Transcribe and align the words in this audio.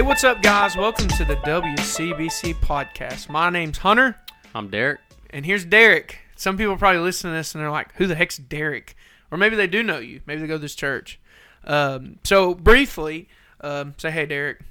Hey, 0.00 0.06
what's 0.06 0.24
up, 0.24 0.40
guys? 0.40 0.78
Welcome 0.78 1.08
to 1.08 1.26
the 1.26 1.36
WCBC 1.36 2.54
podcast. 2.54 3.28
My 3.28 3.50
name's 3.50 3.76
Hunter, 3.76 4.16
I'm 4.54 4.70
Derek. 4.70 4.98
and 5.28 5.44
here's 5.44 5.66
Derek. 5.66 6.20
Some 6.36 6.56
people 6.56 6.78
probably 6.78 7.02
listen 7.02 7.28
to 7.30 7.36
this 7.36 7.54
and 7.54 7.60
they're 7.62 7.70
like, 7.70 7.94
"Who 7.96 8.06
the 8.06 8.14
heck's 8.14 8.38
Derek?" 8.38 8.96
Or 9.30 9.36
maybe 9.36 9.56
they 9.56 9.66
do 9.66 9.82
know 9.82 9.98
you. 9.98 10.22
Maybe 10.24 10.40
they 10.40 10.46
go 10.46 10.54
to 10.54 10.58
this 10.58 10.74
church. 10.74 11.20
Um, 11.64 12.18
so 12.24 12.54
briefly, 12.54 13.28
um, 13.60 13.92
say, 13.98 14.10
"Hey, 14.10 14.24
Derek." 14.24 14.62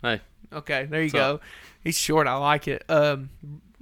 Hey, 0.00 0.22
Okay, 0.50 0.86
there 0.86 1.00
you 1.02 1.08
What's 1.08 1.12
go. 1.12 1.34
up? 1.34 1.42
He's 1.84 1.98
short. 1.98 2.26
I 2.26 2.36
like 2.36 2.66
it. 2.66 2.82
Um, 2.88 3.28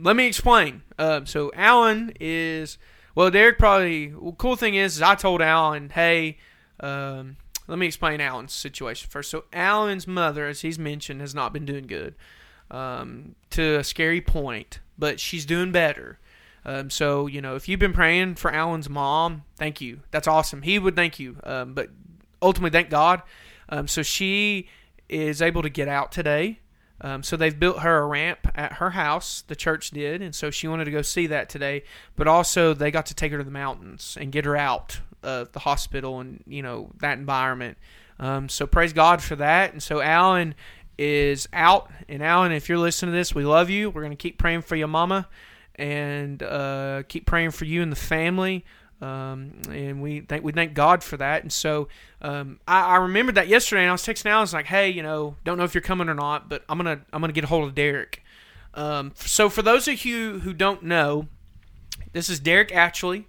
let 0.01 0.17
me 0.17 0.27
explain. 0.27 0.83
Um, 0.99 1.27
so 1.27 1.53
Alan 1.55 2.13
is 2.19 2.77
well. 3.15 3.31
Derek 3.31 3.57
probably. 3.57 4.13
Well, 4.13 4.33
cool 4.33 4.57
thing 4.57 4.75
is, 4.75 4.97
is 4.97 5.03
I 5.03 5.15
told 5.15 5.43
Alan, 5.43 5.91
hey, 5.91 6.39
um, 6.81 7.37
let 7.69 7.79
me 7.79 7.87
explain 7.87 8.21
Alan's 8.21 8.53
situation 8.53 9.09
first. 9.11 9.31
So 9.31 9.45
Alan's 9.53 10.07
mother, 10.07 10.47
as 10.47 10.63
he's 10.63 10.79
mentioned, 10.79 11.21
has 11.21 11.35
not 11.35 11.53
been 11.53 11.67
doing 11.67 11.87
good 11.87 12.15
um, 12.71 13.35
to 13.51 13.77
a 13.77 13.85
scary 13.85 14.21
point, 14.21 14.81
but 14.99 15.21
she's 15.21 15.47
doing 15.47 15.71
better. 15.71 16.19
Um, 16.65 16.91
so 16.91 17.27
you 17.27 17.41
know, 17.41 17.55
if 17.55 17.69
you've 17.69 17.79
been 17.79 17.93
praying 17.93 18.35
for 18.37 18.53
Alan's 18.53 18.89
mom, 18.89 19.45
thank 19.57 19.81
you. 19.81 20.01
That's 20.11 20.27
awesome. 20.27 20.63
He 20.63 20.79
would 20.79 20.97
thank 20.97 21.21
you. 21.21 21.37
Um, 21.45 21.75
but 21.75 21.91
ultimately, 22.43 22.77
thank 22.77 22.91
God. 22.91 23.23
Um, 23.69 23.87
so 23.87 24.03
she 24.03 24.69
is 25.09 25.41
able 25.43 25.63
to 25.63 25.71
get 25.71 25.89
out 25.89 26.11
today. 26.11 26.61
Um, 27.01 27.23
so 27.23 27.37
they've 27.37 27.59
built 27.59 27.81
her 27.81 27.99
a 27.99 28.07
ramp 28.07 28.49
at 28.57 28.75
her 28.75 28.91
house. 28.91 29.45
The 29.47 29.55
church 29.55 29.91
did, 29.91 30.21
and 30.21 30.35
so 30.35 30.51
she 30.51 30.67
wanted 30.67 30.87
to 30.87 30.91
go 30.91 31.03
see 31.03 31.29
that 31.29 31.49
today. 31.49 31.85
But 32.17 32.27
also, 32.27 32.75
they 32.75 32.91
got 32.91 33.07
to 33.07 33.15
take 33.15 33.31
her 33.31 33.39
to 33.39 33.45
the 33.45 33.51
mountains 33.51 34.17
and 34.21 34.33
get 34.33 34.45
her 34.45 34.57
out 34.57 35.01
of 35.23 35.53
the 35.53 35.61
hospital 35.61 36.21
and 36.21 36.43
you 36.47 36.63
know 36.63 36.91
that 37.01 37.19
environment. 37.19 37.79
Um, 38.21 38.49
so 38.49 38.67
praise 38.67 38.93
God 38.93 39.23
for 39.23 39.37
that. 39.37 39.73
And 39.73 39.83
so 39.83 40.01
Alan 40.01 40.55
is 40.99 41.49
out. 41.53 41.91
And 42.09 42.23
Alan, 42.23 42.53
if 42.53 42.69
you're 42.69 42.79
listening 42.79 43.13
to 43.13 43.17
this, 43.17 43.35
we 43.35 43.45
love 43.45 43.71
you. 43.71 43.91
We're 43.91 44.03
gonna 44.03 44.17
keep 44.17 44.39
praying 44.39 44.63
for 44.63 44.77
your 44.77 44.89
mama, 44.89 45.29
and 45.77 46.43
uh, 46.43 47.05
keep 47.09 47.27
praying 47.27 47.53
for 47.53 47.65
you 47.65 47.83
and 47.83 47.93
the 47.93 47.97
family. 47.97 48.65
Um, 49.01 49.63
and 49.71 50.03
we 50.03 50.21
thank 50.21 50.43
we 50.43 50.51
thank 50.53 50.75
God 50.75 51.05
for 51.05 51.17
that. 51.19 51.43
And 51.43 51.53
so 51.53 51.89
um, 52.21 52.59
I, 52.67 52.81
I 52.81 52.97
remembered 52.97 53.37
that 53.37 53.47
yesterday, 53.47 53.83
and 53.83 53.91
I 53.91 53.93
was 53.93 54.03
texting 54.03 54.27
Alan. 54.27 54.39
I 54.39 54.41
was 54.43 54.53
like, 54.53 54.67
"Hey, 54.67 54.91
you 54.91 55.03
know, 55.03 55.37
don't 55.45 55.57
know 55.57 55.65
if 55.65 55.75
you're 55.75 55.83
coming 55.83 56.09
or 56.09 56.15
not, 56.15 56.49
but 56.49 56.65
I'm 56.69 56.79
gonna 56.79 57.01
I'm 57.13 57.21
gonna 57.21 57.33
get 57.33 57.45
a 57.45 57.49
hold 57.49 57.69
of 57.69 57.75
Derek." 57.75 58.23
Um, 58.75 59.13
so 59.15 59.49
for 59.49 59.63
those 59.63 59.87
of 59.89 60.05
you 60.05 60.41
who 60.41 60.53
don't 60.53 60.83
know, 60.83 61.29
this 62.13 62.29
is 62.29 62.41
Derek 62.41 62.71
Atchley. 62.71 63.27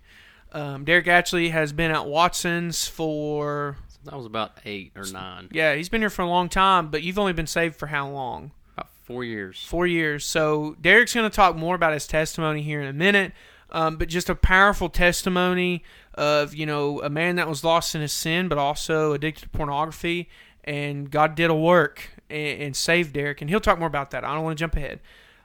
Um, 0.51 0.83
Derek 0.83 1.05
Atchley 1.05 1.51
has 1.51 1.73
been 1.73 1.91
at 1.91 2.05
Watson's 2.05 2.87
for 2.87 3.77
that 4.05 4.15
was 4.15 4.25
about 4.25 4.53
eight 4.65 4.93
or 4.95 5.05
nine, 5.05 5.49
yeah, 5.51 5.75
he's 5.75 5.89
been 5.89 6.01
here 6.01 6.09
for 6.09 6.21
a 6.21 6.27
long 6.27 6.49
time. 6.49 6.89
But 6.89 7.03
you've 7.03 7.19
only 7.19 7.33
been 7.33 7.47
saved 7.47 7.75
for 7.75 7.87
how 7.87 8.09
long? 8.09 8.51
about 8.75 8.89
four 9.03 9.23
years. 9.23 9.63
Four 9.65 9.87
years. 9.87 10.25
So 10.25 10.75
Derek's 10.79 11.13
going 11.13 11.29
to 11.29 11.35
talk 11.35 11.55
more 11.55 11.75
about 11.75 11.93
his 11.93 12.07
testimony 12.07 12.61
here 12.61 12.81
in 12.81 12.87
a 12.87 12.93
minute. 12.93 13.33
Um, 13.71 13.97
but 13.97 14.07
just 14.07 14.29
a 14.29 14.35
powerful 14.35 14.89
testimony 14.89 15.83
of 16.15 16.55
you 16.55 16.65
know 16.65 17.01
a 17.03 17.09
man 17.09 17.35
that 17.35 17.47
was 17.47 17.63
lost 17.63 17.93
in 17.93 18.01
his 18.01 18.11
sin, 18.11 18.47
but 18.47 18.57
also 18.57 19.13
addicted 19.13 19.43
to 19.43 19.49
pornography, 19.49 20.27
and 20.63 21.11
God 21.11 21.35
did 21.35 21.51
a 21.51 21.55
work 21.55 22.09
and, 22.29 22.61
and 22.61 22.75
saved 22.75 23.13
Derek, 23.13 23.41
and 23.41 23.49
he'll 23.49 23.59
talk 23.59 23.77
more 23.77 23.87
about 23.87 24.09
that. 24.11 24.23
I 24.23 24.33
don't 24.33 24.43
want 24.43 24.57
to 24.57 24.61
jump 24.63 24.75
ahead, 24.75 25.01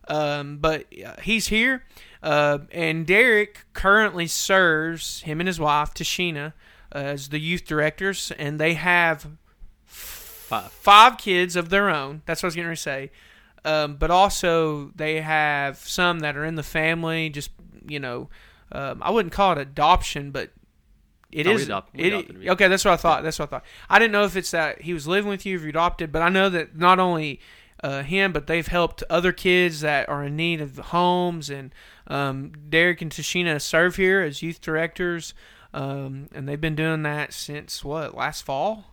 um, 0.09 0.59
but 0.59 0.87
uh, 1.05 1.15
he's 1.23 1.49
here, 1.49 1.85
uh, 2.23 2.59
and 2.73 3.07
Derek 3.07 3.61
currently 3.73 4.27
serves 4.27 5.23
him 5.23 5.41
and 5.41 5.47
his 5.47 5.59
wife 5.61 5.95
Tashina 5.95 6.53
as 6.93 7.29
the 7.31 7.39
youth 7.41 7.65
directors, 7.65 8.33
and 8.39 8.59
they 8.61 8.75
have 8.75 9.27
Five. 9.87 10.71
five 10.73 11.19
kids 11.19 11.57
of 11.57 11.71
their 11.71 11.89
own. 11.89 12.23
That's 12.27 12.43
what 12.43 12.47
I 12.47 12.49
was 12.49 12.55
getting 12.55 12.69
ready 12.69 12.77
to 12.77 12.83
say. 12.83 13.11
Um, 13.65 13.97
but 13.97 14.11
also 14.11 14.91
they 14.95 15.23
have 15.23 15.79
some 15.79 16.21
that 16.21 16.37
are 16.37 16.45
in 16.45 16.55
the 16.55 16.63
family. 16.63 17.31
Just 17.31 17.51
you 17.89 17.99
know, 17.99 18.29
um, 18.71 19.03
I 19.03 19.11
wouldn't 19.11 19.33
call 19.33 19.53
it 19.53 19.59
adoption, 19.59 20.31
but 20.33 20.51
it 21.33 21.47
No, 21.47 21.51
we 21.53 21.57
is. 21.57 21.65
adopt- 21.65 21.91
it- 21.99 22.13
adopted 22.13 22.49
okay, 22.51 22.69
that's 22.69 22.85
what 22.85 22.93
I 22.93 22.97
thought. 22.97 23.23
That's 23.25 23.39
what 23.39 23.49
I 23.49 23.51
thought. 23.51 23.65
I 23.89 23.99
didn't 23.99 24.13
know 24.13 24.25
if 24.25 24.37
it's 24.37 24.51
that 24.51 24.83
he 24.83 24.93
was 24.93 25.07
living 25.09 25.31
with 25.31 25.47
you, 25.47 25.57
if 25.57 25.63
you 25.63 25.71
adopted, 25.71 26.13
but 26.13 26.21
I 26.23 26.29
know 26.29 26.51
that 26.51 26.77
not 26.77 26.99
only 27.01 27.41
uh, 27.85 28.03
him, 28.03 28.33
but 28.33 28.47
they've 28.47 28.67
helped 28.67 29.05
other 29.11 29.31
kids 29.31 29.83
that 29.83 30.09
are 30.09 30.25
in 30.25 30.37
need 30.37 30.63
of 30.63 30.79
homes. 30.79 31.51
And 31.51 31.71
um, 32.07 32.53
Derek 32.71 33.03
and 33.03 33.13
Tashina 33.13 33.61
serve 33.61 33.97
here 33.97 34.23
as 34.23 34.43
youth 34.43 34.63
directors, 34.63 35.35
um, 35.75 36.29
and 36.35 36.49
they've 36.49 36.61
been 36.61 36.75
doing 36.75 37.03
that 37.03 37.35
since 37.35 37.85
what 37.85 38.17
last 38.17 38.43
fall. 38.43 38.87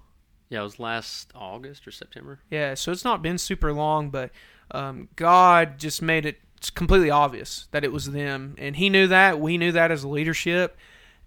Yeah, 0.49 0.59
it 0.59 0.63
was 0.63 0.77
last 0.77 1.31
August 1.33 1.87
or 1.87 1.91
September. 1.91 2.41
Yeah, 2.49 2.73
so 2.73 2.91
it's 2.91 3.05
not 3.05 3.21
been 3.21 3.37
super 3.37 3.71
long, 3.71 4.09
but 4.09 4.31
um, 4.71 5.07
God 5.15 5.79
just 5.79 6.01
made 6.01 6.25
it 6.25 6.39
completely 6.75 7.09
obvious 7.09 7.69
that 7.71 7.85
it 7.85 7.93
was 7.93 8.11
them, 8.11 8.55
and 8.57 8.75
He 8.75 8.89
knew 8.89 9.07
that. 9.07 9.39
We 9.39 9.57
knew 9.57 9.71
that 9.71 9.91
as 9.91 10.03
leadership, 10.03 10.75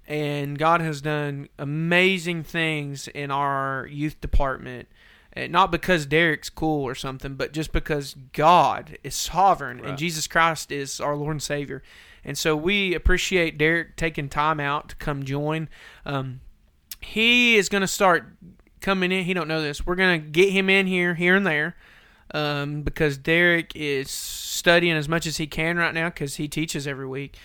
and 0.06 0.58
God 0.58 0.82
has 0.82 1.00
done 1.00 1.48
amazing 1.58 2.42
things 2.42 3.08
in 3.08 3.30
our 3.30 3.88
youth 3.90 4.20
department. 4.20 4.88
And 5.36 5.52
not 5.52 5.72
because 5.72 6.06
Derek's 6.06 6.48
cool 6.48 6.84
or 6.84 6.94
something, 6.94 7.34
but 7.34 7.52
just 7.52 7.72
because 7.72 8.14
God 8.32 8.98
is 9.02 9.16
sovereign 9.16 9.80
and 9.84 9.98
Jesus 9.98 10.28
Christ 10.28 10.70
is 10.70 11.00
our 11.00 11.16
Lord 11.16 11.32
and 11.32 11.42
Savior. 11.42 11.82
And 12.24 12.38
so 12.38 12.56
we 12.56 12.94
appreciate 12.94 13.58
Derek 13.58 13.96
taking 13.96 14.28
time 14.28 14.60
out 14.60 14.90
to 14.90 14.96
come 14.96 15.24
join. 15.24 15.68
Um, 16.06 16.40
he 17.00 17.56
is 17.56 17.68
going 17.68 17.82
to 17.82 17.88
start 17.88 18.32
coming 18.80 19.10
in. 19.12 19.24
He 19.24 19.34
don't 19.34 19.48
know 19.48 19.60
this. 19.60 19.84
We're 19.84 19.96
going 19.96 20.22
to 20.22 20.28
get 20.28 20.50
him 20.50 20.70
in 20.70 20.86
here, 20.86 21.14
here 21.14 21.34
and 21.34 21.46
there, 21.46 21.76
um, 22.32 22.82
because 22.82 23.18
Derek 23.18 23.72
is 23.74 24.10
studying 24.10 24.96
as 24.96 25.08
much 25.08 25.26
as 25.26 25.36
he 25.36 25.46
can 25.46 25.76
right 25.76 25.92
now 25.92 26.08
because 26.08 26.36
he 26.36 26.48
teaches 26.48 26.86
every 26.86 27.06
week. 27.06 27.36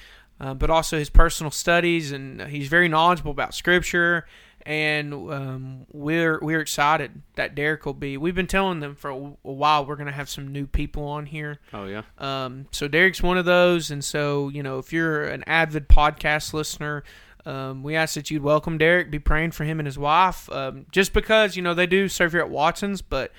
Uh, 0.41 0.53
but 0.53 0.69
also 0.69 0.97
his 0.97 1.09
personal 1.09 1.51
studies, 1.51 2.13
and 2.13 2.41
he's 2.44 2.69
very 2.69 2.88
knowledgeable 2.88 3.31
about 3.31 3.53
Scripture. 3.53 4.25
And 4.65 5.13
um, 5.13 5.85
we're 5.91 6.39
we're 6.41 6.59
excited 6.59 7.21
that 7.35 7.55
Derek 7.55 7.85
will 7.85 7.93
be. 7.93 8.17
We've 8.17 8.35
been 8.35 8.47
telling 8.47 8.81
them 8.81 8.95
for 8.95 9.09
a, 9.09 9.15
a 9.15 9.51
while 9.51 9.85
we're 9.85 9.95
going 9.95 10.07
to 10.07 10.13
have 10.13 10.29
some 10.29 10.49
new 10.51 10.67
people 10.67 11.05
on 11.05 11.25
here. 11.25 11.59
Oh 11.73 11.85
yeah, 11.85 12.03
Um, 12.17 12.67
so 12.71 12.87
Derek's 12.87 13.23
one 13.23 13.37
of 13.37 13.45
those, 13.45 13.89
and 13.89 14.03
so 14.03 14.49
you 14.49 14.61
know 14.61 14.77
if 14.77 14.91
you're 14.93 15.23
an 15.23 15.43
avid 15.47 15.87
podcast 15.87 16.53
listener, 16.53 17.03
um, 17.45 17.83
we 17.83 17.95
ask 17.95 18.15
that 18.15 18.29
you'd 18.29 18.43
welcome 18.43 18.77
Derek. 18.77 19.09
Be 19.09 19.17
praying 19.19 19.51
for 19.51 19.63
him 19.63 19.79
and 19.79 19.87
his 19.87 19.97
wife, 19.97 20.49
um, 20.51 20.85
just 20.91 21.13
because 21.13 21.55
you 21.55 21.61
know 21.61 21.73
they 21.73 21.87
do 21.87 22.07
serve 22.07 22.33
here 22.33 22.41
at 22.41 22.49
Watson's, 22.49 23.01
but 23.01 23.31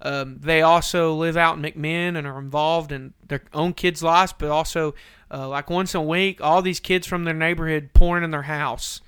um, 0.00 0.38
they 0.40 0.60
also 0.62 1.14
live 1.14 1.36
out 1.36 1.56
in 1.56 1.62
McMinn 1.62 2.16
and 2.16 2.26
are 2.26 2.38
involved 2.38 2.90
in 2.90 3.14
their 3.28 3.42
own 3.52 3.74
kids' 3.74 4.02
lives, 4.02 4.34
but 4.36 4.50
also 4.50 4.94
uh, 5.30 5.48
like 5.48 5.70
once 5.70 5.94
a 5.94 6.00
week, 6.00 6.40
all 6.40 6.62
these 6.62 6.80
kids 6.80 7.06
from 7.06 7.24
their 7.24 7.34
neighborhood 7.34 7.90
pouring 7.94 8.24
in 8.24 8.30
their 8.30 8.42
house, 8.42 9.00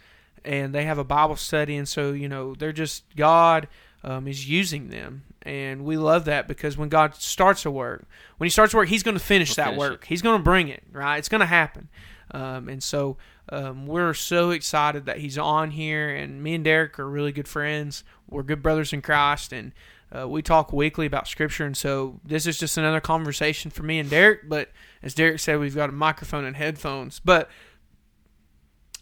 and 0.46 0.74
they 0.74 0.84
have 0.84 0.98
a 0.98 1.04
Bible 1.04 1.36
study, 1.36 1.76
and 1.76 1.88
so 1.88 2.12
you 2.12 2.28
know 2.28 2.54
they're 2.54 2.72
just 2.72 3.04
God 3.16 3.68
um, 4.04 4.28
is 4.28 4.48
using 4.48 4.88
them, 4.88 5.24
and 5.42 5.84
we 5.84 5.96
love 5.96 6.24
that 6.26 6.48
because 6.48 6.78
when 6.78 6.88
God 6.88 7.14
starts 7.16 7.66
a 7.66 7.70
work, 7.70 8.06
when 8.38 8.46
He 8.46 8.50
starts 8.50 8.72
work, 8.72 8.88
He's 8.88 9.02
going 9.02 9.16
to 9.16 9.22
finish 9.22 9.48
He'll 9.48 9.64
that 9.64 9.70
finish 9.70 9.78
work. 9.78 10.04
He's 10.06 10.22
going 10.22 10.38
to 10.38 10.42
bring 10.42 10.68
it 10.68 10.82
right. 10.92 11.18
It's 11.18 11.28
going 11.28 11.40
to 11.40 11.46
happen, 11.46 11.88
um, 12.30 12.68
and 12.68 12.82
so 12.82 13.16
um, 13.48 13.86
we're 13.86 14.14
so 14.14 14.50
excited 14.50 15.06
that 15.06 15.18
He's 15.18 15.36
on 15.36 15.72
here, 15.72 16.14
and 16.14 16.42
me 16.42 16.54
and 16.54 16.64
Derek 16.64 16.98
are 16.98 17.08
really 17.08 17.32
good 17.32 17.48
friends. 17.48 18.04
We're 18.28 18.42
good 18.44 18.62
brothers 18.62 18.92
in 18.92 19.02
Christ, 19.02 19.52
and 19.52 19.72
uh, 20.16 20.28
we 20.28 20.40
talk 20.40 20.72
weekly 20.72 21.06
about 21.06 21.26
Scripture, 21.26 21.66
and 21.66 21.76
so 21.76 22.20
this 22.24 22.46
is 22.46 22.58
just 22.58 22.78
another 22.78 23.00
conversation 23.00 23.70
for 23.70 23.82
me 23.82 23.98
and 23.98 24.08
Derek. 24.08 24.48
But 24.48 24.70
as 25.02 25.14
Derek 25.14 25.40
said, 25.40 25.58
we've 25.58 25.74
got 25.74 25.88
a 25.88 25.92
microphone 25.92 26.44
and 26.44 26.56
headphones. 26.56 27.20
But 27.24 27.50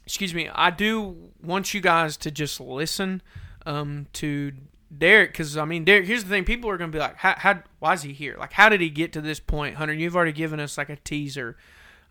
excuse 0.06 0.34
me, 0.34 0.48
I 0.48 0.70
do 0.70 1.30
want 1.42 1.74
you 1.74 1.80
guys 1.80 2.16
to 2.18 2.30
just 2.30 2.60
listen 2.60 3.22
um, 3.66 4.06
to 4.14 4.52
Derek 4.96 5.32
because 5.32 5.56
I 5.56 5.64
mean, 5.64 5.84
Derek. 5.84 6.06
Here's 6.06 6.24
the 6.24 6.30
thing: 6.30 6.44
people 6.44 6.70
are 6.70 6.76
going 6.76 6.90
to 6.90 6.96
be 6.96 7.00
like, 7.00 7.16
how, 7.16 7.34
"How? 7.36 7.62
Why 7.78 7.94
is 7.94 8.02
he 8.02 8.12
here? 8.12 8.36
Like, 8.38 8.52
how 8.52 8.68
did 8.68 8.80
he 8.80 8.90
get 8.90 9.12
to 9.14 9.20
this 9.20 9.40
point?" 9.40 9.76
Hunter, 9.76 9.94
you've 9.94 10.16
already 10.16 10.32
given 10.32 10.60
us 10.60 10.78
like 10.78 10.88
a 10.88 10.96
teaser. 10.96 11.56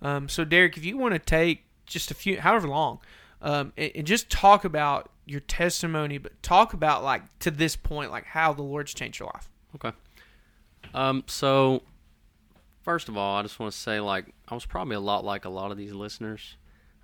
Um, 0.02 0.28
so, 0.28 0.44
Derek, 0.44 0.76
if 0.78 0.84
you 0.84 0.98
want 0.98 1.14
to 1.14 1.20
take 1.20 1.66
just 1.86 2.12
a 2.12 2.14
few, 2.14 2.40
however 2.42 2.68
long, 2.68 3.00
um, 3.42 3.74
and, 3.78 3.92
and 3.96 4.08
just 4.08 4.30
talk 4.30 4.66
about 4.66 5.10
your 5.26 5.40
testimony, 5.40 6.18
but 6.18 6.42
talk 6.44 6.74
about 6.74 7.04
like 7.04 7.24
to 7.40 7.52
this 7.52 7.76
point, 7.76 8.12
like 8.12 8.26
how 8.26 8.54
the 8.54 8.64
Lord's 8.64 8.94
changed 8.94 9.20
your 9.20 9.32
life. 9.34 9.50
okay. 9.76 9.96
Um, 10.94 11.24
so 11.28 11.84
first 12.84 13.08
of 13.08 13.18
all, 13.18 13.38
I 13.38 13.42
just 13.42 13.60
want 13.60 13.72
to 13.72 13.78
say 13.78 14.00
like 14.00 14.34
I 14.48 14.54
was 14.54 14.66
probably 14.66 14.96
a 14.96 15.00
lot 15.00 15.24
like 15.24 15.46
a 15.46 15.50
lot 15.50 15.72
of 15.72 15.78
these 15.78 15.94
listeners. 15.94 16.58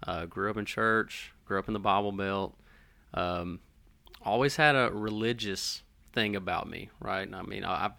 Uh, 0.05 0.25
grew 0.25 0.49
up 0.49 0.57
in 0.57 0.65
church, 0.65 1.33
grew 1.45 1.59
up 1.59 1.67
in 1.67 1.73
the 1.73 1.79
Bible 1.79 2.11
Belt. 2.11 2.55
Um, 3.13 3.59
always 4.23 4.55
had 4.55 4.75
a 4.75 4.91
religious 4.93 5.83
thing 6.13 6.35
about 6.35 6.69
me, 6.69 6.89
right? 6.99 7.25
And 7.27 7.35
I 7.35 7.41
mean, 7.41 7.65
I, 7.65 7.91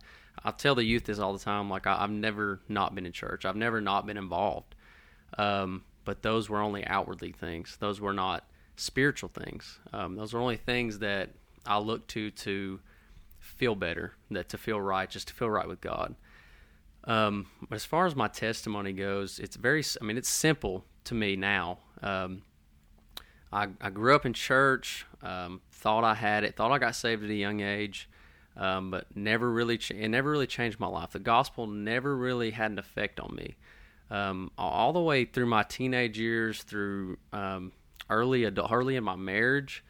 I 0.44 0.50
tell 0.52 0.74
the 0.74 0.84
youth 0.84 1.04
this 1.04 1.18
all 1.18 1.32
the 1.32 1.38
time. 1.38 1.68
Like 1.68 1.86
I, 1.86 2.02
I've 2.02 2.10
never 2.10 2.60
not 2.68 2.94
been 2.94 3.06
in 3.06 3.12
church. 3.12 3.44
I've 3.44 3.56
never 3.56 3.80
not 3.80 4.06
been 4.06 4.16
involved. 4.16 4.74
Um, 5.38 5.84
but 6.04 6.22
those 6.22 6.48
were 6.48 6.60
only 6.60 6.86
outwardly 6.86 7.32
things. 7.32 7.76
Those 7.78 8.00
were 8.00 8.12
not 8.12 8.48
spiritual 8.76 9.28
things. 9.28 9.78
Um, 9.92 10.16
those 10.16 10.32
were 10.32 10.40
only 10.40 10.56
things 10.56 11.00
that 11.00 11.30
I 11.66 11.78
looked 11.78 12.08
to 12.10 12.30
to 12.30 12.80
feel 13.38 13.74
better, 13.74 14.14
that 14.30 14.48
to 14.50 14.58
feel 14.58 14.80
right, 14.80 15.08
just 15.08 15.28
to 15.28 15.34
feel 15.34 15.50
right 15.50 15.68
with 15.68 15.80
God. 15.80 16.14
Um, 17.04 17.46
but 17.68 17.76
as 17.76 17.84
far 17.84 18.06
as 18.06 18.14
my 18.14 18.28
testimony 18.28 18.92
goes, 18.92 19.38
it's 19.38 19.56
very, 19.56 19.82
I 20.00 20.04
mean, 20.04 20.18
it's 20.18 20.28
simple 20.28 20.84
to 21.04 21.14
me 21.14 21.36
now. 21.36 21.78
Um, 22.02 22.42
I, 23.52 23.68
I 23.80 23.90
grew 23.90 24.14
up 24.14 24.24
in 24.26 24.32
church, 24.32 25.06
um, 25.22 25.60
thought 25.72 26.04
I 26.04 26.14
had 26.14 26.44
it, 26.44 26.56
thought 26.56 26.72
I 26.72 26.78
got 26.78 26.94
saved 26.94 27.24
at 27.24 27.30
a 27.30 27.34
young 27.34 27.60
age, 27.60 28.08
um, 28.56 28.90
but 28.90 29.14
never 29.16 29.50
really, 29.50 29.80
it 29.90 30.08
never 30.08 30.30
really 30.30 30.46
changed 30.46 30.78
my 30.78 30.86
life. 30.86 31.10
The 31.10 31.18
gospel 31.18 31.66
never 31.66 32.16
really 32.16 32.50
had 32.52 32.70
an 32.70 32.78
effect 32.78 33.18
on 33.18 33.34
me. 33.34 33.56
Um, 34.10 34.50
all 34.58 34.92
the 34.92 35.00
way 35.00 35.24
through 35.24 35.46
my 35.46 35.62
teenage 35.62 36.18
years, 36.18 36.62
through 36.62 37.18
um, 37.32 37.72
early 38.08 38.44
adult, 38.44 38.72
early 38.72 38.96
in 38.96 39.04
my 39.04 39.16
marriage, 39.16 39.84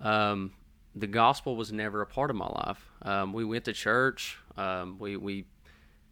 um, 0.00 0.52
the 0.94 1.06
gospel 1.06 1.56
was 1.56 1.72
never 1.72 2.02
a 2.02 2.06
part 2.06 2.30
of 2.30 2.36
my 2.36 2.48
life. 2.48 2.90
Um, 3.02 3.32
we 3.32 3.44
went 3.44 3.64
to 3.66 3.72
church. 3.72 4.36
Um, 4.56 4.98
we 4.98 5.16
we 5.16 5.46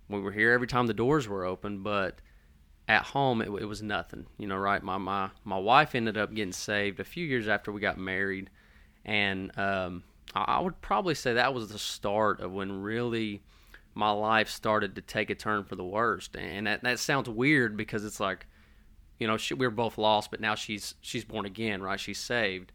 we 0.08 0.20
were 0.20 0.32
here 0.32 0.52
every 0.52 0.66
time 0.66 0.86
the 0.86 0.94
doors 0.94 1.28
were 1.28 1.44
open, 1.44 1.82
but 1.82 2.20
at 2.90 3.04
home 3.04 3.40
it, 3.40 3.46
it, 3.46 3.66
was 3.66 3.82
nothing. 3.82 4.26
You 4.36 4.48
know, 4.48 4.56
right? 4.56 4.82
My 4.82 4.98
my 4.98 5.30
my 5.44 5.58
wife 5.58 5.94
ended 5.94 6.18
up 6.18 6.34
getting 6.34 6.52
saved 6.52 6.98
a 6.98 7.04
few 7.04 7.24
years 7.24 7.46
after 7.46 7.70
we 7.70 7.80
got 7.80 7.98
married, 7.98 8.50
and 9.04 9.56
um, 9.56 10.02
I, 10.34 10.60
would 10.60 10.80
probably 10.80 11.14
say 11.14 11.34
that 11.34 11.54
was 11.54 11.68
the 11.68 11.78
start 11.78 12.40
of 12.40 12.50
when 12.52 12.82
really 12.82 13.42
my 13.94 14.10
life 14.10 14.50
started 14.50 14.96
to 14.96 15.02
take 15.02 15.30
a 15.30 15.36
turn 15.36 15.62
for 15.62 15.76
the 15.76 15.84
worst. 15.84 16.36
And 16.36 16.66
that 16.66 16.82
that 16.82 16.98
sounds 16.98 17.28
weird 17.28 17.76
because 17.76 18.04
it's 18.04 18.18
like, 18.18 18.46
you 19.20 19.28
know, 19.28 19.36
she, 19.36 19.54
we 19.54 19.68
were 19.68 19.70
both 19.70 19.96
lost, 19.96 20.32
but 20.32 20.40
now 20.40 20.56
she's 20.56 20.96
she's 21.00 21.24
born 21.24 21.46
again, 21.46 21.80
right? 21.82 22.00
She's 22.00 22.18
saved. 22.18 22.72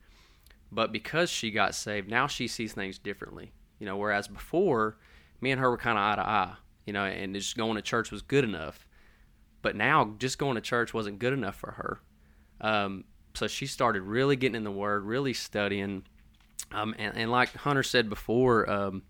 But 0.72 0.94
because 0.94 1.30
she 1.30 1.52
got 1.52 1.76
saved, 1.76 2.10
now 2.10 2.28
she 2.28 2.48
sees 2.48 2.72
things 2.72 2.98
differently. 2.98 3.52
You 3.80 3.86
know, 3.86 3.98
whereas 3.98 4.30
before, 4.30 4.96
me 5.42 5.52
and 5.52 5.60
her 5.60 5.70
were 5.70 5.78
kind 5.78 5.98
of 5.98 6.04
eye 6.04 6.16
to 6.16 6.28
eye. 6.30 6.54
You 6.86 6.94
know, 6.94 7.04
and 7.04 7.36
just 7.36 7.58
going 7.58 7.76
to 7.76 7.82
church 7.82 8.12
was 8.12 8.22
good 8.22 8.46
enough. 8.46 8.85
But 9.66 9.76
now, 9.76 10.14
just 10.20 10.38
going 10.38 10.54
to 10.54 10.62
church 10.62 10.94
wasn't 10.94 11.18
good 11.18 11.34
enough 11.34 11.56
for 11.56 11.72
her. 11.72 12.00
Um, 12.62 13.04
so 13.34 13.48
she 13.48 13.66
started 13.66 14.04
really 14.04 14.36
getting 14.36 14.56
in 14.56 14.64
the 14.64 14.70
Word, 14.70 15.06
really 15.06 15.34
studying. 15.34 16.04
Um, 16.72 16.94
and, 17.00 17.18
and, 17.18 17.32
like 17.32 17.52
Hunter 17.56 17.82
said 17.82 18.08
before, 18.08 18.70
um, 18.70 19.02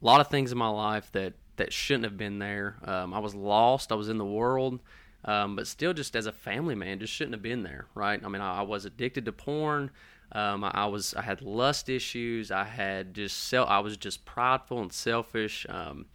a 0.00 0.06
lot 0.06 0.22
of 0.22 0.28
things 0.28 0.52
in 0.52 0.56
my 0.56 0.68
life 0.68 1.12
that 1.12 1.34
that 1.56 1.70
shouldn't 1.70 2.04
have 2.04 2.16
been 2.16 2.38
there. 2.38 2.78
Um, 2.82 3.12
I 3.12 3.18
was 3.18 3.34
lost. 3.34 3.92
I 3.92 3.94
was 3.94 4.08
in 4.08 4.16
the 4.16 4.24
world. 4.24 4.80
Um, 5.26 5.54
but 5.54 5.66
still, 5.66 5.92
just 5.92 6.16
as 6.16 6.24
a 6.24 6.32
family 6.32 6.74
man, 6.74 6.98
just 6.98 7.12
shouldn't 7.12 7.34
have 7.34 7.42
been 7.42 7.62
there, 7.62 7.84
right? 7.94 8.18
I 8.24 8.28
mean, 8.30 8.40
I, 8.40 8.60
I 8.60 8.62
was 8.62 8.86
addicted 8.86 9.26
to 9.26 9.32
porn. 9.32 9.90
Um, 10.32 10.64
I, 10.64 10.86
was 10.86 11.12
I 11.12 11.20
had 11.20 11.42
lust 11.42 11.90
issues. 11.90 12.50
I 12.50 12.64
had 12.64 13.12
just 13.12 13.36
self. 13.36 13.68
I 13.68 13.80
was 13.80 13.98
just 13.98 14.24
prideful 14.24 14.80
and 14.80 14.90
selfish. 14.90 15.66
Um, 15.68 16.06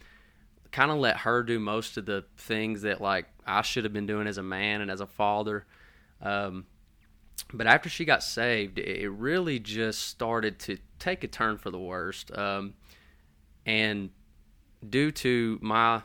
kind 0.72 0.92
of 0.92 0.98
let 0.98 1.18
her 1.18 1.44
do 1.44 1.60
most 1.60 1.98
of 1.98 2.06
the 2.06 2.26
things 2.38 2.84
that 2.84 3.02
like 3.02 3.26
I 3.46 3.62
should 3.62 3.84
have 3.84 3.94
been 3.94 4.06
doing 4.06 4.28
as 4.28 4.38
a 4.38 4.44
man 4.44 4.82
and 4.82 4.92
as 4.92 5.02
a 5.02 5.08
father. 5.08 5.66
Um, 6.22 6.66
but 7.54 7.68
after 7.68 7.90
she 7.90 8.06
got 8.06 8.24
saved, 8.24 8.78
it 8.80 9.10
really 9.10 9.60
just 9.60 10.08
started 10.08 10.60
to 10.60 10.78
take 11.00 11.24
a 11.24 11.28
turn 11.28 11.58
for 11.58 11.72
the 11.72 11.80
worst. 11.80 12.36
Um, 12.38 12.74
and 13.66 14.10
due 14.88 15.12
to 15.12 15.58
my 15.62 16.02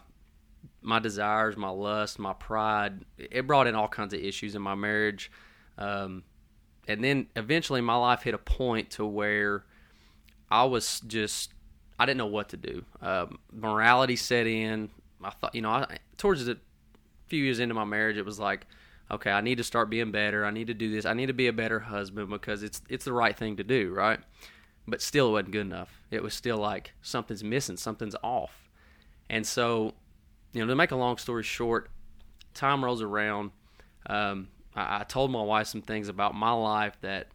my 0.81 0.99
desires, 0.99 1.57
my 1.57 1.71
lust, 1.71 2.19
my 2.19 2.35
pride, 2.35 3.05
it 3.17 3.47
brought 3.47 3.67
in 3.67 3.75
all 3.75 3.89
kinds 3.89 4.13
of 4.13 4.21
issues 4.21 4.55
in 4.55 4.61
my 4.61 4.75
marriage. 4.75 5.31
Um, 5.79 6.25
and 6.87 7.03
then 7.03 7.27
eventually 7.37 7.81
my 7.81 7.97
life 7.97 8.23
hit 8.23 8.35
a 8.35 8.39
point 8.39 8.91
to 8.91 9.07
where 9.07 9.65
I 10.51 10.65
was 10.65 11.01
just 11.01 11.55
I 11.99 12.07
didn't 12.07 12.19
know 12.19 12.27
what 12.27 12.49
to 12.51 12.57
do. 12.57 12.85
Um, 13.01 13.39
morality 13.53 14.17
set 14.17 14.47
in. 14.47 14.91
I 15.23 15.31
thought, 15.31 15.55
you 15.55 15.63
know, 15.63 15.71
I, 15.71 15.99
towards 16.17 16.45
the 16.45 16.59
few 17.27 17.43
years 17.43 17.61
into 17.61 17.75
my 17.75 17.85
marriage, 17.85 18.17
it 18.17 18.25
was 18.25 18.39
like, 18.39 18.67
okay, 19.11 19.31
I 19.31 19.41
need 19.41 19.57
to 19.59 19.65
start 19.65 19.91
being 19.91 20.11
better. 20.11 20.45
I 20.45 20.51
need 20.51 20.67
to 20.67 20.75
do 20.75 20.91
this. 20.91 21.05
I 21.07 21.15
need 21.15 21.27
to 21.27 21.33
be 21.33 21.47
a 21.47 21.53
better 21.53 21.81
husband 21.81 22.31
because 22.31 22.63
it's 22.63 22.83
it's 22.89 23.05
the 23.05 23.13
right 23.13 23.37
thing 23.37 23.57
to 23.57 23.65
do, 23.65 23.93
right? 23.93 24.21
But 24.87 25.01
still, 25.01 25.29
it 25.29 25.33
wasn't 25.33 25.53
good 25.53 25.61
enough. 25.63 26.03
It 26.11 26.23
was 26.23 26.35
still 26.35 26.59
like 26.59 26.93
something's 27.03 27.45
missing, 27.45 27.77
something's 27.77 28.17
off. 28.23 28.69
And 29.31 29.47
so, 29.47 29.95
you 30.53 30.61
know, 30.61 30.67
to 30.67 30.77
make 30.77 30.91
a 30.91 30.97
long 30.97 31.17
story 31.17 31.43
short, 31.43 31.91
time 32.53 32.85
rolls 32.85 33.01
around. 33.01 33.53
Um, 34.07 34.49
I, 34.75 35.01
I, 35.01 35.05
told 35.05 35.31
my 35.31 35.43
wife 35.43 35.69
some 35.69 35.81
things 35.81 36.09
about 36.09 36.35
my 36.35 36.53
life 36.53 36.97
that 37.01 37.29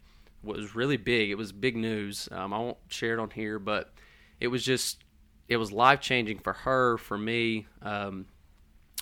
was 0.43 0.75
really 0.75 0.97
big. 0.97 1.31
It 1.31 1.35
was 1.35 1.51
big 1.51 1.75
news. 1.75 2.29
Um, 2.31 2.53
I 2.53 2.59
won't 2.59 2.77
share 2.89 3.13
it 3.13 3.19
on 3.19 3.31
here, 3.31 3.57
but 3.57 3.91
it 4.39 4.47
was 4.47 4.63
just 4.63 5.03
it 5.47 5.57
was 5.57 5.71
life 5.71 5.99
changing 5.99 6.39
for 6.39 6.53
her, 6.53 6.97
for 6.97 7.17
me. 7.17 7.67
Um, 7.81 8.25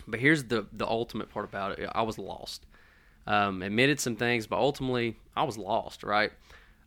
but 0.07 0.19
here's 0.19 0.45
the 0.45 0.67
the 0.71 0.87
ultimate 0.87 1.29
part 1.29 1.45
about 1.45 1.79
it: 1.79 1.89
I 1.93 2.01
was 2.03 2.17
lost. 2.17 2.65
Um, 3.25 3.61
admitted 3.61 3.99
some 3.99 4.15
things, 4.15 4.47
but 4.47 4.57
ultimately 4.57 5.17
I 5.35 5.43
was 5.43 5.57
lost. 5.57 6.03
Right? 6.03 6.31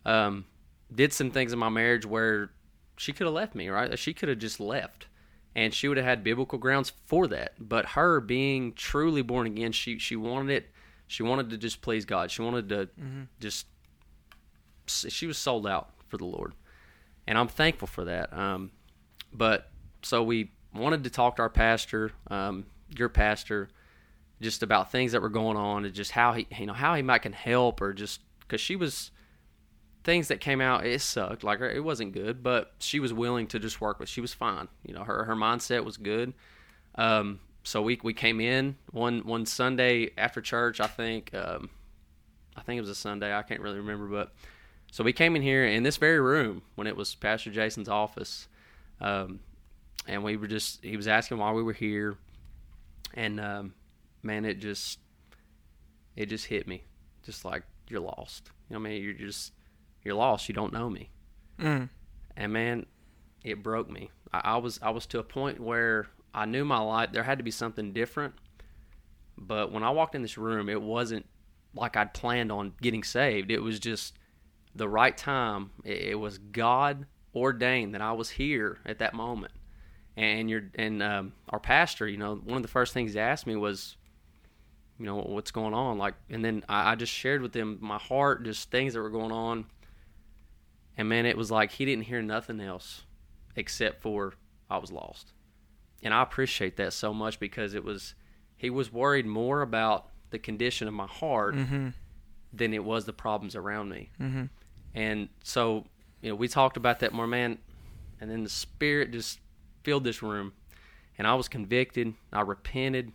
Um, 0.05 0.47
did 0.95 1.13
some 1.13 1.31
things 1.31 1.53
in 1.53 1.59
my 1.59 1.69
marriage 1.69 2.07
where 2.07 2.51
she 2.97 3.13
could 3.13 3.27
have 3.27 3.35
left 3.35 3.55
me. 3.55 3.69
Right? 3.69 3.99
She 3.99 4.15
could 4.15 4.29
have 4.29 4.39
just 4.39 4.61
left 4.61 5.07
and 5.57 5.75
she 5.75 5.89
would 5.89 5.97
have 5.97 6.07
had 6.07 6.23
biblical 6.23 6.59
grounds 6.61 6.93
for 7.07 7.27
that. 7.27 7.55
But 7.59 7.85
her 7.87 8.21
being 8.21 8.73
truly 8.73 9.23
born 9.23 9.47
again, 9.47 9.73
she 9.73 9.99
she 9.99 10.17
wanted 10.17 10.51
it 10.51 10.71
she 11.11 11.25
wanted 11.25 11.51
to 11.51 11.59
just 11.59 11.83
please 11.83 12.05
God. 12.05 12.31
She 12.31 12.41
wanted 12.41 12.69
to 12.69 12.87
mm-hmm. 12.87 13.23
just. 13.41 13.67
She 14.87 15.27
was 15.27 15.39
sold 15.39 15.67
out 15.67 15.91
for 16.07 16.17
the 16.17 16.25
Lord, 16.25 16.53
and 17.27 17.39
I'm 17.39 17.49
thankful 17.49 17.89
for 17.89 18.05
that. 18.05 18.33
Um, 18.33 18.71
but 19.33 19.71
so 20.03 20.23
we 20.23 20.53
wanted 20.75 21.05
to 21.05 21.11
talk 21.11 21.37
to 21.37 21.43
our 21.43 21.51
pastor, 21.51 22.13
um, 22.31 22.67
your 22.97 23.09
pastor, 23.09 23.69
just 24.41 24.63
about 24.63 24.91
things 24.91 25.13
that 25.13 25.23
were 25.23 25.29
going 25.29 25.57
on 25.57 25.85
and 25.85 25.95
just 25.95 26.13
how 26.13 26.33
he, 26.33 26.47
you 26.57 26.67
know, 26.67 26.73
how 26.73 26.95
he 26.95 27.03
might 27.03 27.21
can 27.23 27.33
help 27.33 27.81
or 27.81 27.93
just 27.93 28.21
because 28.41 28.61
she 28.61 28.77
was 28.77 29.11
things 30.03 30.29
that 30.29 30.41
came 30.41 30.63
out 30.63 30.87
it 30.87 30.99
sucked 30.99 31.45
like 31.45 31.61
it 31.61 31.81
wasn't 31.81 32.11
good 32.11 32.43
but 32.43 32.73
she 32.79 32.99
was 32.99 33.13
willing 33.13 33.47
to 33.47 33.59
just 33.59 33.83
work 33.83 34.01
with 34.01 34.09
she 34.09 34.23
was 34.23 34.33
fine 34.33 34.67
you 34.83 34.95
know 34.95 35.05
her 35.05 35.25
her 35.25 35.37
mindset 35.37 35.85
was 35.85 35.99
good 35.99 36.33
um, 36.95 37.41
so 37.63 37.83
we 37.83 37.99
we 38.03 38.15
came 38.15 38.41
in 38.41 38.77
one 38.91 39.21
one 39.21 39.47
Sunday 39.47 40.11
after 40.17 40.41
church. 40.41 40.81
I 40.81 40.87
think 40.87 41.33
um, 41.35 41.71
I 42.57 42.63
think 42.63 42.79
it 42.79 42.83
was 42.83 42.91
a 42.91 42.95
Sunday. 42.95 43.35
I 43.35 43.43
can't 43.43 43.61
really 43.61 43.79
remember, 43.79 44.07
but 44.07 44.33
so 44.91 45.05
we 45.05 45.13
came 45.13 45.37
in 45.37 45.43
here 45.43 45.65
in 45.65 45.83
this 45.83 45.97
very 45.97 46.21
room 46.21 46.63
when 46.75 46.87
it 46.87 46.97
was 46.97 47.15
Pastor 47.15 47.51
Jason's 47.51 47.89
office, 47.89 48.49
um, 49.01 49.41
and 50.07 50.25
we 50.25 50.37
were 50.37 50.49
just 50.49 50.85
he 50.85 50.97
was 50.97 51.07
asking 51.07 51.39
why 51.39 51.53
we 51.53 51.63
were 51.63 51.73
here, 51.73 52.17
and 53.15 53.41
um, 53.41 53.75
man, 54.23 54.45
it 54.45 54.55
just 54.59 54.99
it 56.17 56.27
just 56.27 56.47
hit 56.47 56.67
me, 56.67 56.85
just 57.25 57.45
like 57.45 57.63
you're 57.89 58.01
lost. 58.01 58.51
You 58.69 58.75
know, 58.75 58.81
I 58.81 58.83
mean, 58.83 59.03
you're 59.03 59.13
just 59.13 59.53
you're 60.03 60.15
lost. 60.15 60.49
You 60.49 60.55
don't 60.55 60.73
know 60.73 60.91
me, 60.91 61.11
mm. 61.59 61.89
and 62.37 62.53
man, 62.53 62.87
it 63.45 63.63
broke 63.63 63.89
me. 63.89 64.11
I, 64.33 64.41
I 64.45 64.57
was 64.57 64.81
I 64.83 64.91
was 64.91 65.07
to 65.07 65.19
a 65.21 65.25
point 65.25 65.61
where 65.61 66.09
I 66.35 66.47
knew 66.47 66.65
my 66.65 66.81
life 66.81 67.11
there 67.13 67.23
had 67.23 67.39
to 67.39 67.45
be 67.45 67.51
something 67.51 67.93
different. 67.93 68.35
But 69.39 69.73
when 69.73 69.83
I 69.83 69.91
walked 69.91 70.15
in 70.15 70.23
this 70.23 70.37
room, 70.37 70.69
it 70.69 70.83
wasn't 70.83 71.27
like 71.75 71.97
I'd 71.97 72.13
planned 72.13 72.53
on 72.53 72.73
getting 72.83 73.03
saved. 73.03 73.51
It 73.51 73.61
was 73.61 73.79
just 73.79 74.15
the 74.75 74.89
right 74.89 75.17
time. 75.17 75.71
It, 75.85 76.19
was 76.19 76.39
God 76.39 77.07
ordained 77.35 77.95
that 77.95 78.01
I 78.01 78.13
was 78.13 78.31
here 78.31 78.79
at 78.85 78.99
that 78.99 79.15
moment. 79.15 79.53
And 80.17 80.51
you're 80.51 80.71
and 80.75 81.03
um, 81.03 81.33
our 81.49 81.61
pastor, 81.61 82.07
you 82.07 82.19
know, 82.19 82.35
one 82.35 82.57
of 82.57 82.63
the 82.63 82.69
first 82.69 82.93
things 82.93 83.15
he 83.15 83.21
asked 83.21 83.47
me 83.47 83.57
was, 83.57 83.97
you 84.99 85.07
know, 85.07 85.17
what's 85.17 85.51
going 85.51 85.73
on? 85.73 85.99
Like, 85.99 86.15
and 86.29 86.45
then 86.45 86.65
I, 86.69 86.93
I 86.93 86.95
just 86.95 87.13
shared 87.13 87.41
with 87.41 87.55
him 87.55 87.79
my 87.81 87.97
heart, 87.97 88.45
just 88.45 88.71
things 88.71 88.95
that 88.95 89.01
were 89.01 89.11
going 89.11 89.33
on. 89.33 89.67
And 90.99 91.09
man, 91.09 91.25
it 91.25 91.37
was 91.37 91.51
like 91.51 91.71
he 91.71 91.85
didn't 91.85 92.05
hear 92.05 92.21
nothing 92.21 92.61
else 92.61 93.03
except 93.57 94.03
for 94.03 94.35
I 94.69 94.79
was 94.79 94.93
lost 94.93 95.33
and 96.03 96.15
I 96.15 96.23
appreciate 96.23 96.77
that 96.77 96.93
so 96.93 97.13
much 97.13 97.39
because 97.39 97.75
it 97.75 97.85
was 97.85 98.15
he 98.57 98.71
was 98.71 98.93
worried 98.93 99.27
more 99.27 99.63
about 99.63 100.09
the 100.31 100.39
condition 100.39 100.87
of 100.89 100.95
my 100.95 101.07
heart 101.07 101.55
mm-hmm. 101.55 101.89
than 102.53 102.75
it 102.75 102.85
was 102.85 103.05
the 103.05 103.13
problems 103.13 103.57
around 103.57 103.89
me. 103.89 104.11
Mm-hmm. 104.21 104.45
And 104.95 105.29
so, 105.45 105.85
you 106.21 106.31
know, 106.31 106.35
we 106.35 106.49
talked 106.49 106.77
about 106.77 107.01
that 107.01 107.13
more, 107.13 107.27
man. 107.27 107.59
And 108.21 108.31
then 108.31 108.43
the 108.43 108.51
Spirit 108.51 109.13
just 109.13 109.41
filled 109.83 110.05
this 110.05 110.23
room, 110.23 110.53
and 111.17 111.27
I 111.27 111.35
was 111.35 111.49
convicted. 111.49 112.15
I 112.33 112.43
repented. 112.43 113.13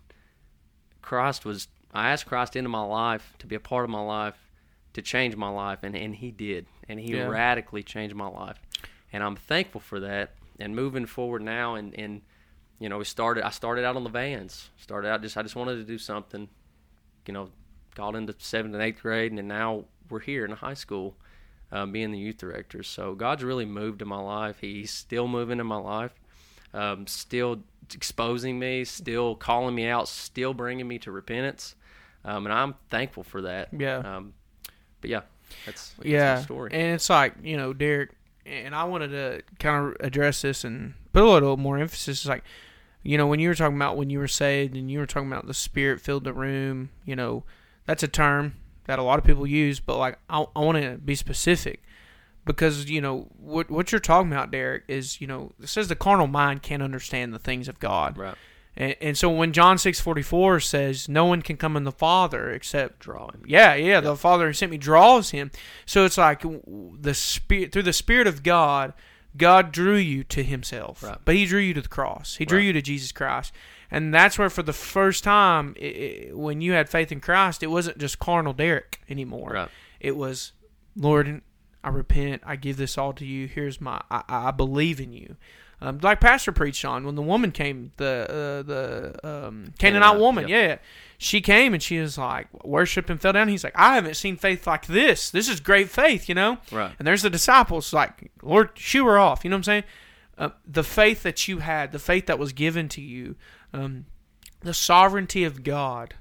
Christ 1.02 1.46
was. 1.46 1.68
I 1.94 2.10
asked 2.10 2.26
Christ 2.26 2.56
into 2.56 2.70
my 2.70 2.84
life 2.84 3.34
to 3.40 3.48
be 3.48 3.56
a 3.56 3.60
part 3.60 3.86
of 3.86 3.90
my 3.90 4.02
life, 4.02 4.36
to 4.94 5.02
change 5.02 5.36
my 5.36 5.50
life, 5.50 5.80
and 5.84 5.96
and 5.96 6.16
He 6.16 6.32
did, 6.32 6.66
and 6.90 7.00
He 7.00 7.16
yeah. 7.16 7.28
radically 7.28 7.84
changed 7.84 8.16
my 8.16 8.28
life, 8.28 8.60
and 9.14 9.24
I'm 9.24 9.36
thankful 9.36 9.82
for 9.82 10.00
that. 10.00 10.32
And 10.60 10.76
moving 10.76 11.06
forward 11.06 11.44
now, 11.44 11.76
and 11.76 11.94
and 12.00 12.22
you 12.80 12.90
know, 12.90 12.98
we 12.98 13.06
started. 13.06 13.46
I 13.46 13.52
started 13.52 13.86
out 13.86 13.96
on 13.96 14.04
the 14.04 14.10
vans. 14.10 14.70
Started 14.78 15.10
out 15.10 15.22
just 15.22 15.38
I 15.38 15.44
just 15.44 15.56
wanted 15.56 15.76
to 15.76 15.84
do 15.84 15.98
something. 15.98 16.50
You 17.28 17.34
know, 17.34 17.50
got 17.96 18.16
into 18.16 18.36
seventh 18.38 18.74
and 18.74 18.84
eighth 18.84 19.02
grade, 19.02 19.32
and 19.32 19.48
now 19.48 19.86
we're 20.10 20.20
here 20.20 20.46
in 20.46 20.52
high 20.52 20.74
school. 20.74 21.16
Um, 21.72 21.92
being 21.92 22.12
the 22.12 22.18
youth 22.18 22.38
director. 22.38 22.84
So 22.84 23.16
God's 23.16 23.44
really 23.44 23.66
moved 23.66 24.02
in 24.02 24.08
my 24.08 24.20
life. 24.20 24.58
He's 24.62 24.92
still 24.92 25.28
moving 25.28 25.60
in 25.60 25.68
my 25.68 25.78
life, 25.78 26.14
um, 26.74 27.08
still 27.08 27.62
exposing 27.94 28.58
me, 28.60 28.86
still 28.86 29.36
calling 29.36 29.76
me 29.76 29.88
out, 29.88 30.08
still 30.08 30.54
bringing 30.54 30.88
me 30.88 31.00
to 31.00 31.12
repentance, 31.12 31.76
um, 32.24 32.46
and 32.46 32.54
I'm 32.54 32.76
thankful 32.90 33.24
for 33.24 33.44
that. 33.44 33.70
Yeah. 33.72 33.98
Um, 33.98 34.34
but 35.02 35.10
yeah, 35.10 35.22
that's, 35.66 35.92
that's 35.92 36.08
yeah, 36.08 36.42
story. 36.42 36.72
and 36.74 36.96
it's 36.96 37.10
like 37.10 37.36
you 37.44 37.58
know, 37.58 37.74
Derek, 37.74 38.12
and 38.46 38.74
I 38.74 38.86
wanted 38.86 39.10
to 39.10 39.44
kind 39.60 39.88
of 39.88 39.96
address 40.06 40.42
this 40.42 40.64
and 40.64 40.94
put 41.14 41.24
a 41.24 41.30
little 41.30 41.58
more 41.58 41.78
emphasis. 41.78 42.22
It's 42.22 42.28
like, 42.28 42.44
you 43.04 43.18
know, 43.18 43.28
when 43.28 43.40
you 43.40 43.50
were 43.50 43.56
talking 43.56 43.76
about 43.76 43.98
when 43.98 44.10
you 44.10 44.20
were 44.20 44.28
saved 44.28 44.76
and 44.76 44.90
you 44.90 45.00
were 45.00 45.06
talking 45.06 45.32
about 45.32 45.48
the 45.48 45.54
Spirit 45.54 46.02
filled 46.02 46.24
the 46.24 46.34
room, 46.34 46.90
you 47.06 47.16
know, 47.16 47.44
that's 47.86 48.04
a 48.04 48.08
term 48.08 48.56
that 48.86 49.00
a 49.00 49.04
lot 49.04 49.20
of 49.20 49.26
people 49.26 49.46
use, 49.46 49.80
but 49.80 49.98
like 49.98 50.18
I, 50.30 50.46
I 50.56 50.60
want 50.60 50.82
to 50.82 50.98
be 50.98 51.16
specific 51.16 51.84
because 52.46 52.90
you 52.90 53.02
know 53.02 53.28
what 53.38 53.70
what 53.70 53.92
you're 53.92 54.00
talking 54.00 54.32
about, 54.32 54.52
Derek, 54.52 54.84
is 54.88 55.20
you 55.20 55.28
know 55.28 55.52
it 55.62 55.68
says 55.70 55.88
the 55.88 55.96
carnal 55.96 56.28
mind 56.28 56.62
can't 56.62 56.84
understand 56.84 57.34
the 57.34 57.40
things 57.40 57.68
of 57.68 57.80
God, 57.80 58.18
right. 58.18 58.36
and, 58.78 58.96
and 59.02 59.18
so 59.18 59.30
when 59.30 59.52
John 59.54 59.78
six 59.78 60.00
forty 60.00 60.22
four 60.22 60.60
says 60.60 61.10
no 61.10 61.26
one 61.26 61.42
can 61.42 61.58
come 61.58 61.76
in 61.76 61.84
the 61.84 61.92
Father 61.92 62.52
except 62.52 63.00
Draw 63.00 63.32
him. 63.32 63.44
yeah, 63.48 63.74
yeah, 63.76 64.00
the 64.00 64.16
Father 64.16 64.48
who 64.48 64.54
sent 64.54 64.72
me 64.72 64.78
draws 64.78 65.32
him. 65.32 65.50
So 65.86 66.06
it's 66.06 66.18
like 66.18 66.44
the 66.44 67.14
spirit 67.16 67.72
through 67.72 67.84
the 67.84 67.94
Spirit 67.94 68.28
of 68.28 68.44
God, 68.44 68.94
God 69.38 69.72
drew 69.72 69.96
you 69.96 70.24
to 70.26 70.44
Himself, 70.44 71.02
Right. 71.04 71.18
but 71.26 71.36
He 71.36 71.46
drew 71.46 71.60
you 71.60 71.74
to 71.74 71.82
the 71.82 71.90
cross. 71.90 72.36
He 72.36 72.46
drew 72.46 72.60
Right. 72.60 72.66
you 72.68 72.74
to 72.74 72.82
Jesus 72.82 73.12
Christ, 73.12 73.52
and 73.92 74.14
that's 74.14 74.38
where 74.38 74.50
for 74.50 74.64
the 74.64 74.74
first 74.74 75.24
time, 75.24 75.76
i 75.82 76.30
i 76.30 76.34
when 76.34 76.62
you 76.62 76.74
had 76.74 76.90
faith 76.90 77.12
in 77.12 77.22
Christ, 77.22 77.64
it 77.64 77.68
wasn't 77.68 77.98
just 77.98 78.20
carnal 78.20 78.54
Derek 78.54 79.02
anymore. 79.10 79.52
Right. 79.54 79.70
It 80.00 80.16
was, 80.16 80.52
Lord, 80.96 81.42
I 81.84 81.90
repent. 81.90 82.42
I 82.46 82.56
give 82.56 82.78
this 82.78 82.98
all 82.98 83.14
to 83.14 83.26
you. 83.26 83.48
Here's 83.48 83.80
my. 83.80 84.02
I, 84.10 84.24
I 84.28 84.52
believe 84.52 85.00
in 85.00 85.14
you. 85.14 85.36
Um, 85.82 86.00
like 86.02 86.22
Pastor 86.22 86.52
preached 86.52 86.86
on 86.86 87.06
when 87.06 87.16
the 87.16 87.22
woman 87.22 87.52
came, 87.52 87.92
the 87.98 88.26
uh, 88.30 88.64
the 88.64 89.20
um, 89.24 89.74
Canaanite 89.78 90.20
woman, 90.20 90.48
yep. 90.48 90.70
yeah, 90.70 90.86
she 91.18 91.42
came 91.42 91.74
and 91.74 91.84
she 91.84 92.00
was 92.00 92.18
like 92.18 92.48
worship 92.64 93.10
and 93.10 93.22
fell 93.22 93.34
down. 93.34 93.50
He's 93.50 93.64
like, 93.64 93.78
I 93.78 93.96
haven't 93.96 94.16
seen 94.16 94.38
faith 94.38 94.66
like 94.66 94.88
this. 94.88 95.30
This 95.30 95.50
is 95.50 95.60
great 95.60 95.90
faith, 95.90 96.30
you 96.30 96.36
know. 96.36 96.58
Right. 96.72 96.94
And 96.98 97.08
there's 97.08 97.22
the 97.22 97.30
disciples 97.30 97.94
like, 97.94 98.32
Lord, 98.42 98.70
shoo 98.76 99.06
her 99.06 99.20
off. 99.20 99.44
You 99.44 99.50
know 99.50 99.56
what 99.56 99.60
I'm 99.60 99.64
saying? 99.64 99.84
Uh, 100.38 100.50
the 100.66 100.84
faith 100.84 101.24
that 101.24 101.48
you 101.48 101.60
had, 101.60 101.92
the 101.92 102.00
faith 102.00 102.26
that 102.28 102.40
was 102.40 102.52
given 102.52 102.90
to 102.90 103.02
you, 103.02 103.36
um, 103.80 104.06
the 104.62 104.74
sovereignty 104.74 105.44
of 105.44 105.64
God 105.64 106.16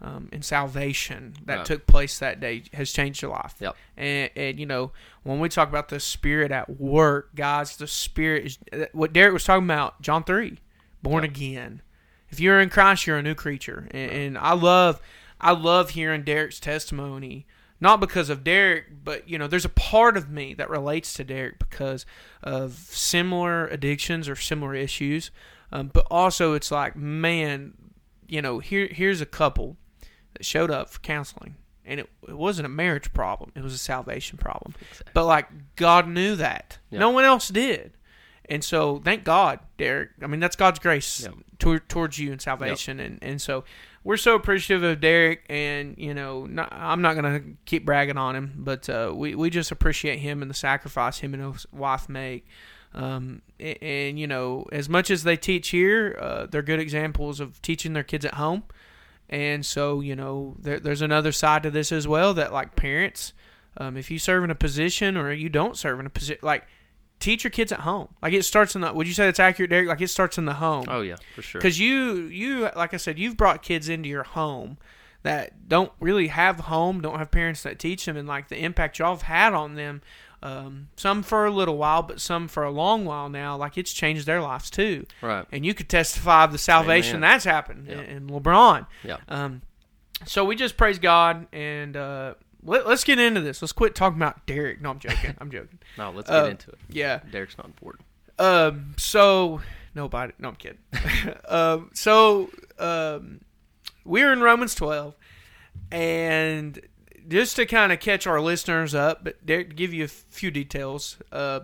um, 0.00 0.28
and 0.32 0.44
salvation 0.44 1.34
that 1.44 1.56
Right. 1.58 1.66
took 1.66 1.86
place 1.86 2.18
that 2.20 2.40
day 2.40 2.62
has 2.72 2.90
changed 2.92 3.20
your 3.22 3.32
life. 3.32 3.54
Yep. 3.60 3.76
And, 3.96 4.30
and 4.36 4.58
you 4.60 4.66
know, 4.66 4.92
when 5.24 5.40
we 5.40 5.48
talk 5.48 5.68
about 5.68 5.88
the 5.88 6.00
Spirit 6.00 6.50
at 6.52 6.80
work, 6.80 7.34
guys, 7.34 7.76
the 7.76 7.86
Spirit 7.86 8.46
is 8.46 8.58
what 8.92 9.12
Derek 9.12 9.32
was 9.32 9.44
talking 9.44 9.64
about. 9.64 10.00
John 10.00 10.24
three, 10.24 10.58
born 11.02 11.24
Yep. 11.24 11.32
again. 11.32 11.82
If 12.30 12.38
you're 12.40 12.60
in 12.60 12.70
Christ, 12.70 13.06
you're 13.06 13.18
a 13.18 13.22
new 13.22 13.34
creature. 13.34 13.88
And, 13.90 14.10
and 14.10 14.38
I 14.38 14.52
love, 14.54 15.00
I 15.40 15.50
love 15.52 15.90
hearing 15.90 16.22
Derek's 16.22 16.60
testimony. 16.60 17.46
Not 17.82 17.98
because 17.98 18.28
of 18.28 18.44
Derek, 18.44 19.02
but 19.04 19.28
you 19.28 19.38
know, 19.38 19.46
there's 19.48 19.64
a 19.64 19.70
part 19.70 20.16
of 20.16 20.30
me 20.30 20.52
that 20.54 20.68
relates 20.70 21.14
to 21.14 21.24
Derek 21.24 21.58
because 21.58 22.04
of 22.42 22.74
similar 22.74 23.66
addictions 23.68 24.28
or 24.28 24.36
similar 24.36 24.74
issues. 24.74 25.30
Um, 25.72 25.90
but 25.92 26.06
also, 26.10 26.54
it's 26.54 26.70
like, 26.70 26.96
man, 26.96 27.74
you 28.26 28.42
know, 28.42 28.58
here 28.58 28.88
here's 28.90 29.20
a 29.20 29.26
couple 29.26 29.76
that 30.34 30.44
showed 30.44 30.70
up 30.70 30.90
for 30.90 30.98
counseling, 31.00 31.56
and 31.84 32.00
it, 32.00 32.08
it 32.28 32.36
wasn't 32.36 32.66
a 32.66 32.68
marriage 32.68 33.12
problem; 33.12 33.52
it 33.54 33.62
was 33.62 33.74
a 33.74 33.78
salvation 33.78 34.38
problem. 34.38 34.74
Exactly. 34.90 35.12
But 35.14 35.26
like 35.26 35.48
God 35.76 36.08
knew 36.08 36.36
that, 36.36 36.78
Yeah. 36.90 36.98
no 37.00 37.10
one 37.10 37.24
else 37.24 37.48
did, 37.48 37.92
and 38.48 38.64
so 38.64 39.00
thank 39.04 39.24
God, 39.24 39.60
Derek. 39.78 40.10
I 40.22 40.26
mean, 40.26 40.40
that's 40.40 40.56
God's 40.56 40.78
grace 40.80 41.20
Yep. 41.22 41.34
toward, 41.58 41.88
towards 41.88 42.18
you 42.18 42.32
in 42.32 42.38
salvation, 42.40 42.98
and 43.00 43.18
and 43.22 43.40
so 43.40 43.64
we're 44.02 44.16
so 44.16 44.34
appreciative 44.34 44.82
of 44.82 45.00
Derek, 45.00 45.44
and 45.48 45.94
you 45.98 46.14
know, 46.14 46.46
not, 46.46 46.72
I'm 46.72 47.02
not 47.02 47.14
gonna 47.14 47.42
keep 47.66 47.84
bragging 47.84 48.16
on 48.16 48.34
him, 48.36 48.54
but 48.56 48.88
uh, 48.88 49.12
we 49.14 49.34
we 49.34 49.50
just 49.50 49.70
appreciate 49.70 50.18
him 50.18 50.42
and 50.42 50.50
the 50.50 50.54
sacrifice 50.54 51.18
him 51.18 51.34
and 51.34 51.52
his 51.52 51.66
wife 51.72 52.08
make. 52.08 52.46
Um, 52.92 53.42
a- 53.60 53.78
and, 53.84 54.18
you 54.18 54.26
know, 54.26 54.66
as 54.72 54.88
much 54.88 55.10
as 55.12 55.22
they 55.22 55.36
teach 55.36 55.68
here, 55.68 56.18
uh, 56.20 56.46
they're 56.46 56.60
good 56.60 56.80
examples 56.80 57.38
of 57.38 57.62
teaching 57.62 57.92
their 57.92 58.02
kids 58.02 58.24
at 58.24 58.34
home. 58.34 58.64
And 59.28 59.64
so, 59.64 60.00
you 60.00 60.16
know, 60.16 60.56
there, 60.58 60.80
there's 60.80 61.02
another 61.02 61.30
side 61.30 61.62
to 61.62 61.70
this 61.70 61.92
as 61.92 62.08
well 62.08 62.34
that, 62.34 62.52
like 62.52 62.74
parents, 62.74 63.32
um, 63.76 63.96
if 63.96 64.10
you 64.10 64.18
serve 64.18 64.42
in 64.42 64.50
a 64.50 64.56
position 64.56 65.16
or 65.16 65.32
you 65.32 65.48
don't 65.48 65.76
serve 65.76 66.00
in 66.00 66.06
a 66.06 66.10
position, 66.10 66.40
like 66.42 66.66
teach 67.20 67.44
your 67.44 67.50
kids 67.50 67.70
at 67.70 67.80
home. 67.80 68.08
Like 68.22 68.32
it 68.32 68.44
starts 68.44 68.74
in 68.74 68.80
the. 68.80 68.92
Would 68.92 69.06
you 69.06 69.14
say 69.14 69.26
that's 69.26 69.38
accurate, 69.40 69.70
Derek? 69.70 69.88
Like 69.88 70.00
it 70.00 70.08
starts 70.08 70.38
in 70.38 70.46
the 70.46 70.54
home. 70.54 70.86
Oh 70.88 71.02
yeah, 71.02 71.16
for 71.34 71.42
sure. 71.42 71.60
Because 71.60 71.78
you, 71.78 72.14
you, 72.24 72.68
like 72.74 72.92
I 72.94 72.96
said, 72.96 73.18
you've 73.18 73.36
brought 73.36 73.62
kids 73.62 73.88
into 73.88 74.08
your 74.08 74.24
home 74.24 74.78
that 75.22 75.68
don't 75.68 75.92
really 76.00 76.28
have 76.28 76.60
home, 76.60 77.00
don't 77.00 77.18
have 77.18 77.30
parents 77.30 77.62
that 77.62 77.78
teach 77.78 78.06
them, 78.06 78.16
and 78.16 78.26
like 78.26 78.48
the 78.48 78.56
impact 78.64 78.98
y'all 78.98 79.14
have 79.14 79.22
had 79.22 79.52
on 79.54 79.74
them. 79.74 80.02
Um, 80.42 80.88
some 80.96 81.22
for 81.22 81.44
a 81.44 81.50
little 81.50 81.76
while, 81.76 82.02
but 82.02 82.18
some 82.18 82.48
for 82.48 82.62
a 82.62 82.70
long 82.70 83.04
while 83.04 83.28
now. 83.28 83.56
Like 83.58 83.76
it's 83.76 83.92
changed 83.92 84.24
their 84.24 84.40
lives 84.40 84.70
too. 84.70 85.04
Right. 85.20 85.44
And 85.52 85.66
you 85.66 85.74
could 85.74 85.90
testify 85.90 86.44
of 86.44 86.52
the 86.52 86.56
salvation 86.58 87.16
Amen. 87.16 87.20
that's 87.30 87.44
happened 87.44 87.86
Yeah. 87.86 88.00
in, 88.00 88.06
in 88.06 88.26
LeBron. 88.28 88.86
Yeah. 89.04 89.18
Um, 89.28 89.60
so 90.24 90.46
we 90.46 90.56
just 90.56 90.78
praise 90.78 90.98
God 90.98 91.46
and 91.52 91.94
uh, 91.94 92.34
let, 92.62 92.86
us 92.86 93.04
get 93.04 93.18
into 93.18 93.40
this. 93.40 93.62
Let's 93.62 93.72
quit 93.72 93.94
talking 93.94 94.18
about 94.18 94.46
Derek. 94.46 94.80
No, 94.80 94.90
I'm 94.90 94.98
joking. 94.98 95.34
I'm 95.38 95.50
joking. 95.50 95.78
No, 95.98 96.10
let's 96.10 96.28
get 96.30 96.44
Uh, 96.44 96.46
into 96.48 96.70
it. 96.70 96.78
Yeah. 96.88 97.20
Derek's 97.30 97.56
not 97.58 97.66
important. 97.66 98.04
Um. 98.38 98.94
So 98.96 99.60
nobody. 99.94 100.32
No, 100.38 100.48
I'm 100.48 100.56
kidding. 100.56 100.78
um. 101.48 101.90
So 101.94 102.50
um, 102.78 103.40
we're 104.04 104.32
in 104.32 104.40
Romans 104.40 104.74
12, 104.74 105.14
and 105.92 106.80
just 107.28 107.56
to 107.56 107.66
kind 107.66 107.92
of 107.92 108.00
catch 108.00 108.26
our 108.26 108.40
listeners 108.40 108.94
up, 108.94 109.22
but 109.24 109.44
Derek, 109.44 109.76
give 109.76 109.92
you 109.92 110.04
a 110.04 110.08
few 110.08 110.50
details. 110.50 111.18
Uh, 111.30 111.60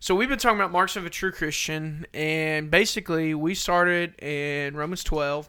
so 0.00 0.14
we've 0.14 0.28
been 0.28 0.38
talking 0.38 0.58
about 0.58 0.70
marks 0.70 0.96
of 0.96 1.04
a 1.06 1.10
true 1.10 1.32
Christian, 1.32 2.06
and 2.14 2.70
basically 2.70 3.34
we 3.34 3.54
started 3.54 4.14
in 4.22 4.76
Romans 4.76 5.02
12, 5.02 5.48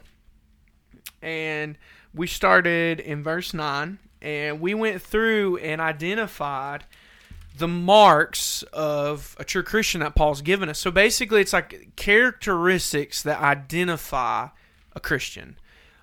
and 1.22 1.76
we 2.14 2.26
started 2.26 3.00
in 3.00 3.22
verse 3.22 3.52
9, 3.54 3.98
and 4.26 4.60
we 4.60 4.74
went 4.74 5.00
through 5.00 5.58
and 5.58 5.80
identified 5.80 6.82
the 7.56 7.68
marks 7.68 8.64
of 8.72 9.36
a 9.38 9.44
true 9.44 9.62
Christian 9.62 10.00
that 10.00 10.16
Paul's 10.16 10.42
given 10.42 10.68
us. 10.68 10.80
So 10.80 10.90
basically, 10.90 11.40
it's 11.40 11.52
like 11.52 11.94
characteristics 11.94 13.22
that 13.22 13.40
identify 13.40 14.48
a 14.94 15.00
Christian. 15.00 15.56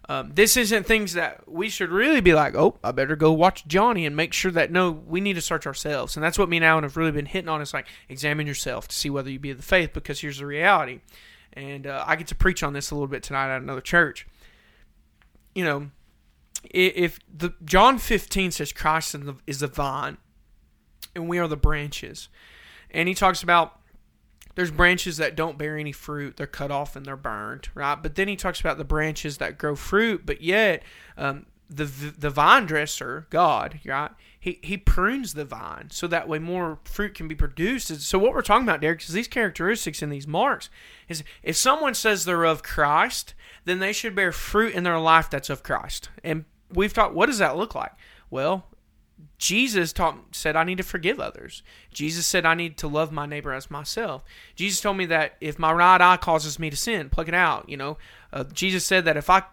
Um, 0.07 0.31
this 0.33 0.55
isn't 0.55 0.85
things 0.85 1.13
that 1.13 1.51
we 1.51 1.67
should 1.67 1.89
really 1.89 2.21
be 2.21 2.33
like, 2.33 2.55
oh, 2.55 2.77
I 2.81 2.93
better 2.93 3.17
go 3.17 3.33
watch 3.33 3.67
Johnny 3.67 4.05
and 4.05 4.15
make 4.15 4.31
sure 4.31 4.51
that 4.51 4.71
no, 4.71 4.91
we 4.91 5.19
need 5.19 5.33
to 5.33 5.41
search 5.41 5.67
ourselves. 5.67 6.15
And 6.15 6.23
that's 6.23 6.39
what 6.39 6.47
me 6.47 6.57
and 6.57 6.65
Alan 6.65 6.83
have 6.83 6.95
really 6.95 7.11
been 7.11 7.25
hitting 7.25 7.49
on. 7.49 7.61
Is 7.61 7.73
like 7.73 7.87
examine 8.07 8.47
yourself 8.47 8.87
to 8.87 8.95
see 8.95 9.09
whether 9.09 9.29
you 9.29 9.37
be 9.37 9.51
of 9.51 9.57
the 9.57 9.63
faith. 9.63 9.91
Because 9.91 10.21
here's 10.21 10.39
the 10.39 10.45
reality, 10.45 11.01
and 11.51 11.85
uh, 11.85 12.05
I 12.07 12.15
get 12.15 12.27
to 12.27 12.35
preach 12.35 12.63
on 12.63 12.71
this 12.71 12.89
a 12.89 12.95
little 12.95 13.07
bit 13.07 13.21
tonight 13.21 13.53
at 13.53 13.61
another 13.61 13.81
church. 13.81 14.25
You 15.53 15.65
know, 15.65 15.91
if 16.63 17.19
the 17.31 17.53
John 17.63 17.97
15 17.97 18.51
says 18.51 18.71
Christ 18.71 19.15
is 19.47 19.59
the, 19.59 19.67
vine, 19.67 20.17
and 21.15 21.27
we 21.27 21.39
are 21.39 21.47
the 21.47 21.57
branches. 21.57 22.29
And 22.91 23.07
he 23.07 23.15
talks 23.15 23.43
about 23.43 23.79
there's 24.55 24.71
branches 24.71 25.17
that 25.17 25.35
don't 25.35 25.57
bear 25.57 25.77
any 25.77 25.91
fruit, 25.91 26.37
they're 26.37 26.47
cut 26.47 26.71
off 26.71 26.95
and 26.95 27.05
they're 27.05 27.17
burned, 27.17 27.69
right? 27.73 27.95
But 27.95 28.15
then 28.15 28.27
he 28.27 28.35
talks 28.35 28.59
about 28.59 28.77
the 28.77 28.83
branches 28.83 29.37
that 29.39 29.57
grow 29.57 29.75
fruit, 29.75 30.25
but 30.25 30.41
yet 30.41 30.83
um, 31.17 31.47
the 31.69 31.85
the 31.85 32.29
vine 32.29 32.65
dresser, 32.65 33.25
God, 33.29 33.79
right? 33.85 34.11
He 34.39 34.59
he 34.61 34.77
prunes 34.77 35.33
the 35.33 35.45
vine 35.45 35.89
so 35.89 36.07
that 36.07 36.27
way 36.27 36.37
more 36.37 36.79
fruit 36.83 37.15
can 37.15 37.27
be 37.27 37.35
produced. 37.35 38.01
So 38.01 38.19
what 38.19 38.33
we're 38.33 38.41
talking 38.41 38.67
about, 38.67 38.81
Derek, 38.81 39.01
is 39.01 39.09
these 39.09 39.27
characteristics 39.27 40.01
and 40.01 40.11
these 40.11 40.27
marks 40.27 40.69
is 41.07 41.23
if 41.41 41.55
someone 41.55 41.95
says 41.95 42.25
they're 42.25 42.43
of 42.43 42.61
Christ, 42.61 43.33
then 43.65 43.79
they 43.79 43.93
should 43.93 44.15
bear 44.15 44.31
fruit 44.31 44.75
in 44.75 44.83
their 44.83 44.99
life 44.99 45.29
that's 45.29 45.49
of 45.49 45.63
Christ. 45.63 46.09
And 46.23 46.45
we've 46.73 46.93
taught 46.93 47.13
what 47.13 47.27
does 47.27 47.39
that 47.39 47.57
look 47.57 47.75
like? 47.75 47.91
Well, 48.29 48.65
Jesus 49.37 49.93
taught 49.93 50.17
said 50.31 50.55
I 50.55 50.63
need 50.63 50.77
to 50.77 50.83
forgive 50.83 51.19
others. 51.19 51.63
Jesus 51.91 52.25
said 52.25 52.45
I 52.45 52.55
need 52.55 52.77
to 52.77 52.87
love 52.87 53.11
my 53.11 53.25
neighbor 53.25 53.53
as 53.53 53.71
myself. 53.71 54.23
Jesus 54.55 54.81
told 54.81 54.97
me 54.97 55.05
that 55.07 55.35
if 55.41 55.59
my 55.59 55.71
right 55.71 56.01
eye 56.01 56.17
causes 56.17 56.59
me 56.59 56.69
to 56.69 56.77
sin, 56.77 57.09
pluck 57.09 57.27
it 57.27 57.33
out. 57.33 57.69
You 57.69 57.77
know, 57.77 57.97
uh, 58.31 58.43
Jesus 58.45 58.85
said 58.85 59.05
that 59.05 59.17
if 59.17 59.29
I 59.29 59.43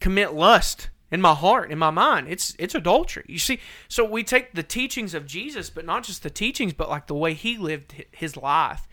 commit 0.00 0.34
lust 0.34 0.88
in 1.10 1.20
my 1.20 1.34
heart, 1.34 1.70
in 1.70 1.78
my 1.78 1.90
mind, 1.90 2.28
it's 2.28 2.54
it's 2.58 2.74
adultery. 2.74 3.24
You 3.26 3.38
see, 3.38 3.58
so 3.88 4.04
we 4.04 4.22
take 4.22 4.54
the 4.54 4.62
teachings 4.62 5.14
of 5.14 5.26
Jesus, 5.26 5.70
but 5.70 5.84
not 5.84 6.04
just 6.04 6.22
the 6.22 6.30
teachings, 6.30 6.72
but 6.72 6.88
like 6.88 7.06
the 7.06 7.14
way 7.14 7.34
he 7.34 7.56
lived 7.58 8.04
his 8.12 8.36
life. 8.36 8.86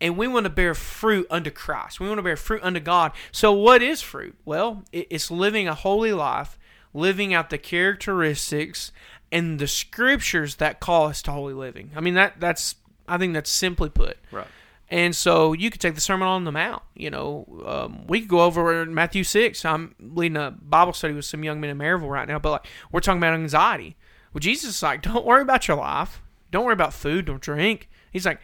And 0.00 0.16
we 0.16 0.28
want 0.28 0.44
to 0.44 0.50
bear 0.50 0.74
fruit 0.74 1.26
unto 1.28 1.50
Christ. 1.50 1.98
We 1.98 2.06
want 2.06 2.18
to 2.18 2.22
bear 2.22 2.36
fruit 2.36 2.62
unto 2.62 2.78
God. 2.80 3.12
So, 3.32 3.52
what 3.52 3.82
is 3.82 4.00
fruit? 4.00 4.36
Well, 4.44 4.84
it's 4.92 5.30
living 5.30 5.66
a 5.66 5.74
holy 5.74 6.12
life, 6.12 6.57
living 6.94 7.34
out 7.34 7.50
the 7.50 7.58
characteristics 7.58 8.92
and 9.30 9.58
the 9.58 9.66
scriptures 9.66 10.56
that 10.56 10.80
call 10.80 11.06
us 11.06 11.22
to 11.22 11.32
holy 11.32 11.54
living. 11.54 11.90
I 11.94 12.00
mean 12.00 12.14
that 12.14 12.40
that's 12.40 12.76
I 13.06 13.18
think 13.18 13.34
that's 13.34 13.50
simply 13.50 13.88
put. 13.88 14.18
Right. 14.30 14.46
And 14.90 15.14
so 15.14 15.52
you 15.52 15.70
could 15.70 15.82
take 15.82 15.94
the 15.94 16.00
Sermon 16.00 16.26
on 16.26 16.44
the 16.44 16.52
Mount. 16.52 16.82
You 16.94 17.10
know, 17.10 17.62
um, 17.66 18.06
we 18.06 18.20
could 18.20 18.28
go 18.30 18.40
over 18.40 18.86
Matthew 18.86 19.22
six. 19.22 19.64
I'm 19.64 19.94
leading 20.00 20.36
a 20.36 20.50
Bible 20.50 20.94
study 20.94 21.12
with 21.12 21.26
some 21.26 21.44
young 21.44 21.60
men 21.60 21.70
in 21.70 21.78
Maryville 21.78 22.10
right 22.10 22.26
now, 22.26 22.38
but 22.38 22.50
like 22.50 22.66
we're 22.90 23.00
talking 23.00 23.18
about 23.18 23.34
anxiety. 23.34 23.96
Well, 24.32 24.40
Jesus 24.40 24.76
is 24.76 24.82
like, 24.82 25.02
don't 25.02 25.26
worry 25.26 25.42
about 25.42 25.68
your 25.68 25.76
life. 25.76 26.22
Don't 26.50 26.64
worry 26.64 26.72
about 26.72 26.94
food. 26.94 27.26
Don't 27.26 27.40
drink. 27.40 27.88
He's 28.10 28.24
like, 28.24 28.40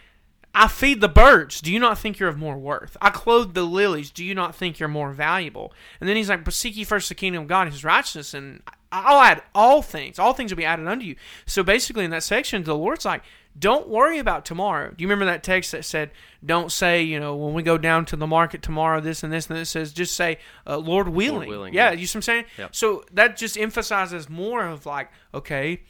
I 0.54 0.68
feed 0.68 1.00
the 1.00 1.08
birds. 1.08 1.60
Do 1.60 1.72
you 1.72 1.80
not 1.80 1.98
think 1.98 2.18
you're 2.18 2.28
of 2.28 2.38
more 2.38 2.56
worth? 2.56 2.96
I 3.02 3.10
clothe 3.10 3.54
the 3.54 3.64
lilies. 3.64 4.10
Do 4.10 4.24
you 4.24 4.34
not 4.34 4.54
think 4.54 4.78
you're 4.78 4.88
more 4.88 5.12
valuable? 5.12 5.72
And 6.00 6.08
then 6.08 6.16
he's 6.16 6.28
like, 6.28 6.44
But 6.44 6.54
seek 6.54 6.76
ye 6.76 6.84
first 6.84 7.08
the 7.08 7.14
kingdom 7.14 7.42
of 7.42 7.48
God 7.48 7.62
and 7.62 7.72
his 7.72 7.84
righteousness, 7.84 8.34
and 8.34 8.62
I'll 8.92 9.20
add 9.20 9.42
all 9.54 9.82
things. 9.82 10.18
All 10.18 10.32
things 10.32 10.52
will 10.52 10.56
be 10.56 10.64
added 10.64 10.86
unto 10.86 11.04
you. 11.04 11.16
So 11.46 11.64
basically, 11.64 12.04
in 12.04 12.12
that 12.12 12.22
section, 12.22 12.62
the 12.62 12.76
Lord's 12.76 13.04
like, 13.04 13.24
Don't 13.58 13.88
worry 13.88 14.20
about 14.20 14.44
tomorrow. 14.44 14.90
Do 14.90 15.02
you 15.02 15.08
remember 15.08 15.24
that 15.24 15.42
text 15.42 15.72
that 15.72 15.84
said, 15.84 16.12
Don't 16.44 16.70
say, 16.70 17.02
you 17.02 17.18
know, 17.18 17.34
when 17.34 17.52
we 17.54 17.64
go 17.64 17.76
down 17.76 18.04
to 18.06 18.16
the 18.16 18.26
market 18.26 18.62
tomorrow, 18.62 19.00
this 19.00 19.24
and 19.24 19.32
this 19.32 19.48
and 19.48 19.58
this 19.58 19.70
says, 19.70 19.92
just 19.92 20.14
say, 20.14 20.38
uh, 20.68 20.78
Lord 20.78 21.08
willing. 21.08 21.48
willing, 21.48 21.74
yeah, 21.74 21.90
yeah. 21.90 21.98
you 21.98 22.06
see 22.06 22.16
what 22.16 22.18
I'm 22.18 22.22
saying? 22.22 22.44
Yep. 22.58 22.76
So 22.76 23.04
that 23.12 23.36
just 23.36 23.58
emphasizes 23.58 24.28
more 24.30 24.64
of 24.64 24.86
like, 24.86 25.10
okay, 25.34 25.80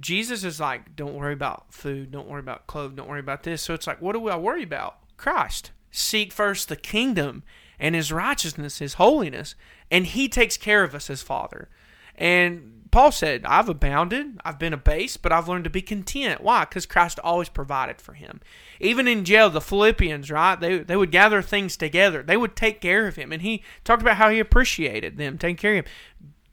Jesus 0.00 0.44
is 0.44 0.60
like, 0.60 0.96
don't 0.96 1.14
worry 1.14 1.32
about 1.32 1.72
food, 1.72 2.10
don't 2.10 2.28
worry 2.28 2.40
about 2.40 2.66
clothes, 2.66 2.94
don't 2.94 3.08
worry 3.08 3.20
about 3.20 3.42
this. 3.42 3.62
So 3.62 3.74
it's 3.74 3.86
like, 3.86 4.02
what 4.02 4.12
do 4.12 4.28
I 4.28 4.36
worry 4.36 4.62
about? 4.62 4.98
Christ. 5.16 5.72
Seek 5.90 6.32
first 6.32 6.68
the 6.68 6.76
kingdom 6.76 7.42
and 7.78 7.94
his 7.94 8.12
righteousness, 8.12 8.78
his 8.78 8.94
holiness, 8.94 9.54
and 9.90 10.06
he 10.06 10.28
takes 10.28 10.56
care 10.56 10.82
of 10.84 10.94
us 10.94 11.08
as 11.08 11.22
Father. 11.22 11.68
And 12.16 12.88
Paul 12.90 13.12
said, 13.12 13.44
I've 13.44 13.68
abounded, 13.68 14.40
I've 14.44 14.58
been 14.58 14.72
abased, 14.72 15.22
but 15.22 15.32
I've 15.32 15.48
learned 15.48 15.64
to 15.64 15.70
be 15.70 15.82
content. 15.82 16.42
Why? 16.42 16.64
Because 16.64 16.86
Christ 16.86 17.20
always 17.22 17.48
provided 17.48 18.00
for 18.00 18.14
him. 18.14 18.40
Even 18.80 19.06
in 19.06 19.24
jail, 19.24 19.50
the 19.50 19.60
Philippians, 19.60 20.30
right? 20.30 20.58
They, 20.58 20.78
they 20.78 20.96
would 20.96 21.12
gather 21.12 21.42
things 21.42 21.76
together. 21.76 22.22
They 22.22 22.36
would 22.36 22.56
take 22.56 22.80
care 22.80 23.06
of 23.06 23.16
him. 23.16 23.32
And 23.32 23.42
he 23.42 23.62
talked 23.84 24.02
about 24.02 24.16
how 24.16 24.30
he 24.30 24.40
appreciated 24.40 25.16
them 25.16 25.38
taking 25.38 25.56
care 25.56 25.78
of 25.78 25.84
him. 25.84 25.92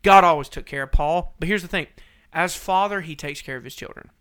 God 0.03 0.23
always 0.23 0.49
took 0.49 0.65
care 0.65 0.83
of 0.83 0.91
Paul. 0.91 1.33
But 1.39 1.47
here's 1.47 1.63
the 1.63 1.67
thing 1.67 1.87
as 2.35 2.55
father, 2.55 3.01
he 3.01 3.15
takes 3.15 3.41
care 3.41 3.55
of 3.55 3.63
his 3.63 3.75
children. 3.75 4.11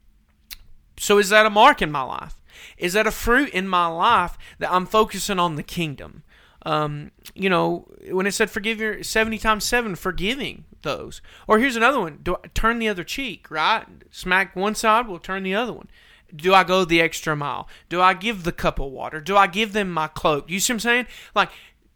So 0.96 1.18
is 1.18 1.28
that 1.30 1.44
a 1.44 1.50
mark 1.50 1.82
in 1.82 1.90
my 1.90 2.02
life? 2.02 2.40
Is 2.78 2.92
that 2.92 3.08
a 3.08 3.10
fruit 3.10 3.50
in 3.50 3.66
my 3.66 3.88
life 3.88 4.38
that 4.60 4.72
I'm 4.72 4.86
focusing 4.86 5.40
on 5.40 5.56
the 5.56 5.64
kingdom? 5.64 6.22
Um, 6.62 7.10
you 7.34 7.50
know, 7.50 7.88
when 8.10 8.26
it 8.26 8.32
said 8.32 8.50
forgive 8.50 8.80
your 8.80 9.02
70 9.02 9.38
times 9.38 9.64
7, 9.64 9.96
forgiving 9.96 10.64
those. 10.82 11.20
Or 11.48 11.58
here's 11.58 11.76
another 11.76 12.00
one. 12.00 12.20
Do 12.22 12.36
I 12.36 12.48
turn 12.54 12.78
the 12.78 12.88
other 12.88 13.04
cheek, 13.04 13.50
right? 13.50 13.84
Smack 14.10 14.54
one 14.54 14.76
side, 14.76 15.08
we'll 15.08 15.18
turn 15.18 15.42
the 15.42 15.54
other 15.56 15.72
one. 15.72 15.90
Do 16.34 16.54
I 16.54 16.64
go 16.64 16.84
the 16.84 17.00
extra 17.00 17.36
mile? 17.36 17.68
Do 17.88 18.00
I 18.00 18.14
give 18.14 18.44
the 18.44 18.52
cup 18.52 18.78
of 18.78 18.92
water? 18.92 19.20
Do 19.20 19.36
I 19.36 19.48
give 19.48 19.72
them 19.72 19.90
my 19.90 20.06
cloak? 20.06 20.48
You 20.48 20.60
see 20.60 20.72
what 20.72 20.76
I'm 20.76 20.80
saying? 20.80 21.06
Like 21.34 21.50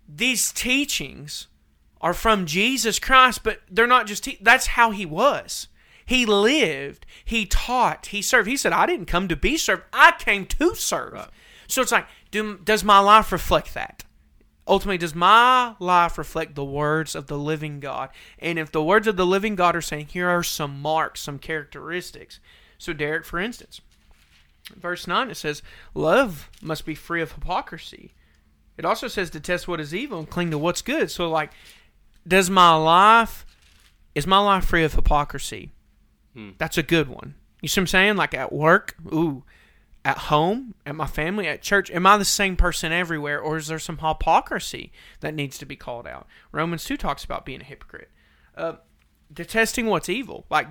these 0.09 0.53
teachings 0.53 1.47
are 2.01 2.15
from 2.15 2.47
Jesus 2.47 2.99
Christ, 2.99 3.43
but 3.43 3.61
they're 3.71 3.87
not 3.87 4.07
just 4.07 4.25
te- 4.25 4.39
that's 4.41 4.69
how 4.69 4.91
he 4.91 5.07
was. 5.07 5.69
He 6.09 6.25
lived, 6.25 7.05
he 7.23 7.45
taught, 7.45 8.07
he 8.07 8.23
served. 8.23 8.49
He 8.49 8.57
said, 8.57 8.73
I 8.73 8.87
didn't 8.87 9.05
come 9.05 9.29
to 9.29 9.37
be 9.37 9.59
served, 9.59 9.83
I 9.93 10.13
came 10.19 10.47
to 10.47 10.75
serve. 10.75 11.31
So 11.67 11.83
it's 11.83 11.93
like, 11.93 12.07
do, 12.31 12.57
does 12.57 12.83
my 12.83 12.99
life 12.99 13.31
reflect 13.31 13.75
that? 13.75 14.05
Ultimately, 14.67 14.97
does 14.97 15.15
my 15.15 15.75
life 15.79 16.17
reflect 16.17 16.55
the 16.55 16.65
words 16.65 17.15
of 17.15 17.27
the 17.27 17.37
living 17.37 17.79
God? 17.79 18.09
And 18.39 18.59
if 18.59 18.73
the 18.73 18.83
words 18.83 19.07
of 19.07 19.19
the 19.19 19.27
living 19.27 19.55
God 19.55 19.77
are 19.77 19.83
saying, 19.83 20.07
here 20.07 20.31
are 20.31 20.43
some 20.43 20.81
marks, 20.81 21.21
some 21.21 21.39
characteristics. 21.39 22.41
So, 22.79 22.95
Derek, 22.95 23.27
for 23.27 23.39
instance, 23.39 23.83
verse 24.75 25.07
9, 25.07 25.29
it 25.29 25.37
says, 25.37 25.63
Love 25.93 26.49
must 26.63 26.87
be 26.87 26.95
free 26.95 27.21
of 27.21 27.33
hypocrisy. 27.33 28.15
It 28.79 28.87
also 28.87 29.09
says 29.09 29.29
to 29.31 29.41
test 29.41 29.69
what 29.69 29.79
is 29.79 29.95
evil 29.95 30.21
and 30.21 30.31
cling 30.31 30.53
to 30.53 30.59
what's 30.59 30.81
good. 30.81 31.11
So, 31.11 31.29
like, 31.29 31.51
does 32.27 32.49
my 32.49 32.75
life, 32.75 33.45
is 34.15 34.27
my 34.27 34.39
life 34.39 34.65
free 34.65 34.85
of 34.85 34.95
hypocrisy? 34.95 35.73
That's 36.59 36.79
a 36.79 36.83
good 36.83 37.09
one. 37.09 37.35
You 37.61 37.69
see 37.69 37.81
what 37.81 37.85
I'm 37.85 37.87
saying? 37.89 38.17
Like 38.17 38.35
at 38.35 38.53
work, 38.53 38.95
ooh, 39.13 39.45
at 40.05 40.19
home, 40.19 40.75
at 40.87 40.95
my 40.95 41.07
family, 41.07 41.49
at 41.49 41.61
church, 41.61 41.91
am 41.91 42.07
I 42.07 42.17
the 42.17 42.25
same 42.25 42.57
person 42.57 42.93
everywhere, 42.93 43.41
or 43.41 43.57
is 43.57 43.67
there 43.67 43.79
some 43.79 43.99
hypocrisy 43.99 44.93
that 45.21 45.35
needs 45.35 45.59
to 45.59 45.67
be 45.67 45.77
called 45.77 46.07
out? 46.07 46.27
Romans 46.53 46.85
2 46.85 46.97
talks 46.97 47.25
about 47.25 47.45
being 47.45 47.61
a 47.61 47.65
hypocrite. 47.65 48.11
Uh, 48.57 48.75
detesting 49.33 49.87
what's 49.87 50.09
evil, 50.09 50.47
like 50.51 50.69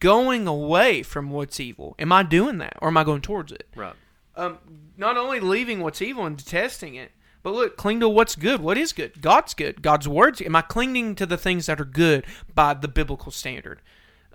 going 0.00 0.46
away 0.46 1.02
from 1.02 1.30
what's 1.30 1.60
evil. 1.60 1.94
Am 1.98 2.10
I 2.10 2.22
doing 2.22 2.58
that, 2.58 2.76
or 2.80 2.88
am 2.88 2.96
I 2.96 3.04
going 3.04 3.20
towards 3.22 3.52
it? 3.52 3.68
Right. 3.76 3.94
um, 4.36 4.58
not 4.96 5.16
only 5.16 5.40
leaving 5.40 5.80
what's 5.80 6.02
evil 6.02 6.24
and 6.26 6.36
detesting 6.36 6.94
it, 6.94 7.12
but 7.42 7.54
look, 7.54 7.76
cling 7.76 8.00
to 8.00 8.08
what's 8.08 8.34
good. 8.34 8.60
What 8.60 8.76
is 8.76 8.92
good? 8.92 9.20
God's 9.22 9.54
good. 9.54 9.80
God's 9.80 10.08
words. 10.08 10.42
Am 10.42 10.56
I 10.56 10.62
clinging 10.62 11.14
to 11.14 11.26
the 11.26 11.36
things 11.36 11.66
that 11.66 11.80
are 11.80 11.84
good 11.84 12.24
by 12.52 12.74
the 12.74 12.88
biblical 12.88 13.30
standard? 13.30 13.80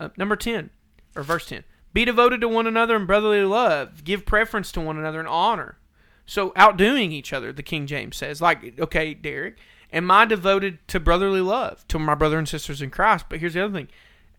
Uh, 0.02 0.10
number 0.18 0.36
10, 0.36 0.72
or 1.16 1.22
verse 1.22 1.46
10. 1.46 1.64
Be 1.94 2.06
devoted 2.06 2.42
to 2.42 2.48
one 2.48 2.66
another 2.66 2.96
in 2.96 3.06
brotherly 3.06 3.44
love. 3.44 4.04
Give 4.04 4.26
preference 4.26 4.72
to 4.72 4.82
one 4.82 4.98
another 4.98 5.20
in 5.20 5.28
honor. 5.28 5.78
So, 6.26 6.54
outdoing 6.56 7.12
each 7.12 7.34
other, 7.34 7.54
the 7.54 7.62
King 7.62 7.86
James 7.86 8.18
says. 8.18 8.42
Like, 8.42 8.80
okay, 8.80 9.14
Derek, 9.14 9.58
am 9.94 10.10
I 10.10 10.26
devoted 10.26 10.80
to 10.88 11.00
brotherly 11.00 11.42
love, 11.42 11.88
to 11.90 12.00
my 12.00 12.16
brother 12.16 12.40
and 12.40 12.50
sisters 12.50 12.82
in 12.82 12.90
Christ? 12.90 13.26
But 13.30 13.42
here's 13.42 13.54
the 13.54 13.64
other 13.64 13.74
thing. 13.74 13.90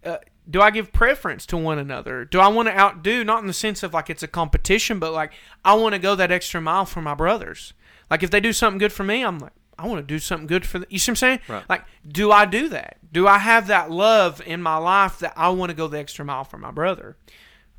Uh, 0.05 0.17
do 0.51 0.61
I 0.61 0.73
give 0.73 0.93
preference 0.93 1.47
to 1.47 1.57
one 1.57 1.79
another? 1.79 2.25
Do 2.25 2.41
I 2.41 2.49
want 2.49 2.67
to 2.67 2.77
outdo, 2.77 3.23
not 3.23 3.41
in 3.41 3.47
the 3.47 3.53
sense 3.53 3.85
of 3.85 3.95
like 3.95 4.11
it's 4.11 4.25
a 4.25 4.29
competition, 4.29 4.99
but 4.99 5.13
like 5.13 5.33
I 5.65 5.75
want 5.75 5.95
to 5.95 6.01
go 6.01 6.17
that 6.17 6.33
extra 6.33 6.61
mile 6.61 6.87
for 6.87 7.03
my 7.03 7.15
brothers? 7.15 7.73
Like 8.11 8.25
if 8.25 8.31
they 8.31 8.41
do 8.41 8.53
something 8.53 8.79
good 8.79 8.93
for 8.93 9.05
me, 9.05 9.23
I'm 9.23 9.39
like, 9.39 9.53
I 9.83 9.87
want 9.87 9.99
to 9.99 10.07
do 10.07 10.19
something 10.19 10.47
good 10.47 10.65
for 10.65 10.79
them. 10.79 10.87
You 10.91 10.99
see 10.99 11.11
what 11.11 11.13
I'm 11.13 11.17
saying? 11.17 11.41
Right. 11.49 11.65
Like, 11.69 11.85
do 12.07 12.31
I 12.31 12.45
do 12.45 12.69
that? 12.69 12.99
Do 13.13 13.27
I 13.27 13.39
have 13.39 13.67
that 13.67 13.91
love 13.91 14.41
in 14.47 14.63
my 14.63 14.77
life 14.77 15.19
that 15.19 15.33
I 15.37 15.49
want 15.49 15.71
to 15.71 15.75
go 15.75 15.89
the 15.89 15.99
extra 15.99 16.25
mile 16.25 16.45
for 16.45 16.59
my 16.59 16.71
brother? 16.71 17.17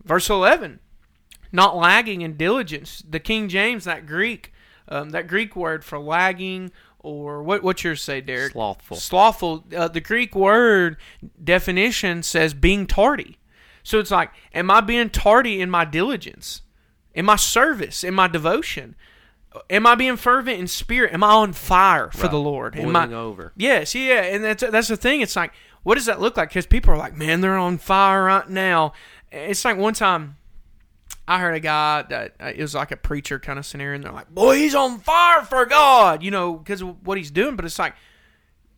Verse 0.04 0.30
11, 0.30 0.80
not 1.52 1.78
lagging 1.78 2.22
in 2.22 2.36
diligence. 2.36 3.04
The 3.08 3.20
King 3.22 3.48
James, 3.48 3.86
that 3.86 4.06
Greek, 4.06 4.52
um, 4.90 5.12
that 5.12 5.28
Greek 5.28 5.56
word 5.56 5.86
for 5.86 5.98
lagging, 5.98 6.72
or 7.00 7.42
what? 7.42 7.64
What's 7.64 7.84
yours 7.84 8.02
say, 8.02 8.20
Derek? 8.20 8.52
Slothful. 8.52 8.98
Slothful. 8.98 9.66
Uh, 9.76 9.88
the 9.88 10.02
Greek 10.02 10.36
word 10.36 10.98
definition 11.42 12.22
says 12.22 12.54
being 12.54 12.86
tardy. 12.86 13.38
So 13.84 14.00
it's 14.00 14.12
like, 14.12 14.32
am 14.54 14.72
I 14.72 14.82
being 14.82 15.10
tardy 15.10 15.62
in 15.62 15.70
my 15.70 15.86
diligence, 15.86 16.62
in 17.14 17.26
my 17.26 17.36
service, 17.36 18.04
in 18.04 18.14
my 18.14 18.28
devotion? 18.28 18.96
Am 19.70 19.86
I 19.86 19.96
being 19.96 20.16
fervent 20.18 20.60
in 20.60 20.68
spirit? 20.68 21.14
Am 21.14 21.24
I 21.24 21.32
on 21.32 21.54
fire 21.54 22.10
for 22.12 22.24
Right. 22.24 22.32
the 22.32 22.38
Lord? 22.40 22.76
Am 22.76 22.96
I, 22.96 23.06
Boiling 23.06 23.14
over. 23.14 23.54
Yes, 23.56 23.94
yeah, 23.96 24.22
and 24.24 24.44
that's 24.44 24.64
that's 24.70 24.88
the 24.88 24.98
thing. 24.98 25.22
It's 25.22 25.36
like, 25.36 25.52
what 25.84 25.96
does 25.96 26.06
that 26.06 26.20
look 26.22 26.38
like? 26.38 26.50
Because 26.50 26.66
people 26.66 26.92
are 26.94 26.98
like, 26.98 27.16
man, 27.16 27.42
they're 27.42 27.58
on 27.58 27.78
fire 27.78 28.24
right 28.26 28.50
now. 28.50 28.94
It's 29.32 29.64
like 29.66 29.78
one 29.78 29.94
time 29.94 30.38
I 31.28 31.40
heard 31.40 31.56
a 31.56 31.60
guy 31.60 32.04
that 32.10 32.36
uh, 32.40 32.46
it 32.56 32.60
was 32.62 32.76
like 32.76 32.92
a 32.92 32.98
preacher 32.98 33.40
kind 33.40 33.60
of 33.60 33.66
scenario, 33.66 33.96
and 33.96 34.04
they're 34.04 34.12
like, 34.12 34.34
boy, 34.34 34.56
he's 34.58 34.76
on 34.76 35.00
fire 35.00 35.42
for 35.44 35.66
God, 35.66 36.24
you 36.24 36.32
know, 36.32 36.54
because 36.56 36.82
of 36.82 37.06
what 37.06 37.18
he's 37.18 37.32
doing. 37.32 37.56
But 37.56 37.66
it's 37.66 37.80
like, 37.80 37.96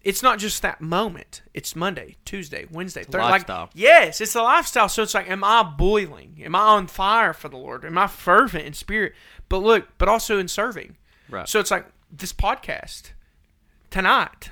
it's 0.03 0.21
not 0.21 0.37
just 0.37 0.61
that 0.61 0.81
moment. 0.81 1.41
It's 1.53 1.75
Monday, 1.75 2.15
Tuesday, 2.25 2.67
Wednesday, 2.69 3.01
Thursday. 3.03 3.17
Like, 3.17 3.31
lifestyle. 3.31 3.69
yes, 3.73 4.21
it's 4.21 4.33
the 4.33 4.43
lifestyle. 4.43 4.87
So 4.87 5.01
it's 5.01 5.15
like, 5.15 5.27
am 5.29 5.43
I 5.43 5.63
boiling? 5.63 6.39
Am 6.43 6.53
I 6.55 6.59
on 6.59 6.85
fire 6.87 7.33
for 7.33 7.49
the 7.49 7.57
Lord? 7.57 7.83
Am 7.83 7.97
I 7.97 8.05
fervent 8.05 8.65
in 8.65 8.73
spirit? 8.73 9.13
But 9.49 9.59
look, 9.59 9.87
but 9.97 10.07
also 10.07 10.39
in 10.39 10.47
serving. 10.47 10.97
Right. 11.29 11.47
So 11.47 11.59
it's 11.59 11.71
like 11.71 11.85
this 12.11 12.33
podcast 12.33 13.11
tonight, 13.89 14.51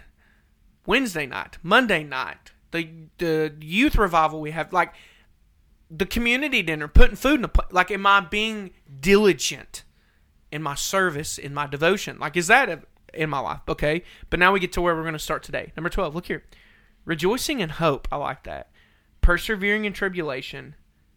Wednesday 0.86 1.26
night, 1.26 1.58
Monday 1.64 2.04
night, 2.04 2.52
the 2.72 2.90
the 3.18 3.54
youth 3.60 3.96
revival 3.96 4.40
we 4.40 4.52
have, 4.52 4.74
like 4.74 4.94
the 5.96 6.06
community 6.06 6.62
dinner, 6.62 6.88
putting 6.88 7.16
food 7.16 7.36
in 7.36 7.42
the 7.44 7.48
plate. 7.48 7.72
Like, 7.72 7.92
am 7.92 8.06
I 8.06 8.22
being 8.22 8.72
diligent 9.00 9.84
in 10.52 10.64
my 10.64 10.76
service, 10.76 11.38
in 11.38 11.54
my 11.54 11.68
devotion? 11.68 12.18
Like, 12.20 12.36
is 12.36 12.48
that 12.48 12.70
a, 12.70 12.82
in 13.14 13.30
my 13.30 13.40
life? 13.40 13.62
Okay. 13.68 14.04
But 14.30 14.40
now 14.40 14.52
we 14.52 14.60
get 14.60 14.72
to 14.74 14.82
where 14.82 14.96
we're 14.96 15.02
going 15.02 15.14
to 15.14 15.20
start 15.20 15.44
today. 15.44 15.72
Number 15.78 15.90
12, 15.90 16.16
look 16.16 16.26
here. 16.26 16.44
Rejoicing 17.06 17.60
in 17.60 17.70
hope. 17.70 18.08
I 18.12 18.16
like 18.18 18.44
that. 18.44 18.70
Persevering 19.22 19.86
in 19.86 19.94
tribulation, 19.94 20.76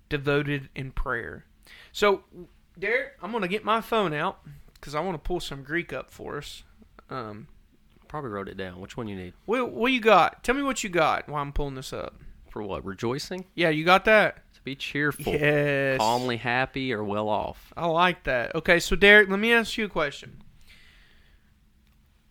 devoted 0.09 0.69
in 0.75 0.93
prayer. 0.93 1.47
So, 1.93 2.25
Derek, 2.79 3.15
I'm 3.23 3.31
going 3.31 3.43
to 3.43 3.49
get 3.49 3.65
my 3.65 3.81
phone 3.81 4.13
out 4.13 4.41
because 4.75 4.95
I 4.95 5.01
want 5.01 5.15
to 5.15 5.27
pull 5.27 5.41
some 5.41 5.63
Greek 5.63 5.93
up 5.93 6.11
for 6.11 6.39
us. 6.39 6.63
Um, 7.11 7.49
Probably 8.09 8.31
wrote 8.31 8.49
it 8.49 8.57
down. 8.57 8.81
Which 8.81 8.97
one 8.97 9.09
you 9.09 9.17
need? 9.17 9.33
what, 9.47 9.73
what 9.73 9.93
you 9.93 10.01
got? 10.01 10.45
Tell 10.45 10.55
me 10.55 10.63
what 10.63 10.85
you 10.85 10.91
got 10.91 11.29
while 11.29 11.43
I'm 11.43 11.53
pulling 11.53 11.75
this 11.75 11.93
up. 11.93 12.15
For 12.51 12.63
what? 12.63 12.85
Rejoicing? 12.85 13.45
Yeah, 13.55 13.69
you 13.71 13.85
got 13.85 14.05
that? 14.07 14.37
To 14.55 14.63
be 14.63 14.75
cheerful. 14.77 15.33
Yes. 15.33 15.99
Calmly 15.99 16.37
happy 16.37 16.93
or 16.93 17.05
well 17.05 17.29
off. 17.29 17.73
I 17.77 17.87
like 17.87 18.25
that. 18.25 18.55
Okay, 18.55 18.79
so 18.81 18.97
Derek, 18.97 19.29
let 19.29 19.39
me 19.39 19.53
ask 19.53 19.77
you 19.77 19.85
a 19.85 19.89
question. 19.89 20.43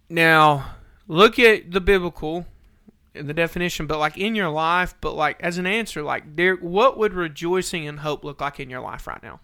Now, 0.09 0.75
look 1.07 1.39
at 1.39 1.71
the 1.71 1.81
biblical 1.81 2.45
and 3.13 3.27
the 3.27 3.33
definition, 3.33 3.87
but 3.87 3.99
like 3.99 4.17
in 4.17 4.35
your 4.35 4.49
life, 4.49 4.95
but 5.01 5.15
like 5.15 5.41
as 5.41 5.57
an 5.57 5.65
answer, 5.65 6.01
like 6.03 6.35
Derek, 6.35 6.61
what 6.61 6.97
would 6.97 7.13
rejoicing 7.13 7.87
and 7.87 7.99
hope 7.99 8.23
look 8.23 8.41
like 8.41 8.59
in 8.59 8.69
your 8.69 8.81
life 8.81 9.07
right 9.07 9.21
now? 9.21 9.39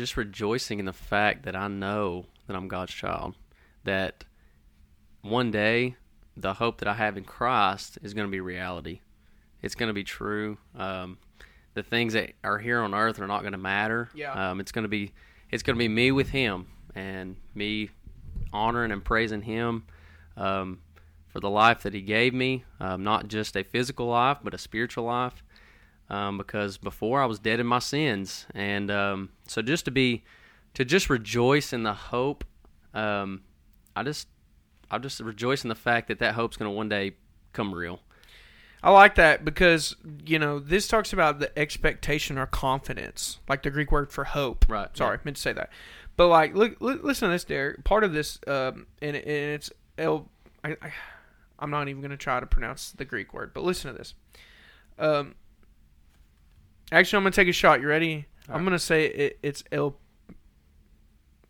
Just 0.00 0.16
rejoicing 0.16 0.78
in 0.78 0.86
the 0.86 0.94
fact 0.94 1.42
that 1.42 1.54
I 1.54 1.68
know 1.68 2.24
that 2.46 2.56
I'm 2.56 2.68
God's 2.68 2.94
child. 2.94 3.34
That 3.84 4.24
one 5.20 5.50
day 5.50 5.96
the 6.34 6.54
hope 6.54 6.78
that 6.78 6.88
I 6.88 6.94
have 6.94 7.18
in 7.18 7.24
Christ 7.24 7.98
is 8.02 8.14
going 8.14 8.26
to 8.26 8.30
be 8.30 8.40
reality. 8.40 9.00
It's 9.60 9.74
going 9.74 9.88
to 9.88 9.92
be 9.92 10.02
true. 10.02 10.56
Um, 10.74 11.18
the 11.74 11.82
things 11.82 12.14
that 12.14 12.32
are 12.42 12.56
here 12.56 12.80
on 12.80 12.94
earth 12.94 13.20
are 13.20 13.26
not 13.26 13.42
going 13.42 13.52
to 13.52 13.58
matter. 13.58 14.08
Yeah. 14.14 14.52
Um, 14.52 14.58
it's 14.58 14.72
going 14.72 14.84
to 14.84 14.88
be 14.88 15.12
it's 15.50 15.62
going 15.62 15.76
to 15.76 15.78
be 15.78 15.88
me 15.88 16.12
with 16.12 16.30
Him 16.30 16.68
and 16.94 17.36
me 17.54 17.90
honoring 18.54 18.92
and 18.92 19.04
praising 19.04 19.42
Him 19.42 19.84
um, 20.34 20.78
for 21.28 21.40
the 21.40 21.50
life 21.50 21.82
that 21.82 21.92
He 21.92 22.00
gave 22.00 22.32
me, 22.32 22.64
um, 22.80 23.04
not 23.04 23.28
just 23.28 23.54
a 23.54 23.64
physical 23.64 24.06
life 24.06 24.38
but 24.42 24.54
a 24.54 24.58
spiritual 24.58 25.04
life. 25.04 25.42
Um, 26.10 26.38
because 26.38 26.76
before 26.76 27.22
I 27.22 27.26
was 27.26 27.38
dead 27.38 27.60
in 27.60 27.66
my 27.66 27.78
sins, 27.78 28.46
and 28.52 28.90
um, 28.90 29.30
so 29.46 29.62
just 29.62 29.84
to 29.84 29.92
be 29.92 30.24
to 30.74 30.84
just 30.84 31.08
rejoice 31.08 31.72
in 31.72 31.84
the 31.84 31.94
hope, 31.94 32.44
um, 32.94 33.42
I 33.94 34.02
just 34.02 34.26
I 34.90 34.98
just 34.98 35.20
rejoice 35.20 35.62
in 35.64 35.68
the 35.68 35.76
fact 35.76 36.08
that 36.08 36.18
that 36.18 36.34
hope's 36.34 36.56
going 36.56 36.70
to 36.70 36.74
one 36.74 36.88
day 36.88 37.12
come 37.52 37.72
real. 37.72 38.00
I 38.82 38.90
like 38.90 39.16
that 39.16 39.44
because 39.44 39.94
you 40.24 40.38
know 40.38 40.58
this 40.58 40.88
talks 40.88 41.12
about 41.12 41.38
the 41.38 41.56
expectation 41.58 42.38
or 42.38 42.46
confidence, 42.46 43.38
like 43.48 43.62
the 43.62 43.70
Greek 43.70 43.92
word 43.92 44.10
for 44.10 44.24
hope. 44.24 44.64
Right. 44.68 44.88
Sorry, 44.96 45.18
meant 45.24 45.36
to 45.36 45.42
say 45.42 45.52
that. 45.52 45.70
But 46.16 46.28
like, 46.28 46.54
look, 46.54 46.80
look 46.80 47.02
listen 47.02 47.28
to 47.28 47.32
this, 47.32 47.44
Derek. 47.44 47.84
Part 47.84 48.04
of 48.04 48.12
this, 48.12 48.38
um, 48.46 48.86
and, 49.00 49.16
and 49.16 49.26
it's 49.26 49.70
El. 49.98 50.28
I, 50.64 50.76
I, 50.82 50.92
I'm 51.58 51.70
not 51.70 51.88
even 51.88 52.00
going 52.00 52.10
to 52.10 52.16
try 52.16 52.40
to 52.40 52.46
pronounce 52.46 52.90
the 52.92 53.04
Greek 53.04 53.34
word, 53.34 53.52
but 53.54 53.64
listen 53.64 53.92
to 53.92 53.98
this. 53.98 54.14
Um, 54.98 55.34
actually, 56.92 57.16
I'm 57.18 57.22
going 57.22 57.32
to 57.32 57.36
take 57.36 57.48
a 57.48 57.52
shot. 57.52 57.80
You 57.80 57.88
ready? 57.88 58.26
All 58.48 58.56
I'm 58.56 58.60
right. 58.60 58.68
going 58.68 58.78
to 58.78 58.84
say 58.84 59.06
it, 59.06 59.38
it's 59.42 59.64
El. 59.72 59.96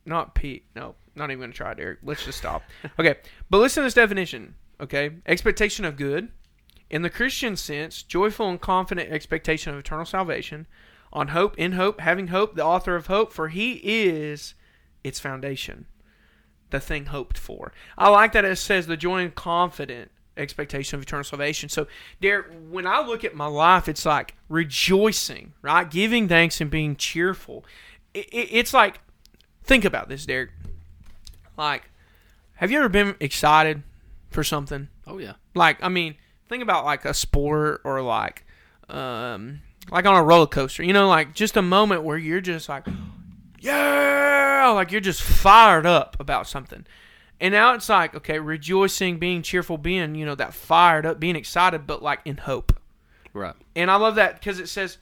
Not 0.07 0.35
P. 0.35 0.65
No, 0.75 0.95
not 1.15 1.31
even 1.31 1.41
going 1.41 1.53
to 1.53 1.57
try, 1.57 1.73
it, 1.73 1.77
Derek. 1.77 1.99
Let's 2.03 2.25
just 2.25 2.39
stop. 2.39 2.63
okay, 2.99 3.17
but 3.49 3.59
listen 3.59 3.83
to 3.83 3.87
this 3.87 3.95
definition. 3.95 4.55
Okay, 4.81 5.11
expectation 5.27 5.85
of 5.85 5.97
good. 5.97 6.31
In 6.89 7.03
the 7.03 7.11
Christian 7.11 7.55
sense, 7.55 8.03
joyful 8.03 8.49
and 8.49 8.61
confident 8.61 9.13
expectation 9.13 9.73
of 9.73 9.79
eternal 9.79 10.05
salvation, 10.05 10.67
on 11.13 11.29
hope, 11.29 11.57
in 11.59 11.73
hope, 11.73 12.01
having 12.01 12.29
hope, 12.29 12.55
the 12.57 12.65
author 12.65 12.97
of 12.97 13.07
hope, 13.07 13.33
for 13.33 13.49
he 13.49 13.75
is 13.75 14.55
its 15.05 15.21
foundation, 15.21 15.87
the 16.71 16.81
thing 16.81 17.07
hoped 17.07 17.39
for. 17.39 17.73
I 17.97 18.09
like 18.09 18.33
that 18.33 18.45
it 18.45 18.57
says 18.57 18.87
the 18.87 18.97
joy 18.97 19.23
and 19.23 19.35
confident 19.35 20.11
expectation 20.41 20.97
of 20.97 21.03
eternal 21.03 21.25
salvation. 21.25 21.69
So, 21.69 21.87
Derek, 22.21 22.47
when 22.71 22.87
I 22.87 23.01
look 23.01 23.25
at 23.25 23.35
my 23.35 23.47
life, 23.47 23.89
it's 23.89 24.07
like 24.07 24.35
rejoicing, 24.49 25.53
right? 25.63 25.89
Giving 25.89 26.29
thanks 26.29 26.61
and 26.61 26.71
being 26.71 26.97
cheerful. 26.97 27.65
It, 28.15 28.27
it, 28.33 28.49
it's 28.51 28.75
like, 28.75 29.01
think 29.63 29.85
about 29.85 30.09
this, 30.09 30.27
Derek. 30.27 30.51
Like, 31.57 31.91
have 32.55 32.71
you 32.71 32.79
ever 32.79 32.89
been 32.89 33.17
excited 33.21 33.83
for 34.31 34.43
something? 34.43 34.89
Oh 35.07 35.19
yeah, 35.19 35.35
Like, 35.55 35.83
I 35.83 35.89
mean, 35.89 36.15
think 36.49 36.63
about 36.63 36.85
like 36.85 37.05
a 37.05 37.15
sport 37.15 37.81
or 37.85 38.01
like, 38.03 38.45
um, 38.89 39.61
like 39.91 40.07
on 40.07 40.17
a 40.17 40.23
roller 40.23 40.47
coaster. 40.47 40.83
You 40.83 40.93
know, 40.93 41.09
like 41.09 41.35
just 41.35 41.57
a 41.57 41.63
moment 41.63 42.03
where 42.03 42.17
you're 42.17 42.41
just 42.41 42.69
like, 42.69 42.87
yeah, 43.61 44.71
like 44.75 44.93
you're 44.93 45.01
just 45.01 45.23
fired 45.23 45.87
up 45.87 46.17
about 46.21 46.47
something. 46.47 46.87
And 47.41 47.53
now 47.53 47.75
it's 47.75 47.89
like, 47.89 48.15
okay, 48.15 48.39
rejoicing, 48.39 49.19
being 49.19 49.43
cheerful, 49.43 49.79
being, 49.79 50.15
you 50.15 50.27
know, 50.27 50.35
that 50.35 50.53
fired 50.53 51.07
up, 51.07 51.19
being 51.19 51.37
excited, 51.37 51.87
but 51.87 52.03
like 52.03 52.21
in 52.25 52.37
hope. 52.37 52.79
right. 53.33 53.55
And 53.75 53.91
I 53.91 53.97
love 53.97 54.17
that 54.17 54.35
because 54.35 54.61
it 54.61 54.69
says 54.69 54.99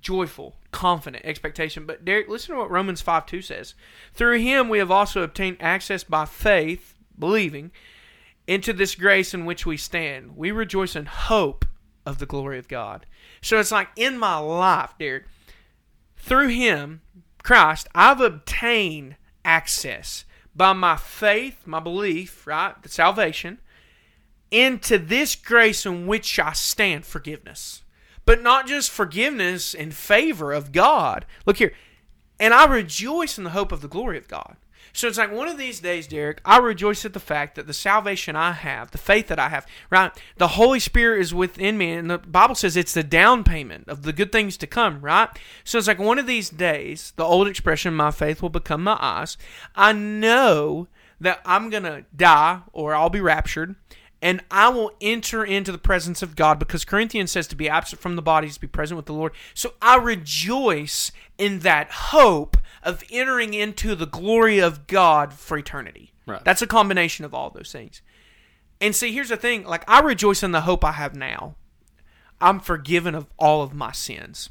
joyful, 0.00 0.56
confident, 0.72 1.24
expectation. 1.24 1.84
But 1.84 2.04
Derek, 2.04 2.28
listen 2.28 2.54
to 2.54 2.60
what 2.60 2.70
Romans 2.70 3.00
5 3.02 3.26
2 3.26 3.42
says. 3.42 3.74
Through 4.14 4.38
him 4.38 4.68
we 4.68 4.78
have 4.78 4.90
also 4.90 5.22
obtained 5.22 5.58
access 5.60 6.02
by 6.02 6.24
faith, 6.24 6.94
believing, 7.18 7.72
into 8.46 8.72
this 8.72 8.94
grace 8.94 9.34
in 9.34 9.44
which 9.44 9.66
we 9.66 9.76
stand. 9.76 10.36
We 10.36 10.50
rejoice 10.50 10.96
in 10.96 11.06
hope 11.06 11.66
of 12.06 12.18
the 12.18 12.26
glory 12.26 12.58
of 12.58 12.68
God. 12.68 13.06
So 13.42 13.58
it's 13.60 13.72
like 13.72 13.88
in 13.96 14.18
my 14.18 14.38
life, 14.38 14.94
Derek, 14.98 15.24
through 16.16 16.48
him, 16.48 17.02
Christ, 17.42 17.86
I've 17.94 18.20
obtained 18.20 19.16
access 19.44 20.24
by 20.60 20.74
my 20.74 20.94
faith, 20.94 21.66
my 21.66 21.80
belief, 21.80 22.46
right? 22.46 22.74
The 22.82 22.90
salvation, 22.90 23.60
into 24.50 24.98
this 24.98 25.34
grace 25.34 25.86
in 25.86 26.06
which 26.06 26.38
I 26.38 26.52
stand, 26.52 27.06
forgiveness. 27.06 27.82
But 28.26 28.42
not 28.42 28.66
just 28.66 28.90
forgiveness 28.90 29.72
in 29.72 29.90
favor 29.90 30.52
of 30.52 30.70
God. 30.70 31.24
Look 31.46 31.56
here. 31.56 31.72
And 32.38 32.52
I 32.52 32.66
rejoice 32.66 33.38
in 33.38 33.44
the 33.44 33.50
hope 33.50 33.72
of 33.72 33.80
the 33.80 33.88
glory 33.88 34.18
of 34.18 34.28
God. 34.28 34.56
So 34.92 35.08
it's 35.08 35.18
like 35.18 35.32
one 35.32 35.48
of 35.48 35.58
these 35.58 35.80
days, 35.80 36.06
Derek, 36.06 36.40
I 36.44 36.58
rejoice 36.58 37.04
at 37.04 37.12
the 37.12 37.20
fact 37.20 37.54
that 37.54 37.66
the 37.66 37.72
salvation 37.72 38.36
I 38.36 38.52
have, 38.52 38.90
the 38.90 38.98
faith 38.98 39.28
that 39.28 39.38
I 39.38 39.48
have, 39.48 39.66
right? 39.88 40.12
The 40.36 40.48
Holy 40.48 40.80
Spirit 40.80 41.20
is 41.20 41.34
within 41.34 41.78
me, 41.78 41.92
and 41.92 42.10
the 42.10 42.18
Bible 42.18 42.54
says 42.54 42.76
it's 42.76 42.94
the 42.94 43.02
down 43.02 43.44
payment 43.44 43.88
of 43.88 44.02
the 44.02 44.12
good 44.12 44.32
things 44.32 44.56
to 44.58 44.66
come, 44.66 45.00
right? 45.00 45.28
So 45.64 45.78
it's 45.78 45.88
like 45.88 45.98
one 45.98 46.18
of 46.18 46.26
these 46.26 46.50
days, 46.50 47.12
the 47.16 47.24
old 47.24 47.48
expression, 47.48 47.94
my 47.94 48.10
faith 48.10 48.42
will 48.42 48.50
become 48.50 48.82
my 48.82 48.96
eyes. 49.00 49.36
I 49.74 49.92
know 49.92 50.88
that 51.20 51.40
I'm 51.44 51.70
going 51.70 51.82
to 51.82 52.04
die 52.14 52.60
or 52.72 52.94
I'll 52.94 53.10
be 53.10 53.20
raptured, 53.20 53.76
and 54.22 54.42
I 54.50 54.68
will 54.68 54.92
enter 55.00 55.44
into 55.44 55.72
the 55.72 55.78
presence 55.78 56.22
of 56.22 56.36
God 56.36 56.58
because 56.58 56.84
Corinthians 56.84 57.30
says 57.30 57.46
to 57.48 57.56
be 57.56 57.68
absent 57.68 58.02
from 58.02 58.16
the 58.16 58.22
body 58.22 58.48
is 58.48 58.54
to 58.54 58.60
be 58.60 58.66
present 58.66 58.96
with 58.96 59.06
the 59.06 59.14
Lord. 59.14 59.32
So 59.54 59.74
I 59.80 59.96
rejoice 59.96 61.10
in 61.38 61.60
that 61.60 61.90
hope 61.90 62.56
of 62.82 63.02
entering 63.10 63.54
into 63.54 63.94
the 63.94 64.06
glory 64.06 64.58
of 64.58 64.86
God 64.86 65.32
for 65.32 65.56
eternity. 65.56 66.12
Right. 66.26 66.44
That's 66.44 66.62
a 66.62 66.66
combination 66.66 67.24
of 67.24 67.34
all 67.34 67.50
those 67.50 67.72
things. 67.72 68.02
And 68.80 68.94
see, 68.94 69.12
here's 69.12 69.28
the 69.28 69.36
thing 69.36 69.64
like, 69.64 69.88
I 69.88 70.00
rejoice 70.00 70.42
in 70.42 70.52
the 70.52 70.62
hope 70.62 70.84
I 70.84 70.92
have 70.92 71.14
now. 71.14 71.56
I'm 72.40 72.60
forgiven 72.60 73.14
of 73.14 73.26
all 73.38 73.62
of 73.62 73.74
my 73.74 73.92
sins. 73.92 74.50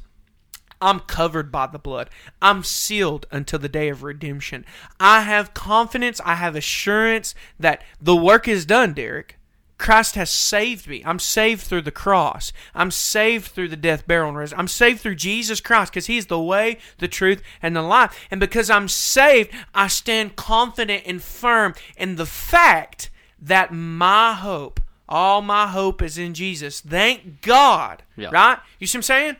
I'm 0.80 1.00
covered 1.00 1.52
by 1.52 1.66
the 1.66 1.78
blood. 1.78 2.08
I'm 2.40 2.62
sealed 2.62 3.26
until 3.30 3.58
the 3.58 3.68
day 3.68 3.88
of 3.88 4.02
redemption. 4.02 4.64
I 4.98 5.22
have 5.22 5.52
confidence, 5.52 6.20
I 6.24 6.36
have 6.36 6.56
assurance 6.56 7.34
that 7.58 7.82
the 8.00 8.16
work 8.16 8.48
is 8.48 8.64
done, 8.64 8.94
Derek. 8.94 9.39
Christ 9.80 10.14
has 10.14 10.28
saved 10.28 10.86
me. 10.86 11.02
I'm 11.06 11.18
saved 11.18 11.62
through 11.62 11.82
the 11.82 11.90
cross. 11.90 12.52
I'm 12.74 12.90
saved 12.90 13.46
through 13.46 13.68
the 13.68 13.78
death, 13.78 14.06
burial, 14.06 14.28
and 14.28 14.36
resurrection. 14.36 14.60
I'm 14.60 14.68
saved 14.68 15.00
through 15.00 15.14
Jesus 15.14 15.62
Christ 15.62 15.90
because 15.90 16.04
He's 16.04 16.26
the 16.26 16.38
way, 16.38 16.76
the 16.98 17.08
truth, 17.08 17.42
and 17.62 17.74
the 17.74 17.80
life. 17.80 18.28
And 18.30 18.38
because 18.38 18.68
I'm 18.68 18.88
saved, 18.88 19.50
I 19.74 19.88
stand 19.88 20.36
confident 20.36 21.04
and 21.06 21.22
firm 21.22 21.74
in 21.96 22.16
the 22.16 22.26
fact 22.26 23.10
that 23.40 23.72
my 23.72 24.34
hope, 24.34 24.80
all 25.08 25.40
my 25.40 25.66
hope 25.66 26.02
is 26.02 26.18
in 26.18 26.34
Jesus. 26.34 26.82
Thank 26.82 27.40
God. 27.40 28.02
Yeah. 28.16 28.28
Right? 28.30 28.58
You 28.78 28.86
see 28.86 28.98
what 28.98 29.00
I'm 29.00 29.02
saying? 29.04 29.36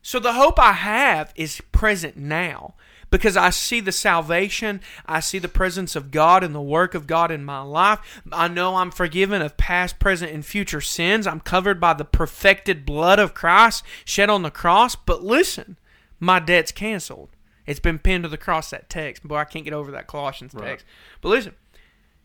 So 0.00 0.18
the 0.18 0.32
hope 0.32 0.58
I 0.58 0.72
have 0.72 1.34
is 1.36 1.60
present 1.70 2.16
now 2.16 2.74
because 3.12 3.36
I 3.36 3.50
see 3.50 3.78
the 3.78 3.92
salvation, 3.92 4.80
I 5.06 5.20
see 5.20 5.38
the 5.38 5.46
presence 5.46 5.94
of 5.94 6.10
God 6.10 6.42
and 6.42 6.52
the 6.54 6.60
work 6.60 6.94
of 6.94 7.06
God 7.06 7.30
in 7.30 7.44
my 7.44 7.60
life. 7.60 8.22
I 8.32 8.48
know 8.48 8.76
I'm 8.76 8.90
forgiven 8.90 9.42
of 9.42 9.56
past, 9.56 10.00
present, 10.00 10.32
and 10.32 10.44
future 10.44 10.80
sins. 10.80 11.26
I'm 11.26 11.38
covered 11.38 11.78
by 11.78 11.92
the 11.92 12.04
perfected 12.06 12.84
blood 12.84 13.20
of 13.20 13.34
Christ 13.34 13.84
shed 14.04 14.30
on 14.30 14.42
the 14.42 14.50
cross. 14.50 14.96
But 14.96 15.22
listen, 15.22 15.78
my 16.18 16.40
debt's 16.40 16.72
canceled. 16.72 17.28
It's 17.66 17.78
been 17.78 18.00
pinned 18.00 18.24
to 18.24 18.28
the 18.28 18.36
cross, 18.38 18.70
that 18.70 18.88
text. 18.90 19.22
Boy, 19.22 19.36
I 19.36 19.44
can't 19.44 19.64
get 19.64 19.74
over 19.74 19.92
that 19.92 20.08
Colossians 20.08 20.54
Right. 20.54 20.64
text. 20.70 20.86
But 21.20 21.28
listen, 21.28 21.54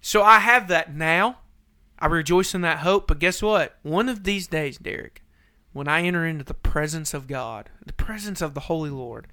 so 0.02 0.24
I 0.24 0.40
have 0.40 0.68
that 0.70 0.96
now. 0.96 1.40
I 2.00 2.06
rejoice 2.08 2.56
in 2.56 2.62
that 2.62 2.80
hope. 2.80 3.08
But 3.08 3.20
guess 3.20 3.42
what? 3.42 3.78
One 3.84 4.08
of 4.08 4.24
these 4.24 4.48
days, 4.48 4.78
Derek, 4.78 5.22
when 5.74 5.88
I 5.88 6.04
enter 6.04 6.26
into 6.26 6.46
the 6.46 6.54
presence 6.54 7.14
of 7.14 7.28
God, 7.28 7.70
the 7.86 7.94
presence 7.94 8.42
of 8.42 8.54
the 8.54 8.62
Holy 8.62 8.90
Lord, 8.90 9.28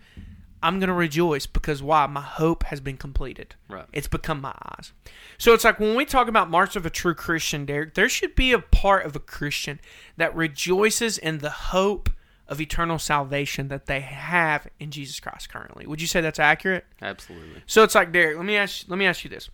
I'm 0.65 0.81
going 0.81 0.89
to 0.89 0.95
rejoice 0.95 1.45
because 1.45 1.83
why? 1.83 2.07
My 2.07 2.23
hope 2.23 2.63
has 2.65 2.81
been 2.81 2.97
completed. 2.97 3.55
Right. 3.69 3.85
It's 3.93 4.09
become 4.09 4.41
my 4.41 4.55
eyes. 4.71 4.95
So 5.37 5.53
it's 5.53 5.63
like 5.63 5.79
when 5.79 5.95
we 5.95 6.07
talk 6.07 6.27
about 6.27 6.49
marks 6.49 6.75
of 6.75 6.87
a 6.87 6.91
true 6.91 7.15
Christian, 7.15 7.67
Derek, 7.67 7.93
there 7.93 8.09
should 8.09 8.35
be 8.35 8.51
a 8.53 8.59
part 8.59 9.05
of 9.05 9.15
a 9.15 9.19
Christian 9.19 9.79
that 10.17 10.35
rejoices 10.35 11.19
in 11.19 11.39
the 11.39 11.51
hope 11.51 12.09
of 12.49 12.63
eternal 12.63 12.99
salvation 12.99 13.69
that 13.69 13.85
they 13.85 14.01
have 14.01 14.67
in 14.81 14.91
Jesus 14.91 15.21
Christ 15.21 15.51
currently. 15.51 15.87
Would 15.87 16.01
you 16.01 16.07
say 16.07 16.23
that's 16.23 16.39
accurate? 16.39 16.87
Absolutely. 17.03 17.63
So 17.67 17.83
it's 17.83 17.95
like 17.95 18.11
Derek. 18.11 18.39
Let 18.39 18.47
me 18.47 18.57
ask. 18.57 18.87
Let 18.89 18.99
me 18.99 19.05
ask 19.05 19.23
you 19.23 19.29
this: 19.29 19.51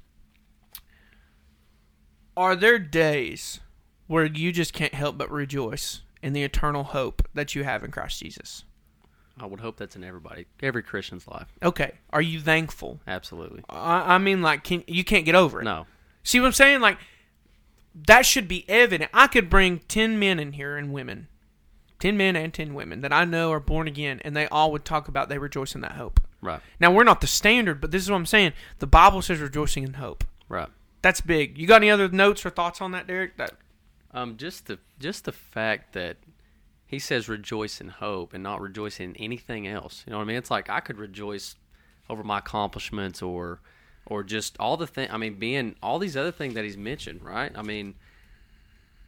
Are 2.36 2.54
there 2.54 2.78
days 2.78 3.58
where 4.06 4.26
you 4.26 4.52
just 4.52 4.72
can't 4.72 4.94
help 4.94 5.18
but 5.18 5.28
rejoice 5.28 6.02
in 6.22 6.34
the 6.34 6.44
eternal 6.44 6.84
hope 6.84 7.28
that 7.34 7.56
you 7.56 7.64
have 7.64 7.82
in 7.82 7.90
Christ 7.90 8.20
Jesus? 8.20 8.64
I 9.38 9.46
would 9.46 9.60
hope 9.60 9.76
that's 9.76 9.96
in 9.96 10.04
everybody, 10.04 10.46
every 10.62 10.82
Christian's 10.82 11.26
life. 11.26 11.48
Okay. 11.62 11.92
Are 12.10 12.20
you 12.22 12.40
thankful? 12.40 13.00
Absolutely. 13.06 13.62
I, 13.68 14.14
I 14.14 14.18
mean, 14.18 14.42
like, 14.42 14.64
can 14.64 14.84
you 14.86 15.04
can't 15.04 15.24
get 15.24 15.34
over 15.34 15.60
it? 15.60 15.64
No. 15.64 15.86
See 16.22 16.40
what 16.40 16.46
I'm 16.46 16.52
saying? 16.52 16.80
Like, 16.80 16.98
that 18.06 18.26
should 18.26 18.48
be 18.48 18.64
evident. 18.68 19.10
I 19.14 19.26
could 19.26 19.48
bring 19.50 19.80
10 19.88 20.18
men 20.18 20.38
in 20.38 20.52
here 20.52 20.76
and 20.76 20.92
women, 20.92 21.28
10 22.00 22.16
men 22.16 22.36
and 22.36 22.52
10 22.52 22.74
women 22.74 23.00
that 23.00 23.12
I 23.12 23.24
know 23.24 23.50
are 23.50 23.60
born 23.60 23.88
again, 23.88 24.20
and 24.24 24.36
they 24.36 24.46
all 24.48 24.70
would 24.72 24.84
talk 24.84 25.08
about 25.08 25.28
they 25.28 25.38
rejoice 25.38 25.74
in 25.74 25.80
that 25.80 25.92
hope. 25.92 26.20
Right. 26.42 26.60
Now, 26.78 26.92
we're 26.92 27.04
not 27.04 27.20
the 27.20 27.26
standard, 27.26 27.80
but 27.80 27.90
this 27.90 28.02
is 28.02 28.10
what 28.10 28.16
I'm 28.16 28.26
saying. 28.26 28.52
The 28.78 28.86
Bible 28.86 29.22
says 29.22 29.40
rejoicing 29.40 29.84
in 29.84 29.94
hope. 29.94 30.24
Right. 30.48 30.68
That's 31.02 31.20
big. 31.20 31.56
You 31.56 31.66
got 31.66 31.76
any 31.76 31.90
other 31.90 32.08
notes 32.08 32.44
or 32.44 32.50
thoughts 32.50 32.80
on 32.80 32.92
that, 32.92 33.06
Derek? 33.06 33.36
That 33.38 33.52
Um, 34.12 34.36
just 34.36 34.66
the 34.66 34.78
just 34.98 35.24
the 35.24 35.32
fact 35.32 35.94
that 35.94 36.16
he 36.90 36.98
says 36.98 37.28
rejoice 37.28 37.80
in 37.80 37.86
hope 37.86 38.34
and 38.34 38.42
not 38.42 38.60
rejoice 38.60 38.98
in 38.98 39.14
anything 39.14 39.64
else. 39.68 40.02
You 40.04 40.10
know 40.10 40.16
what 40.18 40.24
I 40.24 40.26
mean? 40.26 40.36
It's 40.38 40.50
like 40.50 40.68
I 40.68 40.80
could 40.80 40.98
rejoice 40.98 41.54
over 42.08 42.24
my 42.24 42.38
accomplishments 42.38 43.22
or 43.22 43.60
or 44.06 44.24
just 44.24 44.56
all 44.58 44.76
the 44.76 44.88
thing. 44.88 45.08
I 45.08 45.16
mean, 45.16 45.34
being 45.36 45.76
all 45.84 46.00
these 46.00 46.16
other 46.16 46.32
things 46.32 46.54
that 46.54 46.64
he's 46.64 46.76
mentioned, 46.76 47.22
right? 47.22 47.52
I 47.54 47.62
mean, 47.62 47.94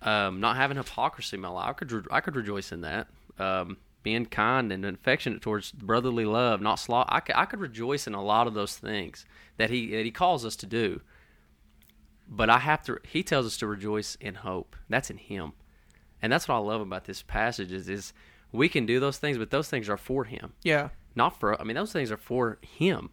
um, 0.01 0.39
not 0.39 0.55
having 0.55 0.77
hypocrisy 0.77 1.37
in 1.37 1.41
my 1.41 1.49
life. 1.49 1.71
I 1.71 1.73
could 1.73 1.91
re- 1.91 2.03
I 2.13 2.21
could 2.21 2.37
rejoice 2.37 2.71
in 2.71 2.83
that. 2.83 3.09
Um, 3.37 3.79
being 4.05 4.27
kind 4.27 4.71
and 4.71 4.85
affectionate 4.85 5.43
towards 5.43 5.73
brotherly 5.73 6.25
love, 6.25 6.61
not 6.61 6.81
could, 6.87 7.35
I 7.35 7.47
could 7.47 7.59
rejoice 7.59 8.07
in 8.07 8.15
a 8.15 8.23
lot 8.23 8.47
of 8.47 8.55
those 8.55 8.77
things 8.77 9.27
that 9.57 9.71
he 9.71 9.91
that 9.91 10.05
he 10.05 10.13
calls 10.13 10.45
us 10.45 10.55
to 10.57 10.67
do. 10.67 11.01
But 12.29 12.49
I 12.49 12.61
have 12.61 12.85
to. 12.85 12.99
He 13.03 13.25
tells 13.25 13.45
us 13.45 13.57
to 13.57 13.67
rejoice 13.67 14.17
in 14.21 14.37
hope. 14.37 14.77
That's 14.89 15.11
in 15.11 15.19
Him, 15.19 15.55
and 16.23 16.33
that's 16.33 16.49
what 16.49 16.55
I 16.55 16.59
love 16.59 16.81
about 16.81 17.05
this 17.05 17.21
passage. 17.23 17.73
Is 17.73 17.89
is 17.89 18.13
we 18.53 18.69
can 18.69 18.87
do 18.87 19.01
those 19.01 19.19
things, 19.19 19.37
but 19.39 19.51
those 19.51 19.69
things 19.69 19.89
are 19.89 19.97
for 19.99 20.25
Him, 20.25 20.53
yeah, 20.63 20.89
not 21.15 21.39
for. 21.41 21.61
I 21.61 21.65
mean, 21.65 21.75
those 21.77 21.93
things 21.93 22.11
are 22.11 22.17
for 22.17 22.59
Him, 22.63 23.11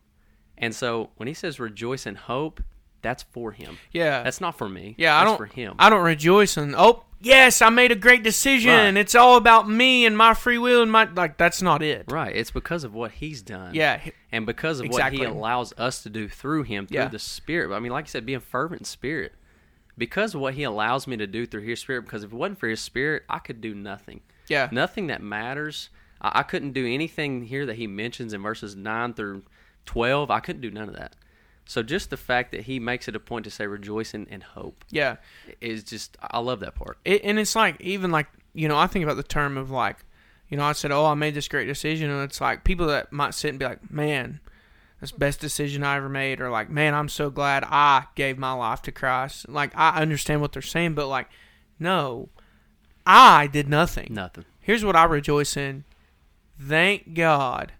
and 0.57 0.73
so 0.75 1.09
when 1.17 1.27
He 1.27 1.33
says 1.33 1.59
rejoice 1.59 2.05
in 2.05 2.15
hope, 2.15 2.61
that's 3.01 3.23
for 3.23 3.51
Him. 3.51 3.77
yeah, 3.91 4.23
That's 4.23 4.41
not 4.41 4.57
for 4.57 4.67
me. 4.69 4.95
yeah. 4.97 5.19
I 5.19 5.23
don't. 5.23 5.37
for 5.37 5.45
Him. 5.45 5.75
I 5.79 5.89
don't 5.89 6.03
rejoice 6.03 6.57
in. 6.57 6.75
Oh, 6.77 7.05
yes, 7.21 7.61
I 7.61 7.69
made 7.69 7.93
a 7.93 7.95
great 7.95 8.23
decision. 8.23 8.71
Right. 8.73 8.97
It's 8.97 9.15
all 9.15 9.37
about 9.37 9.69
me 9.69 10.05
and 10.05 10.17
my 10.17 10.33
free 10.33 10.57
will 10.57 10.81
and 10.81 10.91
my 10.91 11.05
like. 11.05 11.37
That's 11.37 11.61
not 11.61 11.81
it. 11.81 12.05
right. 12.11 12.35
It's 12.35 12.51
because 12.51 12.83
of 12.83 12.93
what 12.93 13.11
He's 13.11 13.41
done. 13.41 13.73
Yeah, 13.73 14.01
and 14.33 14.45
because 14.45 14.79
of 14.81 14.85
Exactly. 14.87 15.19
what 15.19 15.27
He 15.29 15.33
allows 15.33 15.73
us 15.77 16.03
to 16.03 16.09
do 16.09 16.27
through 16.27 16.63
Him, 16.63 16.87
through 16.87 16.97
Yeah. 16.97 17.07
the 17.07 17.19
Spirit. 17.19 17.73
I 17.73 17.79
mean, 17.79 17.93
like 17.93 18.03
you 18.05 18.09
said, 18.09 18.25
being 18.25 18.41
fervent 18.41 18.81
in 18.81 18.85
spirit. 18.85 19.31
Because 19.99 20.33
of 20.33 20.41
what 20.41 20.55
He 20.55 20.63
allows 20.63 21.05
me 21.05 21.17
to 21.17 21.27
do 21.27 21.45
through 21.45 21.61
His 21.61 21.79
Spirit. 21.79 22.03
Because 22.03 22.23
if 22.23 22.33
it 22.33 22.35
wasn't 22.35 22.59
for 22.59 22.67
His 22.67 22.81
Spirit, 22.81 23.23
I 23.29 23.37
could 23.37 23.61
do 23.61 23.75
nothing. 23.75 24.21
yeah, 24.47 24.69
nothing 24.71 25.07
that 25.07 25.21
matters. 25.21 25.89
I, 26.21 26.39
I 26.39 26.43
couldn't 26.43 26.71
do 26.71 26.87
anything 26.87 27.43
here 27.43 27.65
that 27.67 27.75
he 27.75 27.85
mentions 27.85 28.33
in 28.33 28.41
verses 28.41 28.75
nine 28.75 29.13
through 29.13 29.43
twelve. 29.85 30.31
I 30.31 30.39
couldn't 30.39 30.61
do 30.61 30.71
none 30.71 30.89
of 30.89 30.95
that. 30.95 31.15
So 31.65 31.83
just 31.83 32.09
the 32.09 32.17
fact 32.17 32.51
that 32.53 32.61
he 32.61 32.79
makes 32.79 33.07
it 33.07 33.15
a 33.15 33.19
point 33.19 33.43
to 33.43 33.51
say 33.51 33.67
rejoice 33.67 34.15
in, 34.15 34.25
in 34.25 34.41
hope 34.41 34.83
yeah. 34.89 35.17
is 35.61 35.83
just 35.83 36.17
I 36.19 36.39
love 36.39 36.61
that 36.61 36.73
part. 36.73 36.97
It, 37.05 37.23
and 37.23 37.37
it's 37.37 37.55
like 37.55 37.79
even 37.79 38.09
like 38.09 38.25
you 38.53 38.67
know 38.67 38.75
I 38.75 38.87
think 38.87 39.03
about 39.03 39.17
the 39.17 39.23
term 39.23 39.55
of 39.55 39.69
like 39.69 39.97
you 40.47 40.57
know 40.57 40.63
I 40.63 40.71
said 40.71 40.91
oh 40.91 41.05
I 41.05 41.13
made 41.13 41.35
this 41.35 41.47
great 41.47 41.67
decision 41.67 42.09
and 42.09 42.23
it's 42.23 42.41
like 42.41 42.63
people 42.63 42.87
that 42.87 43.13
might 43.13 43.35
sit 43.35 43.49
and 43.49 43.59
be 43.59 43.65
like 43.65 43.91
man 43.91 44.39
that's 44.99 45.11
the 45.11 45.17
best 45.17 45.39
decision 45.39 45.83
I 45.83 45.97
ever 45.97 46.09
made 46.09 46.41
or 46.41 46.49
like 46.49 46.69
man 46.69 46.93
I'm 46.93 47.09
so 47.09 47.29
glad 47.29 47.63
I 47.65 48.05
gave 48.15 48.37
my 48.37 48.53
life 48.53 48.81
to 48.83 48.91
Christ. 48.91 49.49
Like 49.49 49.71
I 49.75 50.01
understand 50.01 50.41
what 50.41 50.51
they're 50.53 50.61
saying 50.61 50.95
but 50.95 51.07
like 51.07 51.29
no. 51.77 52.29
I 53.05 53.47
did 53.47 53.67
nothing. 53.67 54.09
Nothing. 54.11 54.45
here's 54.59 54.85
what 54.85 54.95
I 54.95 55.05
rejoice 55.05 55.57
in. 55.57 55.83
Thank 56.61 57.13
God 57.13 57.71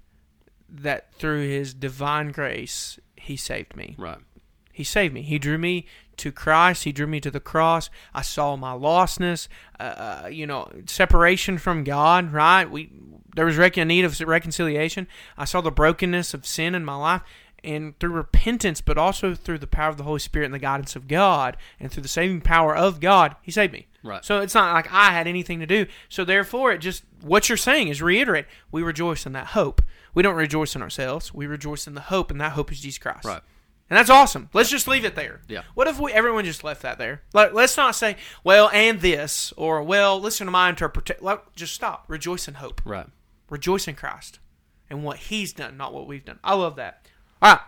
that 0.68 1.14
through 1.14 1.48
his 1.48 1.74
divine 1.74 2.32
grace 2.32 3.00
he 3.16 3.36
saved 3.36 3.76
me. 3.76 3.96
Right. 3.98 4.20
He 4.72 4.84
saved 4.84 5.14
me. 5.14 5.22
He 5.22 5.40
drew 5.40 5.58
me 5.58 5.86
to 6.18 6.32
Christ. 6.32 6.84
He 6.84 6.92
drew 6.92 7.08
me 7.08 7.20
to 7.22 7.32
the 7.32 7.40
cross. 7.40 7.90
I 8.14 8.22
saw 8.22 8.56
my 8.56 8.74
lostness, 8.74 9.48
uh, 9.80 9.84
uh, 10.24 10.30
you 10.32 10.46
know, 10.46 10.70
separation 10.86 11.58
from 11.58 11.84
God. 11.84 12.32
Right? 12.32 12.70
We 12.70 12.90
there 13.36 13.46
was 13.46 13.58
rec- 13.58 13.78
a 13.78 13.86
need 13.86 14.06
of 14.06 14.20
reconciliation. 14.22 15.08
I 15.38 15.46
saw 15.46 15.62
the 15.62 15.72
brokenness 15.72 16.34
of 16.34 16.46
sin 16.46 16.76
in 16.76 16.84
my 16.84 16.96
life, 16.96 17.22
and 17.64 17.98
through 18.00 18.12
repentance, 18.12 18.82
but 18.82 18.98
also 18.98 19.34
through 19.34 19.60
the 19.60 19.68
power 19.68 19.90
of 19.90 19.98
the 19.98 20.04
Holy 20.04 20.20
Spirit 20.20 20.46
and 20.46 20.54
the 20.54 20.60
guidance 20.60 20.96
of 20.96 21.08
God, 21.08 21.58
and 21.80 21.92
through 21.92 22.04
the 22.04 22.10
saving 22.10 22.42
power 22.42 22.76
of 22.76 23.00
God, 23.00 23.36
He 23.42 23.52
saved 23.52 23.74
me. 23.74 23.88
Right. 24.04 24.24
So 24.24 24.40
it's 24.40 24.56
not 24.56 24.74
like 24.74 24.92
I 24.92 25.12
had 25.12 25.28
anything 25.28 25.60
to 25.60 25.66
do. 25.66 25.86
So 26.08 26.24
therefore, 26.24 26.72
it 26.72 26.80
just 26.80 27.04
what 27.22 27.50
you're 27.50 27.58
saying 27.58 27.90
is 27.90 28.02
reiterate. 28.02 28.46
We 28.72 28.82
rejoice 28.82 29.26
in 29.26 29.34
that 29.34 29.48
hope. 29.48 29.82
We 30.14 30.24
don't 30.24 30.36
rejoice 30.36 30.76
in 30.76 30.82
ourselves. 30.82 31.34
We 31.34 31.48
rejoice 31.48 31.86
in 31.86 31.96
the 31.96 32.02
hope, 32.02 32.32
and 32.32 32.40
that 32.42 32.54
hope 32.54 32.72
is 32.72 32.80
Jesus 32.80 32.98
Christ. 32.98 33.26
Right. 33.26 33.42
And 33.90 33.98
that's 33.98 34.10
awesome. 34.10 34.50
Let's 34.54 34.70
just 34.70 34.88
leave 34.88 35.04
it 35.04 35.16
there. 35.16 35.42
Yeah. 35.48 35.64
What 35.74 35.88
if 35.88 36.00
we 36.00 36.12
everyone 36.12 36.46
just 36.46 36.64
left 36.64 36.84
that 36.84 37.00
there? 37.00 37.24
Like, 37.34 37.54
let's 37.54 37.76
not 37.76 37.96
say, 37.96 38.18
well, 38.44 38.70
and 38.72 39.02
this, 39.02 39.52
or 39.58 39.82
well, 39.82 40.20
listen 40.20 40.46
to 40.46 40.52
my 40.52 40.70
interpretation. 40.70 41.24
Like, 41.24 41.56
just 41.56 41.74
stop. 41.74 42.06
Rejoice 42.08 42.48
in 42.48 42.56
hope. 42.56 42.82
Right. 42.86 43.08
Rejoice 43.50 43.88
in 43.88 43.96
Christ 43.96 44.40
and 44.90 45.04
what 45.04 45.18
He's 45.18 45.54
done, 45.54 45.76
not 45.76 45.94
what 45.94 46.08
we've 46.08 46.24
done. 46.24 46.40
I 46.44 46.54
love 46.54 46.76
that. 46.76 47.08
All 47.42 47.52
right. 47.54 47.62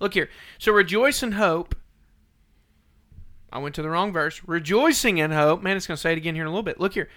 Look 0.00 0.14
here. 0.14 0.28
So 0.58 0.72
rejoice 0.72 1.22
in 1.22 1.32
hope. 1.32 1.74
I 3.52 3.58
went 3.58 3.74
to 3.76 3.82
the 3.82 3.90
wrong 3.90 4.12
verse. 4.12 4.42
Rejoicing 4.46 5.18
in 5.18 5.30
hope. 5.30 5.62
Man, 5.62 5.76
it's 5.76 5.86
going 5.86 5.96
to 5.96 6.00
say 6.00 6.12
it 6.12 6.18
again 6.18 6.34
here 6.34 6.44
in 6.44 6.48
a 6.48 6.50
little 6.50 6.62
bit. 6.62 6.80
Look 6.80 6.94
here. 6.94 7.08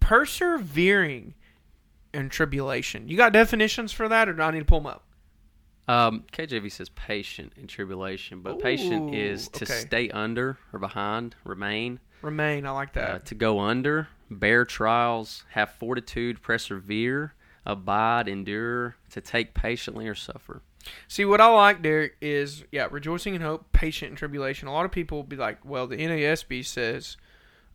Persevering 0.00 1.34
in 2.12 2.28
tribulation. 2.28 3.08
You 3.08 3.16
got 3.16 3.32
definitions 3.32 3.92
for 3.92 4.08
that, 4.08 4.28
or 4.28 4.34
do 4.34 4.42
I 4.42 4.50
need 4.50 4.60
to 4.60 4.64
pull 4.64 4.80
them 4.80 4.86
up? 4.86 5.04
Um, 5.88 6.24
KJV 6.32 6.70
says 6.70 6.90
patient 6.90 7.54
in 7.56 7.66
tribulation, 7.66 8.42
but 8.42 8.58
patient 8.60 9.14
is 9.14 9.48
to 9.48 9.64
okay. 9.64 9.72
stay 9.72 10.10
under 10.10 10.58
or 10.72 10.78
behind, 10.78 11.34
remain, 11.44 11.98
Remain. 12.22 12.66
I 12.66 12.70
like 12.70 12.92
that. 12.94 13.10
uh, 13.10 13.18
to 13.20 13.34
go 13.34 13.60
under, 13.60 14.08
bear 14.30 14.64
trials, 14.64 15.44
have 15.50 15.70
fortitude, 15.70 16.42
persevere, 16.42 17.34
abide, 17.64 18.28
endure, 18.28 18.96
to 19.10 19.20
take 19.20 19.54
patiently 19.54 20.08
or 20.08 20.14
suffer. 20.14 20.62
See, 21.06 21.24
what 21.24 21.40
I 21.40 21.48
like, 21.48 21.82
Derek, 21.82 22.16
is 22.20 22.64
yeah, 22.72 22.88
rejoicing 22.90 23.34
in 23.34 23.40
hope, 23.40 23.72
patient 23.72 24.10
in 24.10 24.16
tribulation. 24.16 24.68
A 24.68 24.72
lot 24.72 24.84
of 24.84 24.90
people 24.90 25.18
will 25.18 25.24
be 25.24 25.36
like, 25.36 25.64
well, 25.64 25.86
the 25.86 25.96
NASB 25.96 26.64
says 26.64 27.16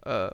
uh, 0.06 0.32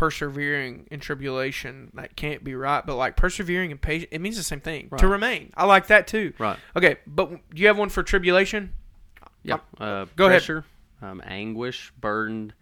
persevering 0.00 0.86
in 0.90 0.98
tribulation. 0.98 1.90
That 1.92 2.16
can't 2.16 2.42
be 2.42 2.54
right, 2.54 2.84
but 2.86 2.96
like 2.96 3.16
persevering 3.16 3.70
and 3.70 3.78
patient, 3.78 4.08
it 4.12 4.22
means 4.22 4.38
the 4.38 4.42
same 4.42 4.62
thing. 4.62 4.88
To 4.96 5.06
remain. 5.06 5.52
I 5.54 5.66
like 5.66 5.88
that 5.88 6.06
too. 6.06 6.32
Right. 6.38 6.58
Okay, 6.74 6.96
but 7.06 7.28
do 7.28 7.60
you 7.60 7.66
have 7.66 7.76
one 7.76 7.90
for 7.90 8.02
tribulation? 8.02 8.72
Yeah. 9.42 9.58
Uh, 9.78 10.06
Go 10.16 10.24
ahead. 10.24 10.40
pressure, 10.40 10.64
um, 11.02 11.20
anguish, 11.22 11.92
burden, 12.00 12.54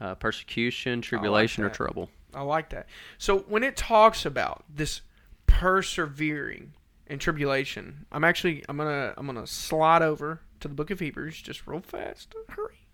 uh, 0.00 0.14
persecution, 0.14 1.00
tribulation, 1.00 1.64
or 1.64 1.70
trouble. 1.70 2.08
I 2.32 2.42
like 2.42 2.70
that. 2.70 2.86
So 3.18 3.40
when 3.48 3.64
it 3.64 3.76
talks 3.76 4.24
about 4.24 4.62
this 4.72 5.00
persevering 5.48 6.72
in 7.08 7.18
tribulation, 7.18 8.06
I'm 8.12 8.22
actually 8.22 8.64
I'm 8.68 8.76
gonna 8.76 9.12
I'm 9.16 9.26
gonna 9.26 9.48
slide 9.48 10.02
over 10.02 10.40
to 10.60 10.68
the 10.68 10.74
book 10.74 10.92
of 10.92 11.00
Hebrews 11.00 11.42
just 11.42 11.66
real 11.66 11.80
fast. 11.80 12.32
Hurry. 12.48 12.86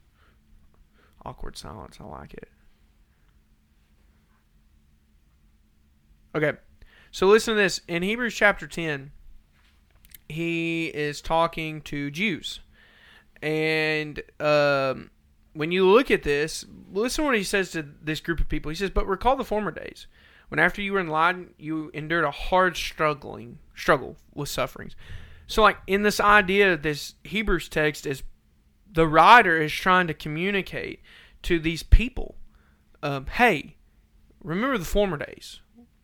Awkward 1.26 1.58
silence. 1.58 1.98
I 2.00 2.04
like 2.04 2.32
it. 2.32 2.48
Okay, 6.34 6.52
so 7.10 7.26
listen 7.26 7.54
to 7.54 7.60
this. 7.60 7.82
In 7.86 8.02
Hebrews 8.02 8.34
chapter 8.34 8.66
ten, 8.66 9.12
he 10.28 10.86
is 10.86 11.20
talking 11.20 11.82
to 11.82 12.10
Jews, 12.10 12.60
and 13.42 14.22
um, 14.40 15.10
when 15.52 15.72
you 15.72 15.86
look 15.86 16.10
at 16.10 16.22
this, 16.22 16.64
listen 16.90 17.24
what 17.24 17.36
he 17.36 17.44
says 17.44 17.70
to 17.72 17.86
this 18.02 18.20
group 18.20 18.40
of 18.40 18.48
people. 18.48 18.70
He 18.70 18.76
says, 18.76 18.90
"But 18.90 19.06
recall 19.06 19.36
the 19.36 19.44
former 19.44 19.70
days, 19.70 20.06
when 20.48 20.58
after 20.58 20.80
you 20.80 20.94
were 20.94 21.00
in 21.00 21.06
enlightened, 21.06 21.54
you 21.58 21.90
endured 21.92 22.24
a 22.24 22.30
hard 22.30 22.76
struggling 22.76 23.58
struggle 23.74 24.16
with 24.34 24.48
sufferings." 24.48 24.96
So, 25.46 25.60
like 25.60 25.78
in 25.86 26.02
this 26.02 26.18
idea, 26.18 26.78
this 26.78 27.14
Hebrews 27.24 27.68
text 27.68 28.06
is 28.06 28.22
the 28.90 29.06
writer 29.06 29.60
is 29.60 29.72
trying 29.72 30.06
to 30.06 30.14
communicate 30.14 31.00
to 31.42 31.58
these 31.58 31.82
people, 31.82 32.36
um, 33.02 33.26
"Hey, 33.26 33.76
remember 34.42 34.78
the 34.78 34.86
former 34.86 35.18
days." 35.18 35.60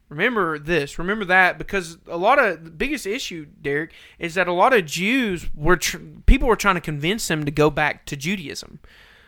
Remember 0.09 0.59
this, 0.59 0.99
remember 0.99 1.27
that, 1.27 1.59
because 1.59 1.99
a 2.07 2.17
lot 2.17 2.39
of 2.39 2.65
the 2.65 2.71
biggest 2.71 3.07
issue, 3.07 3.47
Derek, 3.61 3.93
is 4.19 4.35
that 4.35 4.49
a 4.49 4.53
lot 4.53 4.73
of 4.73 4.87
Jews 4.87 5.51
were 5.55 5.77
tr- 5.77 5.99
people 6.25 6.49
were 6.49 6.57
trying 6.57 6.77
to 6.77 6.81
convince 6.81 7.29
them 7.29 7.45
to 7.45 7.51
go 7.51 7.69
back 7.69 8.07
to 8.07 8.17
Judaism. 8.17 8.81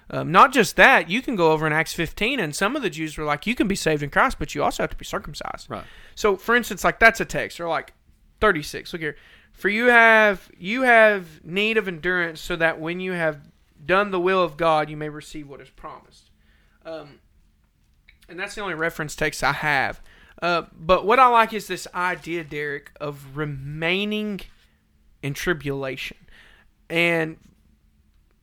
Um, 0.08 0.32
not 0.32 0.52
just 0.52 0.76
that, 0.76 1.10
you 1.10 1.20
can 1.22 1.36
go 1.36 1.52
over 1.52 1.66
in 1.66 1.72
Acts 1.72 1.92
15, 1.92 2.40
and 2.40 2.56
some 2.56 2.76
of 2.76 2.82
the 2.82 2.90
Jews 2.90 3.16
were 3.18 3.24
like, 3.24 3.46
you 3.46 3.54
can 3.54 3.68
be 3.68 3.76
saved 3.76 4.02
in 4.02 4.10
Christ, 4.10 4.38
but 4.38 4.54
you 4.54 4.64
also 4.64 4.82
have 4.82 4.90
to 4.90 4.96
be 4.96 5.04
circumcised. 5.04 5.70
Right. 5.70 5.84
So, 6.14 6.36
for 6.36 6.56
instance, 6.56 6.82
like 6.82 6.98
that's 6.98 7.20
a 7.20 7.24
text, 7.26 7.60
or 7.60 7.68
like 7.68 7.92
36. 8.40 8.92
Look 8.92 9.02
here. 9.02 9.16
For 9.52 9.68
you 9.68 9.86
have 9.86 10.50
you 10.56 10.82
have 10.82 11.44
need 11.44 11.76
of 11.76 11.86
endurance, 11.86 12.40
so 12.40 12.56
that 12.56 12.80
when 12.80 13.00
you 13.00 13.12
have 13.12 13.50
done 13.84 14.10
the 14.10 14.20
will 14.20 14.42
of 14.42 14.56
God, 14.56 14.88
you 14.88 14.96
may 14.96 15.08
receive 15.08 15.48
what 15.48 15.60
is 15.60 15.70
promised. 15.70 16.30
Um, 16.84 17.20
and 18.28 18.38
that's 18.38 18.54
the 18.54 18.62
only 18.62 18.74
reference 18.74 19.14
text 19.14 19.44
I 19.44 19.52
have. 19.52 20.00
Uh, 20.42 20.62
but 20.72 21.04
what 21.04 21.18
I 21.18 21.26
like 21.28 21.52
is 21.52 21.66
this 21.66 21.86
idea, 21.94 22.44
Derek, 22.44 22.92
of 23.00 23.36
remaining 23.36 24.40
in 25.22 25.34
tribulation. 25.34 26.16
And 26.88 27.36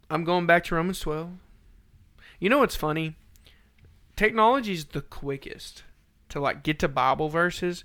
I'm 0.10 0.24
going 0.24 0.46
back 0.46 0.64
to 0.66 0.76
Romans 0.76 1.00
12. 1.00 1.30
You 2.40 2.50
know 2.50 2.60
what's 2.60 2.76
funny? 2.76 3.16
Technology 4.16 4.74
is 4.74 4.86
the 4.86 5.02
quickest 5.02 5.84
to 6.30 6.40
like 6.40 6.64
get 6.64 6.80
to 6.80 6.88
Bible 6.88 7.30
verses, 7.30 7.84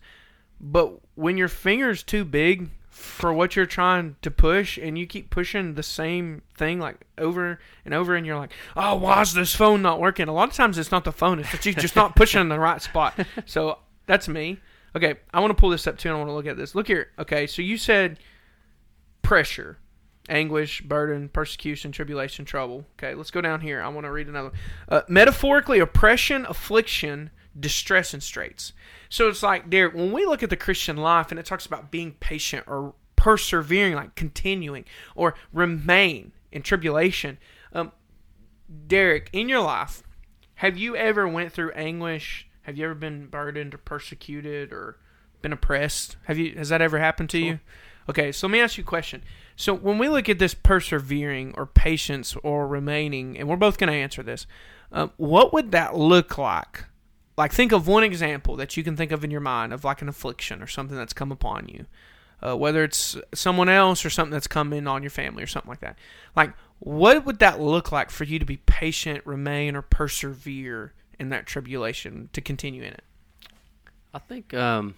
but 0.61 1.01
when 1.15 1.37
your 1.37 1.49
finger's 1.49 2.03
too 2.03 2.25
big 2.25 2.71
for 2.93 3.33
what 3.33 3.57
you're 3.57 3.65
trying 3.65 4.17
to 4.21 4.31
push 4.31 4.77
and 4.77 4.99
you 4.99 5.07
keep 5.07 5.31
pushing 5.31 5.75
the 5.75 5.83
same 5.83 6.43
thing 6.57 6.79
like 6.79 7.07
over 7.17 7.59
and 7.87 7.95
over 7.95 8.15
and 8.15 8.27
you're 8.27 8.37
like, 8.37 8.53
"Oh, 8.77 8.97
why 8.97 9.23
is 9.23 9.33
this 9.33 9.55
phone 9.55 9.81
not 9.81 9.99
working?" 9.99 10.29
A 10.29 10.33
lot 10.33 10.51
of 10.51 10.55
times 10.55 10.77
it's 10.77 10.91
not 10.91 11.05
the 11.05 11.13
phone, 11.13 11.39
it's 11.39 11.51
that 11.53 11.65
you're 11.65 11.75
just 11.75 11.97
not 11.97 12.15
pushing 12.15 12.43
in 12.43 12.49
the 12.51 12.61
right 12.61 12.83
spot. 12.83 13.15
So, 13.47 13.79
that's 14.07 14.29
me. 14.29 14.59
Okay, 14.95 15.15
I 15.33 15.41
want 15.41 15.51
to 15.51 15.61
pull 15.61 15.71
this 15.71 15.87
up 15.87 15.99
too 15.99 16.09
and 16.09 16.17
I 16.17 16.19
want 16.19 16.29
to 16.31 16.35
look 16.35 16.47
at 16.47 16.57
this. 16.57 16.75
Look 16.75 16.87
here. 16.87 17.11
Okay, 17.19 17.47
so 17.47 17.63
you 17.63 17.77
said 17.77 18.19
pressure 19.23 19.79
anguish, 20.29 20.81
burden, 20.83 21.29
persecution, 21.29 21.93
tribulation, 21.93 22.45
trouble. 22.45 22.85
Okay, 22.99 23.15
let's 23.15 23.31
go 23.31 23.41
down 23.41 23.61
here. 23.61 23.83
I 23.83 23.89
want 23.89 24.07
to 24.07 24.13
read 24.13 24.29
another. 24.29 24.53
Uh, 24.89 25.03
metaphorically, 25.09 25.79
oppression, 25.79 26.47
affliction, 26.49 27.31
distress, 27.59 28.15
and 28.15 28.23
straits. 28.23 28.73
So 29.09 29.29
it's 29.29 29.43
like, 29.43 29.69
Derek, 29.69 29.95
when 29.95 30.13
we 30.13 30.25
look 30.25 30.43
at 30.43 30.51
the 30.51 30.57
Christian 30.57 30.97
life 30.97 31.31
and 31.31 31.39
it 31.39 31.47
talks 31.47 31.67
about 31.67 31.91
being 31.91 32.13
patient 32.21 32.65
or 32.67 32.95
persevering, 33.17 33.95
like 33.95 34.15
continuing, 34.15 34.85
or 35.15 35.35
remain 35.53 36.33
in 36.51 36.63
tribulation, 36.63 37.39
um, 37.73 37.93
Derek, 38.87 39.29
in 39.33 39.49
your 39.49 39.61
life, 39.61 40.03
have 40.57 40.79
you 40.79 40.97
ever 40.97 41.27
went 41.27 41.53
through 41.53 41.73
anguish? 41.73 42.49
Have 42.63 42.77
you 42.77 42.85
ever 42.85 42.95
been 42.95 43.27
burdened 43.27 43.75
or 43.75 43.79
persecuted 43.79 44.73
or 44.73 44.97
been 45.43 45.53
oppressed? 45.53 46.17
Have 46.25 46.39
you? 46.39 46.55
Has 46.57 46.69
that 46.69 46.81
ever 46.81 46.99
happened 46.99 47.31
to 47.31 47.39
you? 47.39 47.61
Okay, 48.09 48.33
so 48.33 48.47
let 48.47 48.53
me 48.53 48.61
ask 48.61 48.77
you 48.77 48.83
a 48.83 48.87
question. 48.87 49.23
So 49.55 49.75
when 49.75 49.99
we 49.99 50.09
look 50.09 50.29
at 50.29 50.39
this 50.39 50.55
persevering 50.55 51.55
or 51.57 51.67
patience 51.67 52.35
or 52.43 52.67
remaining, 52.67 53.39
and 53.39 53.49
we're 53.49 53.57
both 53.57 53.79
going 53.79 53.93
to 53.93 53.97
answer 53.97 54.23
this, 54.23 54.47
uh, 54.91 55.09
what 55.17 55.53
would 55.53 55.71
that 55.73 55.97
look 55.97 56.37
like? 56.37 56.85
Like, 57.37 57.53
think 57.53 57.73
of 57.73 57.87
one 57.87 58.05
example 58.05 58.57
that 58.57 58.77
you 58.77 58.83
can 58.83 58.97
think 58.97 59.13
of 59.13 59.25
in 59.25 59.31
your 59.31 59.41
mind 59.41 59.73
of 59.73 59.85
like 59.85 60.03
an 60.03 60.09
affliction 60.09 60.63
or 60.63 60.67
something 60.67 60.97
that's 60.97 61.13
come 61.13 61.33
upon 61.33 61.69
you, 61.69 61.87
uh, 62.43 62.57
whether 62.57 62.83
it's 62.85 63.17
someone 63.33 63.69
else 63.69 64.05
or 64.05 64.11
something 64.11 64.33
that's 64.33 64.49
come 64.49 64.73
in 64.73 64.87
on 64.87 65.03
your 65.03 65.11
family 65.11 65.43
or 65.43 65.47
something 65.47 65.71
like 65.71 65.81
that. 65.81 65.97
Like, 66.35 66.53
what 66.81 67.25
would 67.25 67.39
that 67.39 67.61
look 67.61 67.93
like 67.93 68.11
for 68.11 68.25
you 68.25 68.39
to 68.39 68.45
be 68.45 68.57
patient, 68.59 69.25
remain, 69.25 69.77
or 69.77 69.83
persevere 69.83 70.93
in 71.23 71.29
that 71.31 71.47
tribulation 71.47 72.29
to 72.33 72.41
continue 72.41 72.83
in 72.83 72.93
it? 72.93 73.05
I 74.13 74.19
think 74.19 74.53
um, 74.53 74.97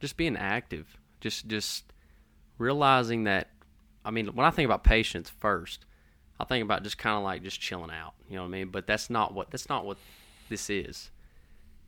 just 0.00 0.16
being 0.16 0.36
active, 0.36 0.96
just 1.20 1.46
just 1.46 1.84
realizing 2.58 3.24
that 3.24 3.48
I 4.04 4.10
mean, 4.10 4.28
when 4.28 4.46
I 4.46 4.50
think 4.50 4.66
about 4.66 4.82
patience 4.82 5.30
first, 5.30 5.84
I 6.40 6.44
think 6.44 6.64
about 6.64 6.82
just 6.82 6.98
kind 6.98 7.16
of 7.16 7.22
like 7.22 7.42
just 7.42 7.60
chilling 7.60 7.90
out, 7.90 8.14
you 8.28 8.36
know 8.36 8.42
what 8.42 8.48
I 8.48 8.52
mean? 8.52 8.68
But 8.68 8.86
that's 8.86 9.10
not 9.10 9.34
what 9.34 9.50
that's 9.50 9.68
not 9.68 9.84
what 9.84 9.98
this 10.48 10.70
is. 10.70 11.10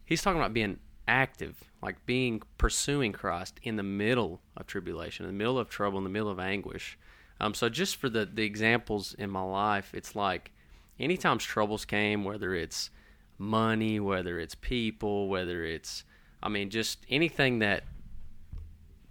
He's 0.04 0.22
talking 0.22 0.40
about 0.40 0.54
being 0.54 0.78
active, 1.08 1.56
like 1.82 2.04
being 2.04 2.42
pursuing 2.58 3.12
Christ 3.12 3.58
in 3.62 3.76
the 3.76 3.82
middle 3.82 4.40
of 4.56 4.66
tribulation, 4.66 5.24
in 5.24 5.32
the 5.32 5.38
middle 5.38 5.58
of 5.58 5.70
trouble, 5.70 5.98
in 5.98 6.04
the 6.04 6.10
middle 6.10 6.30
of 6.30 6.38
anguish. 6.38 6.98
Um, 7.40 7.54
so 7.54 7.70
just 7.70 7.96
for 7.96 8.10
the 8.10 8.26
the 8.26 8.44
examples 8.44 9.14
in 9.14 9.30
my 9.30 9.42
life, 9.42 9.92
it's 9.94 10.14
like 10.14 10.52
anytime 11.00 11.38
troubles 11.38 11.86
came, 11.86 12.22
whether 12.22 12.54
it's 12.54 12.90
money, 13.38 14.00
whether 14.00 14.38
it's 14.38 14.54
people, 14.54 15.28
whether 15.28 15.64
it's 15.64 16.04
I 16.42 16.48
mean, 16.48 16.70
just 16.70 17.04
anything 17.08 17.60
that 17.60 17.84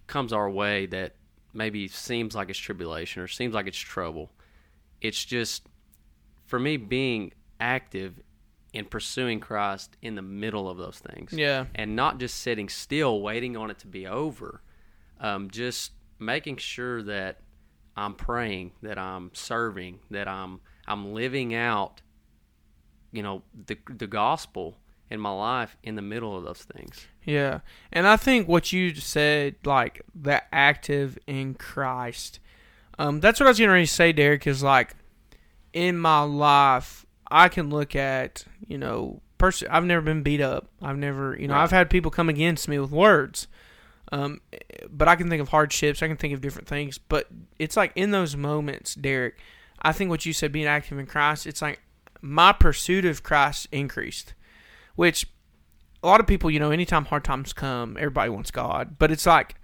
comes 0.08 0.32
our 0.32 0.50
way 0.50 0.86
that 0.86 1.16
maybe 1.54 1.88
seems 1.88 2.36
like 2.36 2.50
it's 2.50 2.60
tribulation 2.60 3.22
or 3.22 3.28
seems 3.28 3.54
like 3.54 3.68
it's 3.68 3.78
trouble. 3.78 4.32
It's 5.02 5.24
just 5.24 5.68
for 6.46 6.60
me 6.60 6.78
being 6.78 7.34
active 7.60 8.20
in 8.74 8.86
pursuing 8.86 9.40
Christ 9.40 9.96
in 10.02 10.16
the 10.16 10.22
middle 10.22 10.70
of 10.70 10.78
those 10.78 11.00
things. 11.00 11.34
Yeah. 11.34 11.66
And 11.76 11.96
not 11.96 12.20
just 12.20 12.42
sitting 12.42 12.70
still 12.70 13.22
waiting 13.22 13.56
on 13.58 13.70
it 13.70 13.80
to 13.80 13.88
be 13.88 14.06
over. 14.06 14.62
Um, 15.20 15.50
just 15.50 15.92
making 16.20 16.58
sure 16.58 17.02
that 17.04 17.40
I'm 17.96 18.14
praying, 18.14 18.74
that 18.82 18.98
I'm 18.98 19.32
serving, 19.34 20.00
that 20.12 20.28
I'm 20.28 20.60
I'm 20.88 21.14
living 21.14 21.56
out 21.56 22.02
you 23.16 23.24
know 23.24 23.42
the 23.68 23.78
the 23.90 24.08
gospel 24.08 24.78
in 25.10 25.20
my 25.20 25.32
life 25.32 25.78
in 25.84 25.96
the 25.96 26.02
middle 26.02 26.36
of 26.36 26.44
those 26.44 26.64
things. 26.64 27.08
Yeah. 27.24 27.60
And 27.92 28.08
I 28.08 28.18
think 28.18 28.48
what 28.48 28.74
you 28.74 28.96
said, 28.96 29.56
like 29.64 30.02
that 30.16 30.48
active 30.52 31.18
in 31.28 31.54
Christ, 31.54 32.40
um, 32.98 33.20
that's 33.20 33.40
what 33.40 33.46
I 33.46 33.50
was 33.50 33.60
going 33.60 33.84
to 33.84 33.92
say, 33.92 34.12
Derek, 34.12 34.48
is 34.48 34.64
like 34.64 34.96
in 35.74 35.98
my 35.98 36.22
life, 36.22 37.06
I 37.30 37.50
can 37.50 37.70
look 37.70 37.96
at, 37.96 38.46
you 38.68 38.78
know, 38.78 39.22
pers- 39.38 39.64
I've 39.70 39.86
never 39.86 40.02
been 40.02 40.24
beat 40.24 40.42
up. 40.42 40.70
I've 40.82 40.98
never, 40.98 41.38
you 41.40 41.48
know, 41.48 41.54
Right. 41.54 41.64
I've 41.64 41.72
had 41.72 41.90
people 41.90 42.10
come 42.10 42.30
against 42.30 42.68
me 42.68 42.80
with 42.80 42.92
words. 42.92 43.48
Um, 44.12 44.42
but 44.90 45.08
I 45.08 45.16
can 45.16 45.30
think 45.30 45.42
of 45.42 45.50
hardships. 45.50 46.02
I 46.02 46.08
can 46.08 46.18
think 46.18 46.34
of 46.34 46.42
different 46.42 46.68
things. 46.68 46.98
But 46.98 47.28
it's 47.60 47.76
like 47.78 47.92
in 47.96 48.12
those 48.12 48.36
moments, 48.36 48.96
Derek, 48.96 49.38
I 49.82 49.92
think 49.92 50.10
what 50.10 50.26
you 50.26 50.34
said, 50.34 50.52
being 50.52 50.68
active 50.68 50.98
in 50.98 51.06
Christ, 51.06 51.46
it's 51.46 51.62
like 51.62 51.82
my 52.26 52.52
pursuit 52.52 53.06
of 53.06 53.24
Christ 53.24 53.68
increased 53.72 54.34
which 54.96 55.28
a 56.02 56.08
lot 56.08 56.20
of 56.20 56.28
people, 56.28 56.50
you 56.50 56.60
know, 56.60 56.72
anytime 56.72 57.06
hard 57.06 57.24
times 57.24 57.54
come, 57.54 57.98
everybody 57.98 58.30
wants 58.30 58.52
God. 58.52 58.98
But 58.98 59.12
it's 59.12 59.26
like 59.26 59.56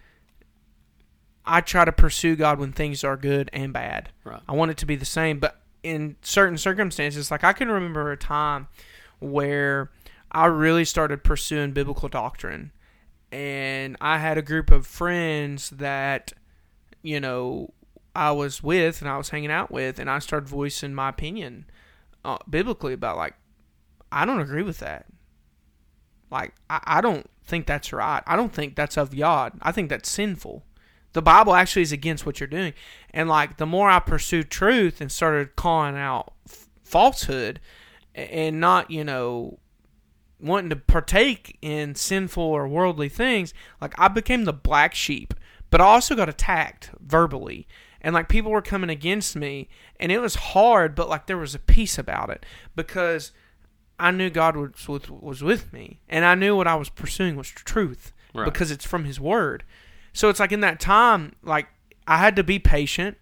I 1.46 1.62
try 1.62 1.86
to 1.86 1.92
pursue 1.92 2.36
God 2.36 2.60
when 2.60 2.72
things 2.72 3.04
are 3.04 3.18
good 3.18 3.50
and 3.54 3.74
bad. 3.74 4.10
Right. 4.24 4.42
I 4.48 4.54
want 4.54 4.72
it 4.72 4.78
to 4.78 4.86
be 4.86 4.96
the 4.96 5.06
same. 5.06 5.40
But 5.40 5.60
in 5.84 6.18
certain 6.22 6.58
circumstances, 6.58 7.32
like 7.32 7.44
I 7.44 7.54
can 7.54 7.70
remember 7.70 8.12
a 8.12 8.18
time 8.18 8.68
where 9.20 9.92
I 10.32 10.46
really 10.46 10.86
started 10.86 11.24
pursuing 11.24 11.72
biblical 11.72 12.10
doctrine. 12.10 12.72
And 13.32 13.96
I 14.02 14.18
had 14.18 14.38
a 14.38 14.42
group 14.42 14.72
of 14.72 14.86
friends 14.86 15.70
that, 15.72 16.34
you 17.02 17.20
know, 17.20 17.74
I 18.14 18.32
was 18.32 18.62
with 18.62 19.02
and 19.02 19.10
I 19.10 19.18
was 19.18 19.30
hanging 19.30 19.52
out 19.52 19.72
with, 19.72 19.98
and 20.00 20.10
I 20.10 20.20
started 20.20 20.50
voicing 20.50 20.94
my 20.94 21.08
opinion 21.10 21.66
uh, 22.24 22.38
biblically 22.50 22.94
about, 22.94 23.18
like, 23.18 23.34
I 24.12 24.26
don't 24.26 24.42
agree 24.42 24.64
with 24.64 24.80
that. 24.80 25.06
Like, 26.30 26.54
I, 26.70 26.80
I 26.84 27.02
don't 27.02 27.30
think 27.44 27.68
that's 27.68 27.92
right. 27.92 28.24
I 28.26 28.36
don't 28.36 28.54
think 28.54 28.76
that's 28.76 28.98
of 28.98 29.16
God. 29.16 29.54
I 29.62 29.72
think 29.72 29.90
that's 29.90 30.10
sinful. 30.10 30.64
The 31.14 31.22
Bible 31.22 31.54
actually 31.54 31.82
is 31.82 31.92
against 31.92 32.26
what 32.26 32.40
you're 32.40 32.48
doing. 32.48 32.74
And, 33.12 33.28
like, 33.28 33.58
the 33.58 33.66
more 33.66 33.90
I 33.90 34.00
pursued 34.00 34.50
truth 34.50 35.02
and 35.02 35.12
started 35.12 35.56
calling 35.56 35.98
out 35.98 36.34
f- 36.48 36.70
falsehood 36.84 37.60
and 38.16 38.60
not, 38.60 38.92
you 38.92 39.04
know, 39.04 39.60
wanting 40.40 40.70
to 40.70 40.76
partake 40.76 41.58
in 41.62 41.96
sinful 41.96 42.44
or 42.44 42.68
worldly 42.68 43.10
things, 43.10 43.54
like, 43.82 43.94
I 43.98 44.08
became 44.08 44.46
the 44.46 44.54
black 44.54 44.96
sheep. 44.96 45.34
But 45.70 45.82
I 45.82 45.86
also 45.86 46.16
got 46.16 46.30
attacked 46.30 46.92
verbally. 47.00 47.68
And, 48.02 48.14
like, 48.16 48.28
people 48.30 48.52
were 48.52 48.62
coming 48.62 48.90
against 48.90 49.36
me. 49.36 49.70
And 50.00 50.12
it 50.12 50.20
was 50.20 50.36
hard, 50.36 50.96
but, 50.96 51.08
like, 51.10 51.28
there 51.28 51.38
was 51.38 51.54
a 51.56 51.60
peace 51.60 51.98
about 52.00 52.30
it 52.30 52.46
because 52.76 53.32
I 54.00 54.10
knew 54.12 54.30
God 54.32 54.56
was 54.58 54.88
with, 54.88 55.10
was 55.12 55.44
with 55.44 55.72
me, 55.72 56.00
and 56.10 56.26
I 56.26 56.34
knew 56.34 56.56
what 56.56 56.66
I 56.68 56.74
was 56.76 56.90
pursuing 56.90 57.36
was 57.36 57.50
truth 57.50 58.12
Right. 58.34 58.46
because 58.46 58.72
it's 58.72 58.86
from 58.86 59.06
His 59.06 59.20
Word. 59.20 59.64
So 60.14 60.28
it's 60.30 60.40
like 60.40 60.52
in 60.52 60.62
that 60.62 60.80
time, 60.80 61.34
like 61.44 61.68
I 62.08 62.18
had 62.18 62.36
to 62.38 62.44
be 62.44 62.58
patient. 62.58 63.18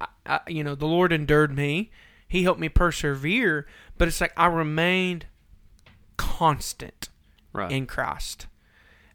I, 0.00 0.06
I, 0.26 0.40
you 0.48 0.64
know, 0.64 0.74
the 0.74 0.86
Lord 0.86 1.12
endured 1.12 1.54
me; 1.54 1.90
He 2.26 2.44
helped 2.44 2.58
me 2.60 2.70
persevere. 2.70 3.66
But 3.98 4.08
it's 4.08 4.20
like 4.22 4.32
I 4.36 4.46
remained 4.46 5.26
constant 6.16 7.08
Right. 7.52 7.70
in 7.70 7.86
Christ. 7.86 8.46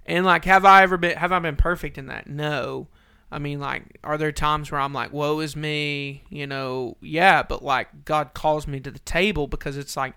And 0.05 0.25
like, 0.25 0.45
have 0.45 0.65
I 0.65 0.83
ever 0.83 0.97
been? 0.97 1.17
Have 1.17 1.31
I 1.31 1.39
been 1.39 1.55
perfect 1.55 1.97
in 1.97 2.05
that? 2.07 2.27
No. 2.27 2.87
I 3.35 3.39
mean, 3.39 3.59
like, 3.59 3.99
are 4.01 4.17
there 4.17 4.31
times 4.31 4.71
where 4.71 4.79
I'm 4.79 4.93
like, 4.93 5.11
"Woe 5.11 5.41
is 5.41 5.57
me," 5.57 6.23
you 6.29 6.47
know? 6.47 6.95
Yeah, 7.01 7.43
but 7.43 7.61
like, 7.61 8.05
God 8.05 8.33
calls 8.33 8.65
me 8.65 8.79
to 8.79 8.89
the 8.89 8.99
table 8.99 9.45
because 9.47 9.75
it's 9.75 9.97
like, 9.97 10.13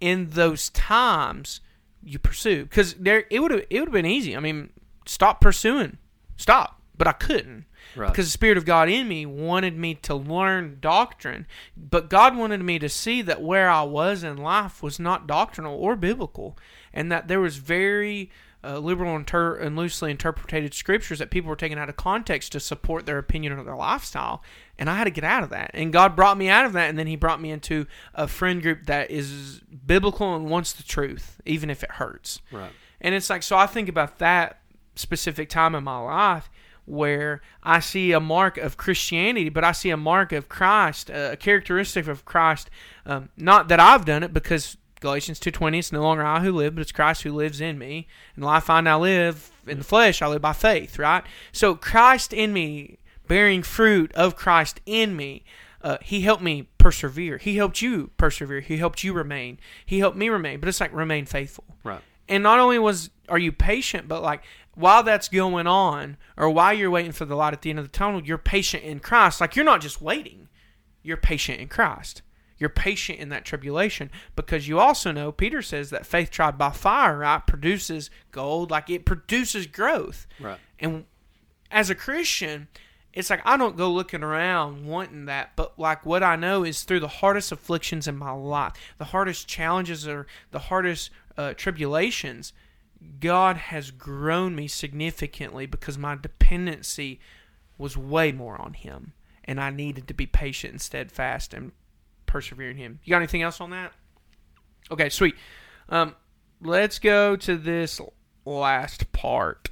in 0.00 0.30
those 0.30 0.68
times, 0.70 1.60
you 2.02 2.18
pursue 2.18 2.64
because 2.64 2.94
there 2.94 3.24
it 3.30 3.38
would 3.40 3.52
have 3.52 3.64
it 3.70 3.78
would 3.78 3.88
have 3.88 3.92
been 3.92 4.04
easy. 4.04 4.36
I 4.36 4.40
mean, 4.40 4.70
stop 5.06 5.40
pursuing, 5.40 5.98
stop, 6.36 6.80
but 6.98 7.06
I 7.06 7.12
couldn't 7.12 7.66
Right. 7.94 8.08
because 8.08 8.26
the 8.26 8.32
Spirit 8.32 8.58
of 8.58 8.64
God 8.64 8.88
in 8.88 9.06
me 9.06 9.24
wanted 9.26 9.76
me 9.76 9.94
to 9.94 10.14
learn 10.14 10.78
doctrine, 10.80 11.46
but 11.76 12.10
God 12.10 12.36
wanted 12.36 12.60
me 12.62 12.78
to 12.80 12.88
see 12.88 13.22
that 13.22 13.40
where 13.42 13.70
I 13.70 13.82
was 13.82 14.24
in 14.24 14.36
life 14.36 14.82
was 14.82 14.98
not 14.98 15.26
doctrinal 15.28 15.76
or 15.78 15.94
biblical, 15.94 16.58
and 16.92 17.10
that 17.12 17.28
there 17.28 17.40
was 17.40 17.56
very 17.58 18.28
uh, 18.66 18.78
liberal 18.78 19.14
inter- 19.16 19.56
and 19.56 19.76
loosely 19.76 20.10
interpreted 20.10 20.74
scriptures 20.74 21.18
that 21.18 21.30
people 21.30 21.48
were 21.48 21.56
taking 21.56 21.78
out 21.78 21.88
of 21.88 21.96
context 21.96 22.52
to 22.52 22.60
support 22.60 23.06
their 23.06 23.18
opinion 23.18 23.52
or 23.52 23.62
their 23.62 23.76
lifestyle. 23.76 24.42
And 24.78 24.90
I 24.90 24.96
had 24.96 25.04
to 25.04 25.10
get 25.10 25.24
out 25.24 25.42
of 25.42 25.50
that. 25.50 25.70
And 25.74 25.92
God 25.92 26.16
brought 26.16 26.36
me 26.36 26.48
out 26.48 26.66
of 26.66 26.72
that, 26.72 26.88
and 26.90 26.98
then 26.98 27.06
He 27.06 27.16
brought 27.16 27.40
me 27.40 27.50
into 27.50 27.86
a 28.14 28.26
friend 28.26 28.60
group 28.60 28.86
that 28.86 29.10
is 29.10 29.60
biblical 29.86 30.34
and 30.34 30.50
wants 30.50 30.72
the 30.72 30.82
truth, 30.82 31.40
even 31.46 31.70
if 31.70 31.82
it 31.82 31.92
hurts. 31.92 32.40
right. 32.50 32.70
And 33.00 33.14
it's 33.14 33.28
like, 33.28 33.42
so 33.42 33.56
I 33.56 33.66
think 33.66 33.88
about 33.88 34.18
that 34.18 34.60
specific 34.94 35.50
time 35.50 35.74
in 35.74 35.84
my 35.84 35.98
life 35.98 36.48
where 36.86 37.42
I 37.62 37.80
see 37.80 38.12
a 38.12 38.20
mark 38.20 38.56
of 38.56 38.76
Christianity, 38.76 39.48
but 39.48 39.64
I 39.64 39.72
see 39.72 39.90
a 39.90 39.96
mark 39.96 40.32
of 40.32 40.48
Christ, 40.48 41.10
a 41.10 41.36
characteristic 41.38 42.06
of 42.06 42.24
Christ. 42.24 42.70
Um, 43.04 43.28
not 43.36 43.68
that 43.68 43.80
I've 43.80 44.04
done 44.04 44.22
it, 44.22 44.32
because 44.32 44.76
Galatians 45.00 45.38
two 45.38 45.50
twenty, 45.50 45.78
it's 45.78 45.92
no 45.92 46.02
longer 46.02 46.24
I 46.24 46.40
who 46.40 46.52
live, 46.52 46.74
but 46.74 46.82
it's 46.82 46.92
Christ 46.92 47.22
who 47.22 47.32
lives 47.32 47.60
in 47.60 47.78
me. 47.78 48.08
And 48.34 48.42
the 48.42 48.46
life 48.46 48.70
I 48.70 48.80
now 48.80 49.00
live 49.00 49.50
in 49.66 49.78
the 49.78 49.84
flesh, 49.84 50.22
I 50.22 50.26
live 50.26 50.42
by 50.42 50.52
faith. 50.52 50.98
Right. 50.98 51.24
So 51.52 51.74
Christ 51.74 52.32
in 52.32 52.52
me, 52.52 52.98
bearing 53.28 53.62
fruit 53.62 54.12
of 54.14 54.36
Christ 54.36 54.80
in 54.86 55.16
me. 55.16 55.44
Uh, 55.82 55.98
he 56.02 56.22
helped 56.22 56.42
me 56.42 56.68
persevere. 56.78 57.38
He 57.38 57.56
helped 57.56 57.80
you 57.80 58.10
persevere. 58.16 58.60
He 58.60 58.78
helped 58.78 59.04
you 59.04 59.12
remain. 59.12 59.60
He 59.84 60.00
helped 60.00 60.16
me 60.16 60.28
remain. 60.28 60.58
But 60.58 60.68
it's 60.68 60.80
like 60.80 60.92
remain 60.92 61.26
faithful. 61.26 61.64
Right. 61.84 62.00
And 62.28 62.42
not 62.42 62.58
only 62.58 62.78
was 62.78 63.10
are 63.28 63.38
you 63.38 63.52
patient, 63.52 64.08
but 64.08 64.22
like 64.22 64.42
while 64.74 65.02
that's 65.02 65.28
going 65.28 65.66
on, 65.66 66.16
or 66.36 66.50
while 66.50 66.72
you're 66.72 66.90
waiting 66.90 67.12
for 67.12 67.24
the 67.24 67.36
light 67.36 67.52
at 67.52 67.62
the 67.62 67.70
end 67.70 67.78
of 67.78 67.84
the 67.84 67.92
tunnel, 67.92 68.22
you're 68.22 68.38
patient 68.38 68.82
in 68.82 68.98
Christ. 68.98 69.40
Like 69.40 69.54
you're 69.54 69.64
not 69.64 69.80
just 69.80 70.02
waiting, 70.02 70.48
you're 71.02 71.16
patient 71.16 71.60
in 71.60 71.68
Christ. 71.68 72.22
You're 72.58 72.70
patient 72.70 73.18
in 73.18 73.28
that 73.30 73.44
tribulation 73.44 74.10
because 74.34 74.66
you 74.66 74.78
also 74.78 75.12
know 75.12 75.30
Peter 75.30 75.62
says 75.62 75.90
that 75.90 76.06
faith 76.06 76.30
tried 76.30 76.56
by 76.56 76.70
fire, 76.70 77.18
right, 77.18 77.46
produces 77.46 78.10
gold, 78.30 78.70
like 78.70 78.88
it 78.88 79.04
produces 79.04 79.66
growth. 79.66 80.26
Right. 80.40 80.58
And 80.78 81.04
as 81.70 81.90
a 81.90 81.94
Christian, 81.94 82.68
it's 83.12 83.30
like 83.30 83.40
I 83.44 83.56
don't 83.56 83.76
go 83.76 83.90
looking 83.90 84.22
around 84.22 84.86
wanting 84.86 85.26
that, 85.26 85.52
but 85.56 85.78
like 85.78 86.06
what 86.06 86.22
I 86.22 86.36
know 86.36 86.64
is 86.64 86.82
through 86.82 87.00
the 87.00 87.08
hardest 87.08 87.52
afflictions 87.52 88.06
in 88.06 88.16
my 88.16 88.30
life, 88.30 88.72
the 88.98 89.06
hardest 89.06 89.48
challenges 89.48 90.06
or 90.06 90.26
the 90.50 90.58
hardest 90.58 91.10
uh, 91.36 91.54
tribulations, 91.54 92.52
God 93.20 93.56
has 93.56 93.90
grown 93.90 94.54
me 94.54 94.68
significantly 94.68 95.66
because 95.66 95.98
my 95.98 96.14
dependency 96.14 97.20
was 97.78 97.96
way 97.96 98.32
more 98.32 98.60
on 98.60 98.74
Him, 98.74 99.12
and 99.44 99.60
I 99.60 99.70
needed 99.70 100.08
to 100.08 100.14
be 100.14 100.26
patient 100.26 100.72
and 100.72 100.80
steadfast 100.80 101.52
and 101.52 101.72
persevere 102.36 102.68
in 102.68 102.76
Him. 102.76 103.00
You 103.02 103.12
got 103.12 103.16
anything 103.16 103.40
else 103.40 103.62
on 103.62 103.70
that? 103.70 103.94
Okay, 104.90 105.08
sweet. 105.08 105.36
Um, 105.88 106.14
let's 106.60 106.98
go 106.98 107.34
to 107.34 107.56
this 107.56 107.98
last 108.44 109.10
part. 109.12 109.70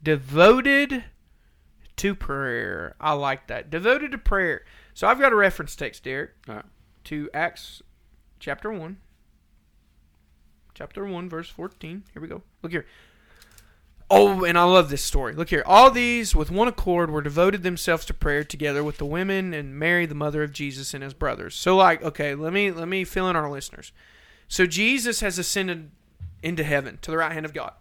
Devoted 0.00 1.02
to 1.96 2.14
prayer. 2.14 2.94
I 3.00 3.14
like 3.14 3.48
that. 3.48 3.70
Devoted 3.70 4.12
to 4.12 4.18
prayer. 4.18 4.64
So 4.94 5.08
I've 5.08 5.18
got 5.18 5.32
a 5.32 5.34
reference 5.34 5.74
text, 5.74 6.04
Derek, 6.04 6.30
right. 6.46 6.64
to 7.04 7.28
Acts 7.34 7.82
chapter 8.38 8.70
1. 8.70 8.98
Chapter 10.74 11.04
1, 11.04 11.28
verse 11.28 11.48
14. 11.48 12.04
Here 12.12 12.22
we 12.22 12.28
go. 12.28 12.42
Look 12.62 12.70
here. 12.70 12.86
Oh, 14.08 14.44
and 14.44 14.56
I 14.56 14.62
love 14.62 14.88
this 14.88 15.02
story. 15.02 15.34
Look 15.34 15.50
here. 15.50 15.64
All 15.66 15.90
these, 15.90 16.34
with 16.34 16.50
one 16.50 16.68
accord, 16.68 17.10
were 17.10 17.22
devoted 17.22 17.64
themselves 17.64 18.04
to 18.06 18.14
prayer 18.14 18.44
together 18.44 18.84
with 18.84 18.98
the 18.98 19.06
women 19.06 19.52
and 19.52 19.76
Mary, 19.76 20.06
the 20.06 20.14
mother 20.14 20.44
of 20.44 20.52
Jesus, 20.52 20.94
and 20.94 21.02
his 21.02 21.14
brothers. 21.14 21.56
So, 21.56 21.76
like, 21.76 22.02
okay, 22.02 22.34
let 22.34 22.52
me 22.52 22.70
let 22.70 22.86
me 22.86 23.02
fill 23.02 23.28
in 23.28 23.34
our 23.34 23.50
listeners. 23.50 23.92
So 24.46 24.64
Jesus 24.64 25.20
has 25.20 25.38
ascended 25.40 25.90
into 26.40 26.62
heaven 26.62 26.98
to 27.02 27.10
the 27.10 27.16
right 27.16 27.32
hand 27.32 27.46
of 27.46 27.52
God, 27.52 27.72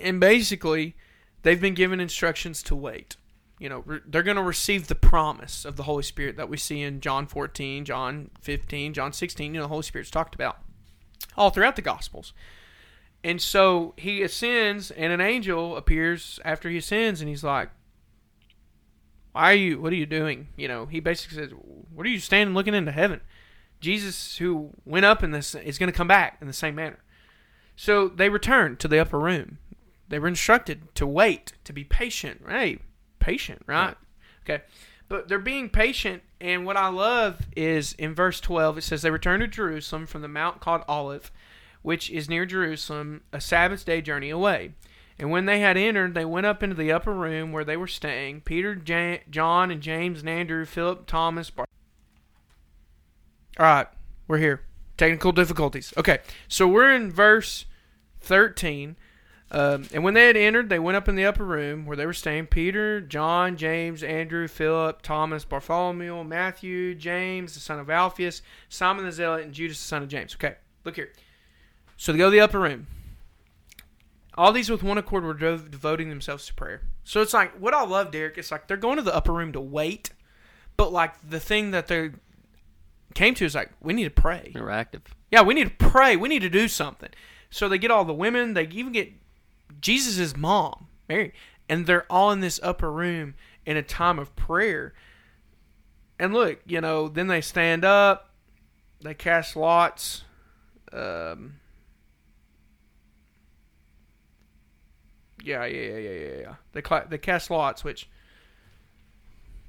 and 0.00 0.18
basically, 0.18 0.96
they've 1.42 1.60
been 1.60 1.74
given 1.74 2.00
instructions 2.00 2.60
to 2.64 2.74
wait. 2.74 3.16
You 3.60 3.68
know, 3.68 3.82
re- 3.86 4.00
they're 4.04 4.24
going 4.24 4.36
to 4.36 4.42
receive 4.42 4.88
the 4.88 4.96
promise 4.96 5.64
of 5.64 5.76
the 5.76 5.84
Holy 5.84 6.02
Spirit 6.02 6.36
that 6.38 6.48
we 6.48 6.56
see 6.56 6.82
in 6.82 7.00
John 7.00 7.26
14, 7.26 7.84
John 7.84 8.30
15, 8.40 8.94
John 8.94 9.12
16. 9.12 9.54
You 9.54 9.60
know, 9.60 9.64
the 9.64 9.68
Holy 9.68 9.82
Spirit's 9.82 10.10
talked 10.10 10.34
about 10.34 10.58
all 11.36 11.50
throughout 11.50 11.76
the 11.76 11.82
Gospels. 11.82 12.32
And 13.22 13.40
so 13.40 13.94
he 13.96 14.22
ascends, 14.22 14.90
and 14.90 15.12
an 15.12 15.20
angel 15.20 15.76
appears 15.76 16.40
after 16.44 16.70
he 16.70 16.78
ascends, 16.78 17.20
and 17.20 17.28
he's 17.28 17.44
like, 17.44 17.70
"Why 19.32 19.52
are 19.52 19.54
you? 19.54 19.80
What 19.80 19.92
are 19.92 19.96
you 19.96 20.06
doing?" 20.06 20.48
You 20.56 20.68
know, 20.68 20.86
he 20.86 21.00
basically 21.00 21.36
says, 21.36 21.50
"What 21.52 22.06
are 22.06 22.10
you 22.10 22.18
standing 22.18 22.54
looking 22.54 22.74
into 22.74 22.92
heaven?" 22.92 23.20
Jesus, 23.80 24.38
who 24.38 24.70
went 24.84 25.06
up 25.06 25.22
in 25.22 25.30
this, 25.30 25.54
is 25.54 25.78
going 25.78 25.90
to 25.90 25.96
come 25.96 26.08
back 26.08 26.38
in 26.40 26.46
the 26.46 26.52
same 26.52 26.74
manner. 26.74 26.98
So 27.76 28.08
they 28.08 28.28
return 28.28 28.76
to 28.76 28.88
the 28.88 28.98
upper 28.98 29.18
room. 29.18 29.58
They 30.08 30.18
were 30.18 30.28
instructed 30.28 30.94
to 30.96 31.06
wait, 31.06 31.52
to 31.64 31.72
be 31.72 31.84
patient. 31.84 32.42
Hey, 32.46 32.78
patient, 33.20 33.62
right? 33.66 33.96
Okay. 34.44 34.64
But 35.08 35.28
they're 35.28 35.38
being 35.38 35.70
patient, 35.70 36.22
and 36.40 36.66
what 36.66 36.76
I 36.76 36.88
love 36.88 37.46
is 37.56 37.94
in 37.94 38.14
verse 38.14 38.40
12, 38.40 38.78
it 38.78 38.82
says, 38.82 39.02
They 39.02 39.10
returned 39.10 39.40
to 39.40 39.48
Jerusalem 39.48 40.06
from 40.06 40.22
the 40.22 40.28
mount 40.28 40.60
called 40.60 40.82
Olivet, 40.88 41.30
which 41.82 42.10
is 42.10 42.28
near 42.28 42.46
Jerusalem, 42.46 43.22
a 43.32 43.40
Sabbath 43.40 43.84
day 43.84 44.00
journey 44.00 44.30
away. 44.30 44.72
And 45.18 45.30
when 45.30 45.44
they 45.44 45.60
had 45.60 45.76
entered, 45.76 46.14
they 46.14 46.24
went 46.24 46.46
up 46.46 46.62
into 46.62 46.74
the 46.74 46.92
upper 46.92 47.12
room 47.12 47.52
where 47.52 47.64
they 47.64 47.76
were 47.76 47.86
staying 47.86 48.40
Peter, 48.40 48.74
Jan- 48.74 49.20
John, 49.28 49.70
and 49.70 49.82
James, 49.82 50.20
and 50.20 50.28
Andrew, 50.28 50.64
Philip, 50.64 51.06
Thomas, 51.06 51.50
Bar- 51.50 51.66
All 53.58 53.66
right, 53.66 53.86
we're 54.26 54.38
here. 54.38 54.62
Technical 54.96 55.32
difficulties. 55.32 55.92
Okay, 55.96 56.18
so 56.48 56.66
we're 56.66 56.94
in 56.94 57.10
verse 57.10 57.66
13. 58.20 58.96
Um, 59.52 59.88
and 59.92 60.04
when 60.04 60.14
they 60.14 60.26
had 60.26 60.36
entered, 60.36 60.68
they 60.68 60.78
went 60.78 60.96
up 60.96 61.08
in 61.08 61.16
the 61.16 61.24
upper 61.24 61.44
room 61.44 61.84
where 61.84 61.96
they 61.96 62.06
were 62.06 62.12
staying 62.12 62.46
Peter, 62.46 63.00
John, 63.00 63.56
James, 63.56 64.02
Andrew, 64.02 64.46
Philip, 64.46 65.02
Thomas, 65.02 65.44
Bartholomew, 65.44 66.22
Matthew, 66.22 66.94
James, 66.94 67.54
the 67.54 67.60
son 67.60 67.80
of 67.80 67.90
Alphaeus, 67.90 68.42
Simon 68.68 69.04
the 69.04 69.12
Zealot, 69.12 69.44
and 69.44 69.52
Judas, 69.52 69.78
the 69.78 69.84
son 69.84 70.02
of 70.04 70.08
James. 70.08 70.34
Okay, 70.34 70.54
look 70.84 70.94
here. 70.96 71.12
So 72.00 72.12
they 72.12 72.18
go 72.18 72.28
to 72.28 72.30
the 72.30 72.40
upper 72.40 72.58
room. 72.58 72.86
All 74.34 74.52
these 74.52 74.70
with 74.70 74.82
one 74.82 74.96
accord 74.96 75.22
were 75.22 75.34
dev- 75.34 75.70
devoting 75.70 76.08
themselves 76.08 76.46
to 76.46 76.54
prayer. 76.54 76.80
So 77.04 77.20
it's 77.20 77.34
like, 77.34 77.52
what 77.60 77.74
I 77.74 77.84
love, 77.84 78.10
Derek, 78.10 78.38
it's 78.38 78.50
like 78.50 78.66
they're 78.66 78.78
going 78.78 78.96
to 78.96 79.02
the 79.02 79.14
upper 79.14 79.34
room 79.34 79.52
to 79.52 79.60
wait, 79.60 80.08
but 80.78 80.94
like 80.94 81.12
the 81.28 81.38
thing 81.38 81.72
that 81.72 81.88
they 81.88 82.12
came 83.12 83.34
to 83.34 83.44
is 83.44 83.54
like, 83.54 83.72
we 83.82 83.92
need 83.92 84.04
to 84.04 84.10
pray. 84.10 84.50
They're 84.54 84.70
active. 84.70 85.02
Yeah, 85.30 85.42
we 85.42 85.52
need 85.52 85.78
to 85.78 85.90
pray. 85.90 86.16
We 86.16 86.30
need 86.30 86.40
to 86.40 86.48
do 86.48 86.68
something. 86.68 87.10
So 87.50 87.68
they 87.68 87.76
get 87.76 87.90
all 87.90 88.06
the 88.06 88.14
women. 88.14 88.54
They 88.54 88.66
even 88.68 88.92
get 88.92 89.12
Jesus' 89.82 90.34
mom, 90.34 90.86
Mary, 91.06 91.34
and 91.68 91.84
they're 91.84 92.10
all 92.10 92.30
in 92.30 92.40
this 92.40 92.58
upper 92.62 92.90
room 92.90 93.34
in 93.66 93.76
a 93.76 93.82
time 93.82 94.18
of 94.18 94.34
prayer. 94.36 94.94
And 96.18 96.32
look, 96.32 96.60
you 96.64 96.80
know, 96.80 97.08
then 97.08 97.26
they 97.26 97.42
stand 97.42 97.84
up, 97.84 98.30
they 99.02 99.12
cast 99.12 99.54
lots. 99.54 100.24
Um, 100.94 101.60
yeah, 105.44 105.64
yeah, 105.64 105.96
yeah, 105.96 106.10
yeah, 106.10 106.40
yeah. 106.40 106.54
They 106.72 106.82
cla 106.82 107.04
they 107.08 107.18
cast 107.18 107.50
lots, 107.50 107.84
which 107.84 108.08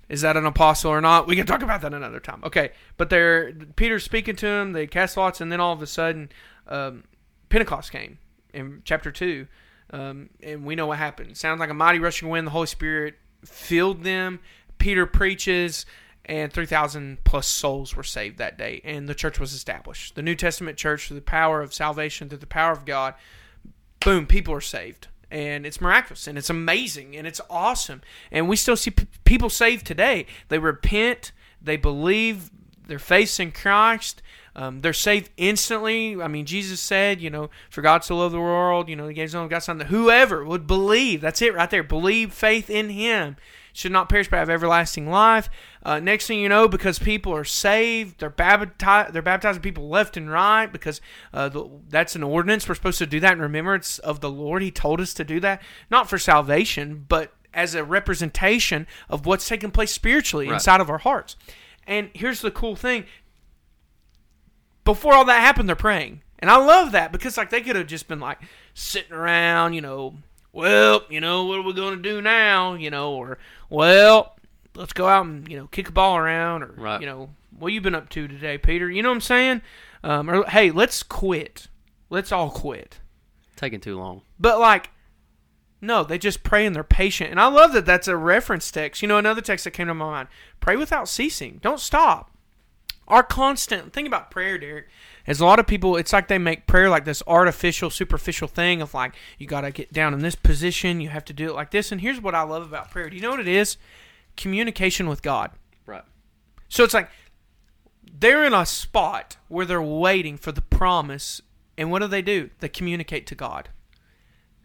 is 0.09 0.21
that 0.21 0.35
an 0.35 0.45
apostle 0.45 0.91
or 0.91 0.99
not? 0.99 1.25
We 1.25 1.37
can 1.37 1.45
talk 1.45 1.61
about 1.61 1.81
that 1.81 1.93
another 1.93 2.19
time. 2.19 2.41
Okay, 2.43 2.71
but 2.97 3.09
they're 3.09 3.53
Peter's 3.75 4.03
speaking 4.03 4.35
to 4.35 4.45
them. 4.45 4.73
They 4.73 4.85
cast 4.85 5.15
lots, 5.15 5.39
and 5.39 5.51
then 5.51 5.59
all 5.61 5.73
of 5.73 5.81
a 5.81 5.87
sudden, 5.87 6.29
um, 6.67 7.05
Pentecost 7.49 7.91
came 7.91 8.17
in 8.53 8.81
chapter 8.83 9.11
two, 9.11 9.47
um, 9.91 10.29
and 10.43 10.65
we 10.65 10.75
know 10.75 10.87
what 10.87 10.97
happened. 10.97 11.37
Sounds 11.37 11.59
like 11.59 11.69
a 11.69 11.73
mighty 11.73 11.99
rushing 11.99 12.27
wind. 12.27 12.45
The 12.45 12.51
Holy 12.51 12.67
Spirit 12.67 13.15
filled 13.45 14.03
them. 14.03 14.41
Peter 14.79 15.05
preaches, 15.05 15.85
and 16.25 16.51
three 16.51 16.65
thousand 16.65 17.23
plus 17.23 17.47
souls 17.47 17.95
were 17.95 18.03
saved 18.03 18.37
that 18.37 18.57
day, 18.57 18.81
and 18.83 19.07
the 19.07 19.15
church 19.15 19.39
was 19.39 19.53
established. 19.53 20.15
The 20.15 20.21
New 20.21 20.35
Testament 20.35 20.77
church, 20.77 21.07
through 21.07 21.15
the 21.15 21.21
power 21.21 21.61
of 21.61 21.73
salvation, 21.73 22.27
through 22.27 22.39
the 22.39 22.47
power 22.47 22.73
of 22.73 22.83
God, 22.83 23.13
boom, 24.01 24.27
people 24.27 24.53
are 24.53 24.59
saved 24.59 25.07
and 25.31 25.65
it's 25.65 25.81
miraculous 25.81 26.27
and 26.27 26.37
it's 26.37 26.49
amazing 26.49 27.15
and 27.15 27.25
it's 27.25 27.41
awesome. 27.49 28.01
And 28.31 28.47
we 28.49 28.55
still 28.55 28.75
see 28.75 28.91
p- 28.91 29.07
people 29.23 29.49
saved 29.49 29.85
today. 29.85 30.25
They 30.49 30.59
repent 30.59 31.31
they 31.61 31.77
believe 31.77 32.49
their 32.87 32.99
faith 32.99 33.39
in 33.39 33.51
christ 33.51 34.21
um, 34.53 34.81
they're 34.81 34.91
saved 34.91 35.29
instantly. 35.37 36.21
I 36.21 36.27
mean 36.27 36.45
jesus 36.45 36.79
said 36.79 37.21
you 37.21 37.29
know 37.29 37.49
for 37.69 37.81
god 37.81 38.01
to 38.03 38.15
love 38.15 38.31
the 38.31 38.39
world 38.39 38.89
you 38.89 38.95
know 38.95 39.07
he 39.07 39.13
gave 39.13 39.23
his 39.23 39.35
only 39.35 39.49
god 39.49 39.59
son 39.59 39.77
that 39.77 39.87
whoever 39.87 40.43
would 40.43 40.67
believe 40.67 41.21
that's 41.21 41.41
it 41.41 41.53
right 41.53 41.69
there 41.69 41.83
believe 41.83 42.33
faith 42.33 42.69
in 42.69 42.89
him 42.89 43.37
should 43.73 43.91
not 43.91 44.09
perish 44.09 44.29
but 44.29 44.37
have 44.37 44.49
everlasting 44.49 45.09
life. 45.09 45.49
Uh, 45.83 45.99
next 45.99 46.27
thing 46.27 46.39
you 46.39 46.49
know, 46.49 46.67
because 46.67 46.99
people 46.99 47.33
are 47.33 47.43
saved, 47.43 48.19
they're 48.19 48.29
baptized. 48.29 49.13
They're 49.13 49.21
baptizing 49.21 49.61
people 49.61 49.89
left 49.89 50.17
and 50.17 50.29
right 50.29 50.67
because 50.67 51.01
uh, 51.33 51.49
the, 51.49 51.69
that's 51.89 52.15
an 52.15 52.23
ordinance. 52.23 52.67
We're 52.67 52.75
supposed 52.75 52.99
to 52.99 53.05
do 53.05 53.19
that 53.21 53.33
in 53.33 53.39
remembrance 53.41 53.99
of 53.99 54.19
the 54.19 54.29
Lord. 54.29 54.61
He 54.61 54.71
told 54.71 55.01
us 55.01 55.13
to 55.15 55.23
do 55.23 55.39
that, 55.39 55.61
not 55.89 56.09
for 56.09 56.17
salvation, 56.17 57.05
but 57.07 57.33
as 57.53 57.75
a 57.75 57.83
representation 57.83 58.87
of 59.09 59.25
what's 59.25 59.47
taking 59.47 59.71
place 59.71 59.91
spiritually 59.91 60.47
Right. 60.47 60.53
inside 60.55 60.79
of 60.81 60.89
our 60.89 60.99
hearts. 60.99 61.35
And 61.87 62.09
here's 62.13 62.41
the 62.41 62.51
cool 62.51 62.75
thing: 62.75 63.05
before 64.83 65.13
all 65.13 65.25
that 65.25 65.41
happened, 65.41 65.67
they're 65.69 65.75
praying. 65.75 66.21
And 66.39 66.49
I 66.49 66.57
love 66.57 66.91
that 66.93 67.11
because 67.11 67.37
like 67.37 67.49
they 67.51 67.61
could 67.61 67.75
have 67.75 67.87
just 67.87 68.07
been 68.07 68.19
like 68.19 68.39
sitting 68.73 69.13
around, 69.13 69.73
you 69.73 69.81
know, 69.81 70.15
well, 70.53 71.03
you 71.09 71.21
know, 71.21 71.45
what 71.45 71.59
are 71.59 71.63
we 71.63 71.73
going 71.73 71.95
to 71.95 72.01
do 72.01 72.21
now, 72.21 72.73
you 72.73 72.89
know, 72.89 73.13
or 73.13 73.37
well, 73.69 74.35
let's 74.75 74.93
go 74.93 75.07
out 75.07 75.25
and 75.25 75.47
you 75.49 75.57
know 75.57 75.67
kick 75.67 75.89
a 75.89 75.91
ball 75.91 76.17
around, 76.17 76.63
or 76.63 76.73
Right. 76.77 76.99
you 77.01 77.07
know, 77.07 77.29
what 77.57 77.73
you 77.73 77.81
been 77.81 77.95
up 77.95 78.09
to 78.09 78.27
today, 78.27 78.57
Peter? 78.57 78.89
You 78.89 79.01
know 79.03 79.09
what 79.09 79.15
I'm 79.15 79.21
saying? 79.21 79.61
Um, 80.03 80.29
or 80.29 80.43
hey, 80.45 80.71
let's 80.71 81.03
quit. 81.03 81.67
Let's 82.09 82.31
all 82.31 82.49
quit. 82.49 82.99
Taking 83.55 83.79
too 83.79 83.97
long. 83.97 84.21
But 84.39 84.59
like 84.59 84.89
No, 85.79 86.03
they 86.03 86.17
just 86.17 86.43
pray 86.43 86.65
and 86.65 86.75
they're 86.75 86.83
patient. 86.83 87.31
And 87.31 87.39
I 87.39 87.47
love 87.47 87.73
that 87.73 87.85
that's 87.85 88.07
a 88.07 88.15
reference 88.17 88.69
text. 88.71 89.01
You 89.01 89.07
know, 89.07 89.17
another 89.17 89.41
text 89.41 89.63
that 89.65 89.71
came 89.71 89.87
to 89.87 89.93
my 89.93 90.05
mind 90.05 90.27
pray 90.59 90.75
without 90.75 91.07
ceasing. 91.07 91.59
Don't 91.61 91.79
stop. 91.79 92.31
Our 93.07 93.23
constant, 93.23 93.91
think 93.93 94.07
about 94.07 94.31
prayer, 94.31 94.57
Derek. 94.57 94.87
As 95.31 95.39
a 95.39 95.45
lot 95.45 95.59
of 95.59 95.65
people, 95.65 95.95
it's 95.95 96.11
like 96.11 96.27
they 96.27 96.37
make 96.37 96.67
prayer 96.67 96.89
like 96.89 97.05
this 97.05 97.23
artificial, 97.25 97.89
superficial 97.89 98.49
thing 98.49 98.81
of 98.81 98.93
like, 98.93 99.13
you 99.37 99.47
got 99.47 99.61
to 99.61 99.71
get 99.71 99.93
down 99.93 100.13
in 100.13 100.19
this 100.19 100.35
position, 100.35 100.99
you 100.99 101.07
have 101.07 101.23
to 101.23 101.31
do 101.31 101.47
it 101.47 101.55
like 101.55 101.71
this. 101.71 101.89
And 101.89 102.01
here's 102.01 102.19
what 102.19 102.35
I 102.35 102.41
love 102.41 102.63
about 102.63 102.91
prayer. 102.91 103.09
Do 103.09 103.15
you 103.15 103.21
know 103.21 103.29
what 103.29 103.39
it 103.39 103.47
is? 103.47 103.77
Communication 104.35 105.07
with 105.07 105.21
God. 105.21 105.51
Right. 105.85 106.03
So 106.67 106.83
it's 106.83 106.93
like 106.93 107.09
they're 108.11 108.43
in 108.43 108.53
a 108.53 108.65
spot 108.65 109.37
where 109.47 109.65
they're 109.65 109.81
waiting 109.81 110.35
for 110.35 110.51
the 110.51 110.61
promise. 110.61 111.41
And 111.77 111.89
what 111.89 111.99
do 111.99 112.07
they 112.07 112.21
do? 112.21 112.49
They 112.59 112.67
communicate 112.67 113.25
to 113.27 113.35
God. 113.35 113.69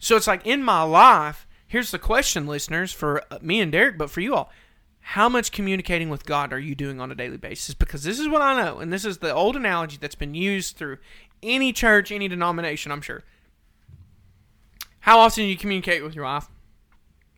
So 0.01 0.17
it's 0.17 0.27
like 0.27 0.45
in 0.45 0.65
my 0.65 0.83
life, 0.83 1.47
here's 1.69 1.93
the 1.93 2.01
question, 2.01 2.49
listeners, 2.49 2.93
for 2.93 3.23
uh, 3.31 3.39
me 3.41 3.61
and 3.61 3.71
Derek, 3.71 3.97
but 3.97 4.11
for 4.11 4.21
you 4.21 4.35
all. 4.35 4.51
How 5.11 5.29
much 5.29 5.53
communicating 5.53 6.11
with 6.11 6.27
God 6.27 6.53
are 6.53 6.59
you 6.59 6.75
doing 6.75 7.01
on 7.01 7.13
a 7.13 7.15
daily 7.15 7.37
basis? 7.37 7.75
Because 7.75 8.03
this 8.03 8.19
is 8.19 8.29
what 8.29 8.43
I 8.43 8.61
know, 8.61 8.81
and 8.81 8.93
this 8.93 9.05
is 9.05 9.19
the 9.19 9.33
old 9.33 9.55
analogy 9.55 9.99
that's 10.01 10.17
been 10.17 10.35
used 10.35 10.77
through 10.77 10.99
any 11.45 11.73
church, 11.73 12.11
any 12.11 12.27
denomination, 12.27 12.91
I'm 12.91 13.01
sure. 13.01 13.23
How 14.99 15.21
often 15.21 15.45
do 15.45 15.49
you 15.49 15.57
communicate 15.57 16.03
with 16.03 16.17
your 16.17 16.25
wife? 16.25 16.49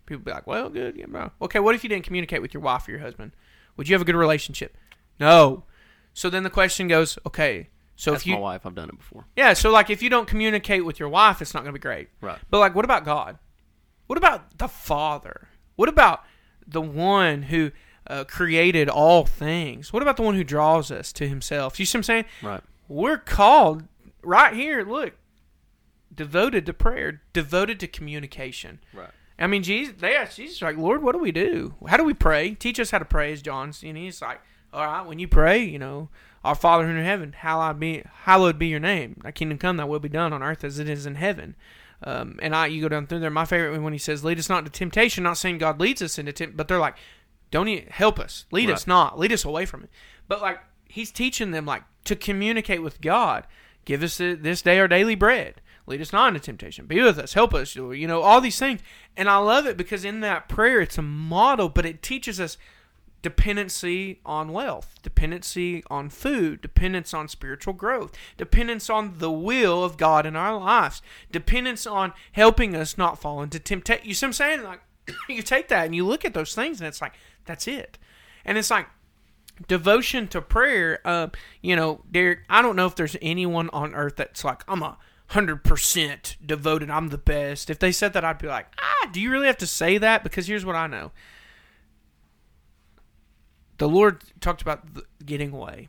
People 0.07 0.25
be 0.25 0.31
like, 0.31 0.47
well, 0.47 0.71
good, 0.71 0.97
yeah, 0.97 1.05
bro. 1.07 1.31
Okay, 1.43 1.59
what 1.59 1.75
if 1.75 1.85
you 1.85 1.91
didn't 1.91 2.07
communicate 2.07 2.41
with 2.41 2.55
your 2.55 2.63
wife 2.63 2.89
or 2.89 2.93
your 2.93 3.01
husband? 3.01 3.33
Would 3.77 3.87
you 3.87 3.95
have 3.95 4.01
a 4.01 4.07
good 4.07 4.17
relationship? 4.17 4.75
No. 5.21 5.65
So 6.15 6.31
then 6.31 6.45
the 6.45 6.51
question 6.51 6.89
goes, 6.89 7.19
okay, 7.27 7.69
so 7.97 8.13
That's 8.13 8.23
if 8.23 8.29
you 8.29 8.33
my 8.37 8.41
wife. 8.41 8.65
I've 8.65 8.75
done 8.75 8.89
it 8.89 8.97
before. 8.97 9.27
yeah, 9.37 9.53
so 9.53 9.71
like 9.71 9.91
if 9.91 10.01
you 10.01 10.09
don't 10.09 10.27
communicate 10.27 10.87
with 10.87 10.99
your 10.99 11.11
wife, 11.11 11.43
it's 11.43 11.53
not 11.53 11.65
going 11.65 11.75
to 11.75 11.79
be 11.79 11.83
great. 11.83 12.09
Right. 12.23 12.39
But 12.49 12.61
like, 12.61 12.75
what 12.75 12.87
about 12.87 13.05
God? 13.05 13.39
What 14.07 14.17
about 14.17 14.57
the 14.57 14.69
Father? 14.69 15.49
What 15.77 15.91
about 15.91 16.25
the 16.69 16.81
one 16.81 17.45
who 17.45 17.73
uh, 18.07 18.25
created 18.25 18.89
all 18.89 19.25
things? 19.25 19.93
What 19.93 20.03
about 20.03 20.17
the 20.17 20.23
one 20.23 20.35
who 20.35 20.45
draws 20.45 20.91
us 20.91 21.13
to 21.15 21.29
Himself? 21.29 21.81
You 21.81 21.87
see 21.87 21.97
what 21.97 22.01
I'm 22.01 22.05
saying? 22.05 22.25
Right. 22.43 22.63
We're 22.89 23.19
called 23.19 23.85
right 24.23 24.55
here. 24.55 24.85
Look, 24.85 25.15
devoted 26.15 26.67
to 26.67 26.73
prayer, 26.73 27.23
devoted 27.33 27.81
to 27.81 27.87
communication. 27.87 28.81
Right. 28.93 29.11
I 29.39 29.47
mean, 29.47 29.63
Jesus, 29.63 29.95
they 29.99 30.17
asked 30.17 30.37
Jesus, 30.37 30.61
like, 30.61 30.77
Lord, 30.77 31.03
what 31.03 31.13
do 31.13 31.19
we 31.19 31.31
do? 31.31 31.75
How 31.87 31.97
do 31.97 32.05
we 32.05 32.15
pray? 32.15 32.55
Teach 32.55 32.81
us 32.81 32.91
how 32.91 32.99
to 32.99 33.05
pray, 33.05 33.33
as 33.33 33.41
John's. 33.41 33.83
And 33.85 33.97
he's 33.97 34.21
like, 34.21 34.41
all 34.73 34.85
right, 34.85 35.07
when 35.07 35.21
you 35.21 35.29
pray, 35.29 35.63
you 35.63 35.79
know, 35.79 36.09
our 36.45 36.57
Father 36.57 36.87
who 36.87 36.93
in 36.93 37.05
heaven, 37.05 37.33
hallowed 37.33 37.79
be, 37.79 38.03
hallowed 38.23 38.59
be 38.59 38.67
your 38.67 38.81
name. 38.81 39.21
Thy 39.23 39.31
kingdom 39.31 39.59
come, 39.59 39.77
thy 39.77 39.85
will 39.85 40.01
be 40.01 40.09
done 40.09 40.33
on 40.33 40.43
earth 40.43 40.65
as 40.65 40.79
it 40.79 40.89
is 40.89 41.07
in 41.07 41.15
heaven. 41.15 41.55
Um, 42.03 42.39
and 42.41 42.55
I, 42.55 42.67
you 42.67 42.81
go 42.81 42.89
down 42.89 43.07
through 43.07 43.21
there. 43.21 43.31
My 43.31 43.45
favorite 43.45 43.73
one 43.73 43.83
when 43.83 43.93
he 43.93 43.99
says, 43.99 44.25
"Lead 44.25 44.39
us 44.39 44.49
not 44.49 44.61
into 44.61 44.71
temptation." 44.71 45.25
Not 45.25 45.39
saying 45.39 45.59
God 45.59 45.81
leads 45.81 46.01
us 46.01 46.19
into 46.19 46.33
temptation, 46.33 46.57
but 46.57 46.69
they're 46.69 46.79
like, 46.79 46.97
"Don't 47.51 47.69
you 47.69 47.87
help 47.91 48.19
us, 48.21 48.47
lead 48.53 48.71
us 48.71 48.87
not, 48.87 49.19
lead 49.19 49.33
us 49.33 49.45
away 49.45 49.67
from 49.67 49.85
it." 49.85 49.91
But 50.29 50.41
like 50.41 50.61
he's 50.85 51.11
teaching 51.11 51.51
them 51.51 51.67
like 51.67 51.83
to 52.05 52.17
communicate 52.17 52.83
with 52.83 53.01
God. 53.01 53.47
Give 53.85 54.03
us 54.03 54.21
uh, 54.21 54.37
this 54.39 54.63
day 54.63 54.79
our 54.79 54.89
daily 54.89 55.15
bread. 55.15 55.61
Lead 55.87 56.01
us 56.01 56.13
not 56.13 56.29
into 56.29 56.41
temptation. 56.41 56.87
Be 56.87 57.03
with 57.03 57.19
us. 57.19 57.33
Help 57.33 57.55
us. 57.55 57.75
You 57.75 58.07
know 58.07 58.21
all 58.21 58.41
these 58.41 58.59
things, 58.59 58.81
and 59.17 59.29
I 59.29 59.39
love 59.39 59.67
it 59.67 59.77
because 59.77 60.05
in 60.05 60.21
that 60.21 60.49
prayer 60.49 60.81
it's 60.81 60.99
a 60.99 61.03
model, 61.03 61.69
but 61.69 61.87
it 61.87 62.03
teaches 62.03 62.39
us 62.39 62.59
dependency 63.29 64.21
on 64.25 64.55
wealth, 64.55 64.95
dependency 65.03 65.85
on 65.91 66.09
food, 66.09 66.63
dependence 66.63 67.13
on 67.13 67.29
spiritual 67.29 67.75
growth, 67.75 68.17
dependence 68.39 68.89
on 68.89 69.19
the 69.19 69.31
will 69.31 69.85
of 69.85 69.99
God 69.99 70.25
in 70.25 70.35
our 70.35 70.57
lives, 70.59 71.03
dependence 71.31 71.87
on 71.87 72.15
helping 72.33 72.75
us 72.75 72.97
not 72.97 73.21
fall 73.21 73.43
into 73.43 73.59
temptation. 73.59 74.09
You 74.09 74.15
see 74.15 74.25
what 74.25 74.29
I'm 74.29 74.33
saying? 74.33 74.63
Like 74.63 74.81
you 75.29 75.43
take 75.43 75.69
that 75.69 75.85
and 75.85 75.95
you 75.95 76.07
look 76.07 76.25
at 76.25 76.33
those 76.33 76.55
things 76.55 76.81
and 76.81 76.89
it's 76.89 77.03
like 77.03 77.13
that's 77.45 77.69
it. 77.69 77.99
And 78.47 78.57
it's 78.57 78.71
like 78.71 78.87
devotion 79.67 80.27
to 80.29 80.41
prayer, 80.41 81.01
uh, 81.05 81.29
you 81.61 81.77
know, 81.77 82.05
Derek, 82.11 82.45
I 82.49 82.63
don't 82.63 82.77
know 82.77 82.87
if 82.87 82.97
there's 82.97 83.17
anyone 83.21 83.69
on 83.75 83.95
earth 83.95 84.17
that's 84.17 84.43
like, 84.43 84.63
I'm 84.67 84.83
a 84.83 84.97
hundred 85.27 85.65
percent 85.65 86.39
devoted, 86.45 86.89
I'm 86.89 87.09
the 87.09 87.19
best. 87.19 87.69
If 87.69 87.79
they 87.79 87.93
said 87.93 88.15
that 88.15 88.25
I'd 88.25 88.39
be 88.39 88.49
like, 88.49 88.69
ah, 88.79 89.11
do 89.13 89.21
you 89.21 89.31
really 89.31 89.49
have 89.49 89.59
to 89.59 89.67
say 89.67 89.99
that? 89.99 90.25
Because 90.25 90.47
here's 90.47 90.65
what 90.65 90.77
I 90.77 90.87
know 90.87 91.11
the 93.79 93.89
Lord 93.89 94.23
talked 94.41 94.63
about 94.63 94.95
the 94.95 95.05
getting 95.25 95.53
away, 95.53 95.89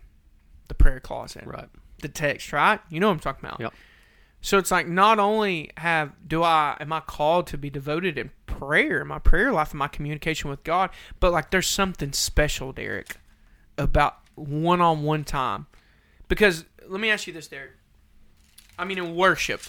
the 0.67 0.73
prayer 0.73 0.99
closet, 0.99 1.45
Right. 1.45 1.69
the 2.01 2.07
text, 2.09 2.53
right? 2.53 2.79
You 2.89 2.99
know 2.99 3.07
what 3.07 3.13
I'm 3.13 3.19
talking 3.19 3.47
about. 3.47 3.59
Yep. 3.59 3.73
So 4.41 4.57
it's 4.57 4.71
like 4.71 4.87
not 4.87 5.19
only 5.19 5.71
have 5.77 6.13
do 6.25 6.43
I 6.43 6.77
am 6.79 6.93
I 6.93 7.01
called 7.01 7.47
to 7.47 7.57
be 7.57 7.69
devoted 7.69 8.17
in 8.17 8.31
prayer, 8.45 9.03
my 9.03 9.19
prayer 9.19 9.51
life, 9.51 9.71
and 9.71 9.79
my 9.79 9.89
communication 9.89 10.49
with 10.49 10.63
God, 10.63 10.91
but 11.19 11.33
like 11.33 11.51
there's 11.51 11.67
something 11.67 12.13
special, 12.13 12.71
Derek, 12.71 13.17
about 13.77 14.17
one-on-one 14.35 15.25
time. 15.25 15.67
Because 16.29 16.63
let 16.87 17.01
me 17.01 17.09
ask 17.09 17.27
you 17.27 17.33
this, 17.33 17.47
Derek. 17.47 17.71
I 18.77 18.85
mean, 18.85 18.97
in 18.97 19.13
worship, 19.15 19.61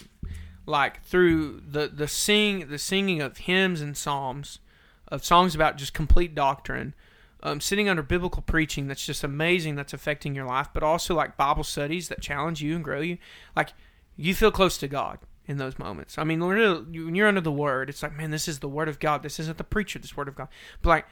like 0.66 1.02
through 1.02 1.62
the 1.66 1.88
the 1.88 2.06
sing 2.06 2.68
the 2.68 2.78
singing 2.78 3.20
of 3.20 3.38
hymns 3.38 3.80
and 3.80 3.96
psalms, 3.96 4.60
of 5.08 5.24
songs 5.24 5.56
about 5.56 5.78
just 5.78 5.94
complete 5.94 6.32
doctrine, 6.32 6.94
um, 7.42 7.60
sitting 7.60 7.88
under 7.88 8.02
biblical 8.02 8.42
preaching 8.42 8.86
that's 8.86 9.04
just 9.04 9.24
amazing, 9.24 9.74
that's 9.76 9.92
affecting 9.92 10.34
your 10.34 10.46
life, 10.46 10.68
but 10.74 10.82
also 10.82 11.14
like 11.14 11.36
Bible 11.36 11.64
studies 11.64 12.08
that 12.08 12.20
challenge 12.20 12.62
you 12.62 12.74
and 12.74 12.84
grow 12.84 13.00
you, 13.00 13.18
like 13.56 13.72
you 14.16 14.34
feel 14.34 14.50
close 14.50 14.76
to 14.78 14.88
God 14.88 15.18
in 15.46 15.56
those 15.56 15.78
moments. 15.78 16.18
I 16.18 16.24
mean, 16.24 16.40
when 16.46 17.16
you're 17.16 17.26
under 17.28 17.40
the 17.40 17.50
Word, 17.52 17.88
it's 17.88 18.02
like, 18.02 18.16
man, 18.16 18.30
this 18.30 18.46
is 18.46 18.58
the 18.58 18.68
Word 18.68 18.88
of 18.88 18.98
God. 18.98 19.22
This 19.22 19.40
isn't 19.40 19.58
the 19.58 19.64
preacher. 19.64 19.98
This 19.98 20.16
Word 20.16 20.28
of 20.28 20.34
God. 20.36 20.48
But 20.82 20.90
like, 20.90 21.06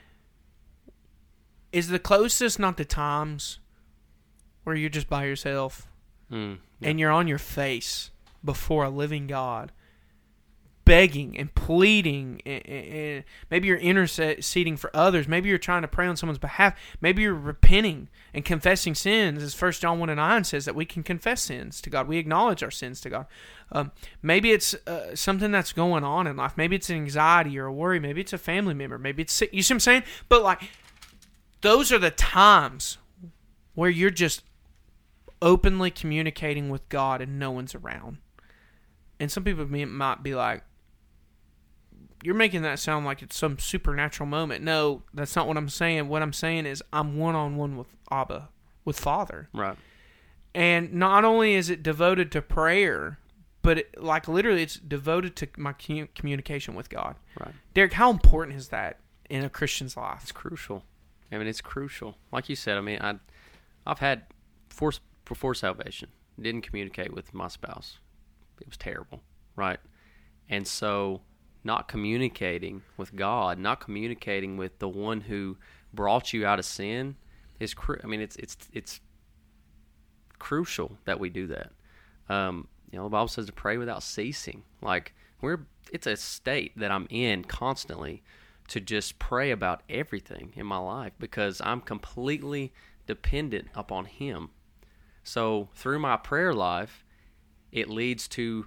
is 1.73 1.89
the 1.89 1.99
closest 1.99 2.59
not 2.59 2.77
the 2.77 2.85
times 2.85 3.59
where 4.65 4.77
you're 4.77 4.91
just 4.91 5.09
by 5.09 5.25
yourself 5.25 5.87
Mm. 6.31 6.59
and 6.83 7.01
you're 7.01 7.11
on 7.11 7.27
your 7.27 7.39
face 7.39 8.11
before 8.45 8.85
a 8.85 8.91
living 8.91 9.27
God, 9.27 9.73
begging 10.89 11.39
and 11.39 11.55
pleading, 11.55 12.41
and, 12.45 12.67
and- 12.67 13.25
maybe 13.51 13.69
you're 13.69 13.77
interceding 13.77 14.77
for 14.77 14.91
others. 14.95 15.29
Maybe 15.29 15.49
you're 15.49 15.59
trying 15.59 15.83
to 15.83 15.89
pray 15.89 16.07
on 16.07 16.17
someone's 16.17 16.39
behalf. 16.39 16.75
Maybe 17.01 17.23
you're 17.23 17.35
repenting 17.35 18.09
and 18.35 18.45
confessing 18.45 18.95
sins, 18.95 19.43
as 19.43 19.55
First 19.55 19.83
John 19.83 20.01
one 20.01 20.09
and 20.09 20.17
nine 20.17 20.45
says 20.45 20.65
that 20.65 20.75
we 20.75 20.85
can 20.85 21.03
confess 21.03 21.43
sins 21.43 21.81
to 21.83 21.91
God. 21.91 22.09
We 22.09 22.19
acknowledge 22.19 22.63
our 22.63 22.71
sins 22.71 23.01
to 23.03 23.11
God. 23.11 23.27
Um, 23.71 23.93
maybe 24.23 24.51
it's 24.51 24.75
uh, 24.87 25.15
something 25.15 25.53
that's 25.53 25.73
going 25.73 26.05
on 26.05 26.27
in 26.27 26.37
life. 26.37 26.55
Maybe 26.57 26.77
it's 26.77 26.91
an 26.91 26.97
anxiety 26.97 27.59
or 27.59 27.67
a 27.67 27.73
worry. 27.73 28.01
Maybe 28.01 28.21
it's 28.21 28.33
a 28.33 28.39
family 28.39 28.75
member. 28.75 28.99
Maybe 28.99 29.23
it's. 29.23 29.41
You 29.53 29.63
see 29.63 29.75
what 29.75 29.77
I'm 29.77 29.81
saying? 29.81 30.03
But 30.29 30.43
like, 30.43 30.71
those 31.61 31.93
are 31.93 31.99
the 31.99 32.11
times 32.11 32.99
where 33.75 33.91
you're 33.91 34.11
just 34.11 34.43
openly 35.41 35.91
communicating 35.91 36.69
with 36.69 36.89
God 36.89 37.21
and 37.21 37.39
no 37.39 37.51
one's 37.51 37.75
around. 37.75 38.19
And 39.21 39.31
some 39.31 39.45
people 39.45 39.67
might 39.67 40.23
be 40.23 40.35
like, 40.35 40.63
you're 42.23 42.35
making 42.35 42.63
that 42.63 42.79
sound 42.79 43.07
like 43.07 43.23
it's 43.23 43.37
some 43.37 43.59
supernatural 43.59 44.29
moment. 44.29 44.65
No, 44.65 45.03
that's 45.15 45.37
not 45.37 45.47
what 45.47 45.57
I'm 45.57 45.69
saying. 45.69 46.09
What 46.09 46.23
I'm 46.23 46.33
saying 46.33 46.67
is 46.67 46.83
I'm 46.93 47.19
one 47.19 47.35
on 47.35 47.57
one 47.57 47.77
with 47.77 47.89
Abba, 48.11 48.49
with 48.85 48.99
Father. 48.99 49.49
Right. 49.53 49.77
And 50.55 50.95
not 50.95 51.25
only 51.25 51.55
is 51.55 51.71
it 51.71 51.83
devoted 51.83 52.33
to 52.33 52.43
prayer, 52.43 53.19
but 53.63 53.79
it, 53.79 54.03
like 54.03 54.29
literally 54.29 54.63
it's 54.63 54.77
devoted 54.77 55.37
to 55.37 55.49
my 55.57 55.73
communication 56.15 56.75
with 56.75 56.89
God. 56.89 57.17
Right. 57.39 57.53
Derek, 57.75 57.93
how 57.93 58.11
important 58.11 58.57
is 58.57 58.69
that 58.69 58.99
in 59.29 59.45
a 59.45 59.51
Christian's 59.51 59.97
life? 59.97 60.21
It's 60.23 60.33
crucial. 60.33 60.85
I 61.31 61.39
mean, 61.39 61.47
it's 61.47 61.61
crucial. 61.61 62.17
Like 62.33 62.49
you 62.49 62.57
said, 62.57 62.79
I 62.79 62.81
mean, 62.81 62.99
I, 63.01 63.19
I've 63.87 63.99
had 63.99 64.23
before 64.69 64.93
before 65.25 65.55
salvation 65.55 66.09
didn't 66.41 66.63
communicate 66.63 67.13
with 67.13 67.35
my 67.35 67.49
spouse. 67.49 67.99
It 68.61 68.67
was 68.67 68.77
terrible, 68.77 69.23
right? 69.57 69.79
And 70.49 70.67
so, 70.67 71.21
not 71.65 71.89
communicating 71.89 72.83
with 72.97 73.15
God, 73.17 73.59
not 73.59 73.81
communicating 73.81 74.57
with 74.57 74.79
the 74.79 74.89
one 74.89 75.23
who 75.23 75.57
brought 75.93 76.33
you 76.33 76.47
out 76.47 76.59
of 76.59 76.65
sin, 76.65 77.17
is. 77.61 77.75
I 78.03 78.07
mean, 78.07 78.21
it's 78.21 78.37
it's 78.37 78.57
it's 78.73 79.01
crucial 80.39 80.99
that 81.05 81.19
we 81.21 81.31
do 81.31 81.47
that. 81.49 81.71
Um, 82.29 82.69
you 82.91 82.99
know, 82.99 83.05
the 83.05 83.11
Bible 83.11 83.29
says 83.29 83.47
to 83.47 83.53
pray 83.53 83.77
without 83.77 84.03
ceasing. 84.03 84.63
Like 84.81 85.15
we're, 85.41 85.61
it's 85.93 86.07
a 86.07 86.17
state 86.17 86.79
that 86.79 86.91
I'm 86.91 87.07
in 87.11 87.45
constantly 87.45 88.23
to 88.69 88.81
just 88.81 89.19
pray 89.19 89.51
about 89.51 89.83
everything 89.89 90.53
in 90.55 90.67
my 90.67 90.79
life 90.79 91.13
because 91.19 91.61
I'm 91.65 91.81
completely 91.81 92.73
dependent 93.07 93.69
upon 93.75 94.07
Him. 94.07 94.51
So 95.23 95.69
through 95.75 95.99
my 95.99 96.17
prayer 96.17 96.55
life, 96.55 97.05
it 97.73 97.89
leads 97.89 98.29
to 98.29 98.67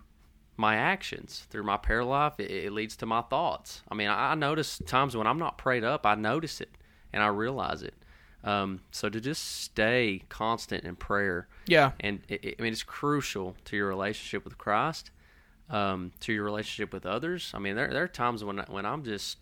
my 0.61 0.75
actions. 0.75 1.45
Through 1.49 1.63
my 1.63 1.77
prayer 1.77 2.03
life, 2.05 2.33
it, 2.39 2.49
it 2.51 2.71
leads 2.71 2.95
to 2.97 3.05
my 3.05 3.21
thoughts. 3.21 3.81
I 3.91 3.95
mean, 3.95 4.07
I, 4.07 4.31
I 4.31 4.35
notice 4.35 4.79
times 4.85 5.15
when 5.17 5.27
I'm 5.27 5.39
not 5.39 5.57
prayed 5.57 5.83
up, 5.83 6.05
I 6.05 6.15
notice 6.15 6.61
it 6.61 6.69
and 7.11 7.21
I 7.21 7.27
realize 7.27 7.81
it. 7.83 7.95
Um, 8.43 8.79
so 8.91 9.07
to 9.09 9.19
just 9.21 9.43
stay 9.61 10.23
constant 10.29 10.83
in 10.83 10.95
prayer 10.95 11.47
Yeah. 11.67 11.91
and 11.99 12.21
it, 12.27 12.43
it- 12.45 12.55
I 12.57 12.61
mean 12.63 12.71
it's 12.73 12.81
crucial 12.83 13.55
to 13.65 13.75
your 13.77 13.87
relationship 13.87 14.43
with 14.45 14.57
Christ. 14.57 15.11
um, 15.69 16.11
to 16.21 16.33
your 16.33 16.43
relationship 16.43 16.91
with 16.93 17.05
others. 17.05 17.51
I 17.53 17.59
mean, 17.59 17.75
there 17.75 17.89
there 17.93 18.03
are 18.03 18.07
times 18.23 18.43
when 18.43 18.57
when 18.69 18.85
I'm 18.85 19.03
just 19.03 19.37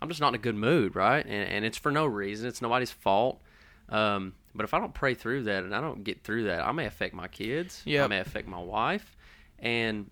I'm 0.00 0.08
just 0.08 0.20
not 0.20 0.28
in 0.28 0.34
a 0.36 0.38
good 0.48 0.54
mood, 0.54 0.94
right? 0.96 1.24
And 1.24 1.48
and 1.54 1.64
it's 1.64 1.76
for 1.78 1.90
no 1.92 2.06
reason. 2.06 2.48
It's 2.48 2.62
nobody's 2.62 2.92
fault. 2.92 3.42
Um, 3.88 4.34
but 4.54 4.64
if 4.64 4.72
I 4.74 4.78
don't 4.78 4.94
pray 4.94 5.14
through 5.14 5.42
that 5.44 5.64
and 5.64 5.74
I 5.74 5.80
don't 5.80 6.02
get 6.02 6.22
through 6.24 6.44
that, 6.44 6.60
I 6.66 6.72
may 6.72 6.86
affect 6.86 7.14
my 7.14 7.28
kids. 7.28 7.82
Yep. 7.84 8.04
I 8.04 8.08
may 8.08 8.20
affect 8.20 8.46
my 8.48 8.58
wife, 8.60 9.16
and 9.58 10.10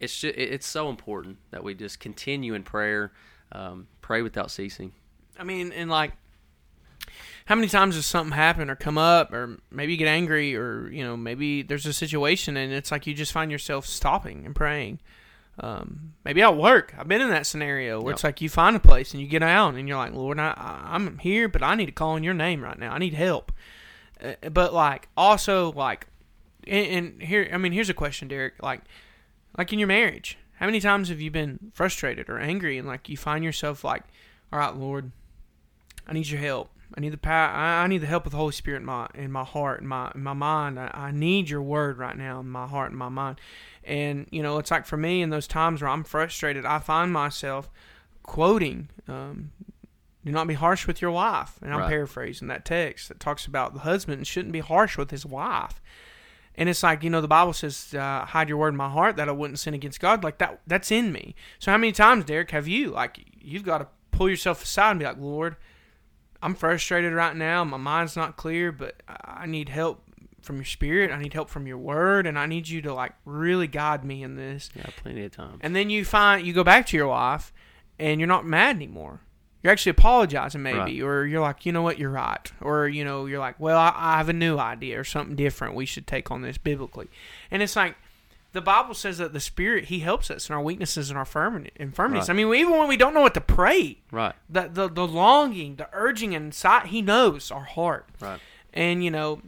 it's 0.00 0.18
just, 0.20 0.36
it's 0.36 0.66
so 0.66 0.88
important 0.88 1.38
that 1.50 1.64
we 1.64 1.74
just 1.74 2.00
continue 2.00 2.54
in 2.54 2.62
prayer, 2.62 3.12
um, 3.52 3.86
pray 4.02 4.22
without 4.22 4.50
ceasing. 4.50 4.92
I 5.38 5.44
mean, 5.44 5.72
and 5.72 5.90
like, 5.90 6.12
how 7.46 7.54
many 7.54 7.68
times 7.68 7.94
does 7.94 8.06
something 8.06 8.32
happen 8.36 8.68
or 8.70 8.74
come 8.76 8.98
up, 8.98 9.32
or 9.32 9.58
maybe 9.70 9.92
you 9.92 9.98
get 9.98 10.08
angry, 10.08 10.56
or 10.56 10.88
you 10.90 11.04
know, 11.04 11.16
maybe 11.16 11.62
there's 11.62 11.86
a 11.86 11.92
situation 11.92 12.56
and 12.56 12.72
it's 12.72 12.90
like 12.90 13.06
you 13.06 13.14
just 13.14 13.32
find 13.32 13.50
yourself 13.52 13.86
stopping 13.86 14.44
and 14.44 14.54
praying. 14.54 14.98
Um, 15.58 16.12
maybe 16.24 16.42
at 16.42 16.56
work, 16.56 16.94
I've 16.98 17.08
been 17.08 17.22
in 17.22 17.30
that 17.30 17.46
scenario 17.46 18.00
where 18.02 18.12
it's 18.12 18.24
like 18.24 18.40
you 18.42 18.48
find 18.50 18.76
a 18.76 18.80
place 18.80 19.12
and 19.12 19.22
you 19.22 19.28
get 19.28 19.42
out 19.42 19.74
and 19.74 19.88
you're 19.88 19.96
like, 19.96 20.12
Lord, 20.12 20.38
I, 20.38 20.48
I- 20.50 20.94
I'm 20.94 21.18
here, 21.18 21.48
but 21.48 21.62
I 21.62 21.74
need 21.76 21.86
to 21.86 21.92
call 21.92 22.10
on 22.10 22.22
Your 22.24 22.34
name 22.34 22.62
right 22.62 22.78
now. 22.78 22.92
I 22.92 22.98
need 22.98 23.14
help. 23.14 23.52
Uh, 24.22 24.34
but 24.50 24.74
like, 24.74 25.08
also 25.16 25.72
like, 25.72 26.08
and, 26.66 26.86
and 26.86 27.22
here, 27.22 27.48
I 27.52 27.56
mean, 27.58 27.72
here's 27.72 27.88
a 27.88 27.94
question, 27.94 28.28
Derek. 28.28 28.62
Like, 28.62 28.80
like 29.56 29.72
in 29.72 29.78
your 29.78 29.88
marriage, 29.88 30.38
how 30.56 30.66
many 30.66 30.80
times 30.80 31.08
have 31.08 31.20
you 31.20 31.30
been 31.30 31.70
frustrated 31.72 32.28
or 32.28 32.38
angry 32.38 32.78
and 32.78 32.86
like 32.86 33.08
you 33.08 33.16
find 33.16 33.44
yourself 33.44 33.84
like, 33.84 34.02
all 34.52 34.58
right, 34.58 34.74
Lord, 34.74 35.12
I 36.06 36.12
need 36.12 36.28
your 36.28 36.40
help. 36.40 36.70
I 36.96 37.00
need 37.00 37.12
the 37.12 37.18
power. 37.18 37.48
I 37.50 37.82
I 37.82 37.86
need 37.88 37.98
the 37.98 38.06
help 38.06 38.26
of 38.26 38.32
the 38.32 38.38
Holy 38.38 38.52
Spirit 38.52 38.78
in 38.78 38.84
my 38.84 39.08
in 39.14 39.32
my 39.32 39.42
heart, 39.44 39.80
in 39.80 39.86
my 39.88 40.12
in 40.14 40.22
my 40.22 40.32
mind. 40.34 40.78
I, 40.78 40.90
I 40.94 41.10
need 41.10 41.50
your 41.50 41.62
word 41.62 41.98
right 41.98 42.16
now 42.16 42.40
in 42.40 42.48
my 42.48 42.66
heart 42.66 42.90
and 42.90 42.98
my 42.98 43.08
mind. 43.08 43.40
And 43.84 44.26
you 44.30 44.42
know, 44.42 44.58
it's 44.58 44.70
like 44.70 44.86
for 44.86 44.96
me 44.96 45.20
in 45.20 45.30
those 45.30 45.46
times 45.48 45.82
where 45.82 45.90
I'm 45.90 46.04
frustrated, 46.04 46.64
I 46.64 46.78
find 46.78 47.12
myself 47.12 47.68
quoting, 48.22 48.88
um, 49.08 49.50
"Do 50.24 50.30
not 50.30 50.46
be 50.46 50.54
harsh 50.54 50.86
with 50.86 51.02
your 51.02 51.10
wife." 51.10 51.58
And 51.60 51.72
I'm 51.72 51.80
Right. 51.80 51.88
paraphrasing 51.88 52.48
that 52.48 52.64
text 52.64 53.08
that 53.08 53.18
talks 53.18 53.46
about 53.46 53.74
the 53.74 53.80
husband 53.80 54.24
shouldn't 54.26 54.52
be 54.52 54.60
harsh 54.60 54.96
with 54.96 55.10
his 55.10 55.26
wife. 55.26 55.80
And 56.56 56.68
it's 56.68 56.82
like 56.82 57.02
you 57.02 57.10
know 57.10 57.20
the 57.20 57.28
Bible 57.28 57.52
says, 57.52 57.94
uh, 57.94 58.24
"Hide 58.24 58.48
your 58.48 58.58
word 58.58 58.68
in 58.68 58.76
my 58.76 58.88
heart 58.88 59.16
that 59.16 59.28
I 59.28 59.32
wouldn't 59.32 59.58
sin 59.58 59.74
against 59.74 60.00
God." 60.00 60.24
Like 60.24 60.38
that, 60.38 60.60
that's 60.66 60.90
in 60.90 61.12
me. 61.12 61.34
So 61.58 61.70
how 61.70 61.76
many 61.76 61.92
times, 61.92 62.24
Derek, 62.24 62.50
have 62.50 62.66
you 62.66 62.90
like 62.90 63.24
you've 63.38 63.64
got 63.64 63.78
to 63.78 63.88
pull 64.10 64.28
yourself 64.28 64.62
aside 64.62 64.92
and 64.92 65.00
be 65.00 65.04
like, 65.04 65.18
"Lord, 65.18 65.56
I'm 66.42 66.54
frustrated 66.54 67.12
right 67.12 67.36
now. 67.36 67.62
My 67.64 67.76
mind's 67.76 68.16
not 68.16 68.36
clear, 68.36 68.72
but 68.72 69.02
I 69.06 69.46
need 69.46 69.68
help 69.68 70.02
from 70.40 70.56
your 70.56 70.64
spirit. 70.64 71.10
I 71.10 71.18
need 71.18 71.34
help 71.34 71.50
from 71.50 71.66
your 71.66 71.78
word, 71.78 72.26
and 72.26 72.38
I 72.38 72.46
need 72.46 72.68
you 72.68 72.80
to 72.82 72.94
like 72.94 73.12
really 73.24 73.66
guide 73.66 74.04
me 74.04 74.22
in 74.22 74.36
this." 74.36 74.70
Yeah, 74.74 74.86
plenty 74.96 75.24
of 75.24 75.32
times. 75.32 75.58
And 75.60 75.76
then 75.76 75.90
you 75.90 76.04
find 76.04 76.46
you 76.46 76.52
go 76.54 76.64
back 76.64 76.86
to 76.86 76.96
your 76.96 77.08
wife, 77.08 77.52
and 77.98 78.18
you're 78.18 78.26
not 78.26 78.46
mad 78.46 78.76
anymore. 78.76 79.20
You're 79.66 79.72
actually 79.72 79.90
apologizing, 79.90 80.62
maybe, 80.62 80.78
Right. 80.78 81.02
or 81.02 81.26
you're 81.26 81.40
like, 81.40 81.66
you 81.66 81.72
know 81.72 81.82
what, 81.82 81.98
you're 81.98 82.08
right, 82.10 82.52
or 82.60 82.86
you 82.86 83.04
know, 83.04 83.26
you're 83.26 83.40
like, 83.40 83.58
well, 83.58 83.76
I, 83.76 83.92
I 83.96 84.16
have 84.18 84.28
a 84.28 84.32
new 84.32 84.58
idea 84.58 85.00
or 85.00 85.02
something 85.02 85.34
different 85.34 85.74
we 85.74 85.86
should 85.86 86.06
take 86.06 86.30
on 86.30 86.42
this 86.42 86.56
biblically, 86.56 87.08
and 87.50 87.62
it's 87.62 87.74
like. 87.76 87.96
The 88.52 88.62
Bible 88.62 88.94
says 88.94 89.18
that 89.18 89.34
the 89.34 89.40
Spirit 89.40 89.86
He 89.86 89.98
helps 89.98 90.30
us 90.30 90.48
in 90.48 90.54
our 90.54 90.62
weaknesses 90.62 91.10
and 91.10 91.18
our 91.18 91.26
firm- 91.26 91.66
infirmities. 91.76 92.28
Right. 92.28 92.34
I 92.34 92.36
mean, 92.42 92.54
even 92.54 92.78
when 92.78 92.88
we 92.88 92.96
don't 92.96 93.12
know 93.12 93.20
what 93.20 93.34
to 93.34 93.40
pray, 93.42 93.98
Right, 94.10 94.34
the 94.48 94.70
the, 94.72 94.88
the 94.88 95.06
longing, 95.06 95.76
the 95.76 95.90
urging 95.92 96.32
inside, 96.32 96.86
he 96.86 97.02
knows 97.02 97.50
our 97.50 97.64
heart. 97.64 98.06
right. 98.18 98.40
And 98.72 99.04
you 99.04 99.10
know, 99.10 99.42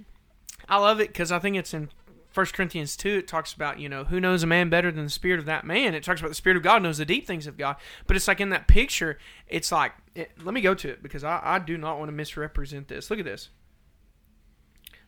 I 0.68 0.76
love 0.78 1.00
it 1.00 1.08
because 1.08 1.32
I 1.32 1.38
think 1.38 1.56
it's 1.56 1.72
in 1.72 1.88
1 2.34 2.46
Corinthians 2.46 2.96
2, 2.96 3.08
it 3.18 3.28
talks 3.28 3.52
about, 3.52 3.80
you 3.80 3.88
know, 3.88 4.04
who 4.04 4.20
knows 4.20 4.42
a 4.42 4.46
man 4.46 4.68
better 4.68 4.92
than 4.92 5.04
the 5.04 5.10
spirit 5.10 5.40
of 5.40 5.46
that 5.46 5.64
man? 5.64 5.94
It 5.94 6.02
talks 6.04 6.20
about 6.20 6.28
the 6.28 6.34
spirit 6.34 6.56
of 6.56 6.62
God 6.62 6.82
knows 6.82 6.98
the 6.98 7.04
deep 7.04 7.26
things 7.26 7.46
of 7.46 7.56
God. 7.56 7.76
But 8.06 8.16
it's 8.16 8.28
like 8.28 8.40
in 8.40 8.50
that 8.50 8.68
picture, 8.68 9.18
it's 9.48 9.72
like, 9.72 9.92
it, 10.14 10.32
let 10.42 10.54
me 10.54 10.60
go 10.60 10.74
to 10.74 10.88
it 10.88 11.02
because 11.02 11.24
I, 11.24 11.40
I 11.42 11.58
do 11.58 11.78
not 11.78 11.98
want 11.98 12.08
to 12.08 12.12
misrepresent 12.12 12.88
this. 12.88 13.10
Look 13.10 13.18
at 13.18 13.24
this. 13.24 13.48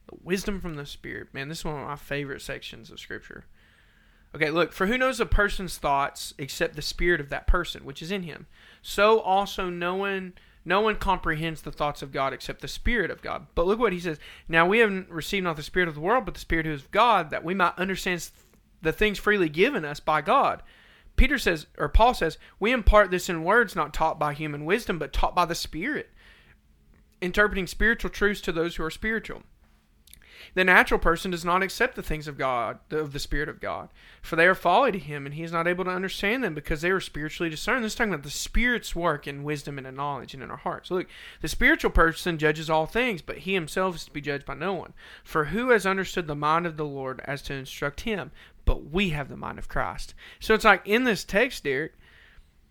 The 0.09 0.17
wisdom 0.23 0.61
from 0.61 0.75
the 0.75 0.87
spirit. 0.87 1.29
Man, 1.35 1.49
this 1.49 1.59
is 1.59 1.65
one 1.65 1.81
of 1.81 1.87
my 1.87 1.97
favorite 1.97 2.43
sections 2.43 2.91
of 2.91 2.99
scripture. 2.99 3.45
Okay, 4.35 4.51
look, 4.51 4.73
for 4.73 4.87
who 4.87 4.97
knows 4.97 5.21
a 5.21 5.27
person's 5.27 5.77
thoughts 5.77 6.35
except 6.39 6.77
the 6.77 6.83
spirit 6.83 7.21
of 7.21 7.31
that 7.31 7.47
person, 7.47 7.85
which 7.85 8.01
is 8.01 8.11
in 8.11 8.23
him? 8.23 8.47
So 8.81 9.21
also 9.21 9.69
no 9.69 9.95
one 9.97 10.35
no 10.65 10.81
one 10.81 10.97
comprehends 10.97 11.63
the 11.63 11.73
thoughts 11.73 12.03
of 12.03 12.13
God 12.13 12.33
except 12.33 12.61
the 12.61 12.69
Spirit 12.69 13.11
of 13.11 13.23
God. 13.23 13.47
But 13.55 13.67
look 13.67 13.79
what 13.79 13.93
he 13.93 14.01
says. 14.01 14.19
Now 14.49 14.67
we 14.67 14.79
have 14.81 15.07
received 15.09 15.45
not 15.45 15.57
the 15.57 15.63
Spirit 15.63 15.89
of 15.89 15.95
the 15.95 16.01
world, 16.01 16.25
but 16.25 16.35
the 16.35 16.41
Spirit 16.41 16.67
who 16.67 16.73
is 16.73 16.83
of 16.83 16.91
God, 16.91 17.31
that 17.31 17.45
we 17.45 17.55
might 17.55 17.79
understand 17.79 18.31
the 18.83 18.93
things 18.93 19.19
freely 19.19 19.49
given 19.49 19.85
us 19.85 20.01
by 20.01 20.21
God. 20.21 20.63
Peter 21.17 21.39
says, 21.39 21.67
or 21.79 21.89
Paul 21.89 22.15
says, 22.15 22.39
we 22.59 22.73
impart 22.73 23.11
this 23.11 23.29
in 23.29 23.45
words 23.45 23.77
not 23.77 23.93
taught 23.93 24.19
by 24.19 24.33
human 24.33 24.65
wisdom, 24.65 24.99
but 24.99 25.13
taught 25.13 25.35
by 25.35 25.45
the 25.45 25.55
Spirit, 25.55 26.11
interpreting 27.21 27.67
spiritual 27.67 28.11
truths 28.11 28.41
to 28.43 28.53
those 28.53 28.77
who 28.77 28.85
are 28.85 28.91
spiritual. 28.91 29.43
The 30.55 30.65
natural 30.65 31.01
person 31.01 31.31
does 31.31 31.45
not 31.45 31.63
accept 31.63 31.97
the 31.97 32.03
things 32.03 32.29
of 32.29 32.39
God, 32.39 32.79
of 32.91 33.13
the 33.13 33.19
Spirit 33.19 33.49
of 33.49 33.61
God, 33.61 33.89
for 34.23 34.37
they 34.37 34.47
are 34.47 34.55
folly 34.55 34.93
to 34.93 34.99
him, 34.99 35.27
and 35.27 35.35
he 35.35 35.43
is 35.43 35.53
not 35.53 35.67
able 35.67 35.85
to 35.85 35.91
understand 35.91 36.43
them 36.43 36.55
because 36.55 36.81
they 36.81 36.91
are 36.91 37.01
spiritually 37.01 37.51
discerned. 37.51 37.85
This 37.85 37.93
is 37.93 37.97
talking 37.97 38.13
about 38.13 38.25
the 38.25 38.31
Spirit's 38.31 38.95
work 38.95 39.27
in 39.27 39.43
wisdom 39.43 39.79
and 39.79 39.87
in 39.87 39.95
knowledge 39.95 40.35
and 40.35 40.43
in 40.43 40.51
our 40.51 40.57
hearts. 40.57 40.91
Look, 40.91 41.09
the 41.41 41.49
spiritual 41.49 41.91
person 41.91 42.39
judges 42.39 42.71
all 42.71 42.87
things, 42.87 43.23
but 43.23 43.39
he 43.39 43.55
himself 43.55 43.97
is 43.97 44.05
to 44.05 44.11
be 44.11 44.21
judged 44.21 44.47
by 44.47 44.55
no 44.55 44.75
one. 44.75 44.93
For 45.25 45.47
who 45.47 45.71
has 45.71 45.87
understood 45.87 46.27
the 46.27 46.35
mind 46.35 46.67
of 46.67 46.77
the 46.77 46.85
Lord 46.85 47.21
as 47.25 47.43
to 47.43 47.55
instruct 47.55 48.03
him? 48.03 48.31
But 48.65 48.91
we 48.91 49.11
have 49.11 49.29
the 49.29 49.37
mind 49.37 49.59
of 49.59 49.69
Christ. 49.69 50.15
So 50.39 50.55
it's 50.55 50.65
like 50.65 50.87
in 50.87 51.05
this 51.05 51.25
text, 51.25 51.65
Derek, 51.65 51.95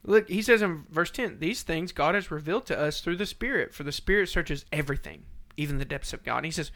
Look, 0.04 0.30
he 0.30 0.42
says 0.42 0.62
in 0.62 0.86
verse 0.90 1.12
10, 1.12 1.40
these 1.40 1.64
things 1.64 1.92
God 1.92 2.16
has 2.16 2.32
revealed 2.32 2.66
to 2.68 2.80
us 2.80 3.02
through 3.02 3.18
the 3.18 3.26
Spirit, 3.26 3.74
for 3.74 3.84
the 3.84 3.92
Spirit 3.92 4.30
searches 4.30 4.66
everything, 4.72 5.24
even 5.58 5.78
the 5.78 5.86
depths 5.86 6.14
of 6.14 6.24
God. 6.24 6.38
And 6.38 6.46
he 6.46 6.52
says, 6.52 6.72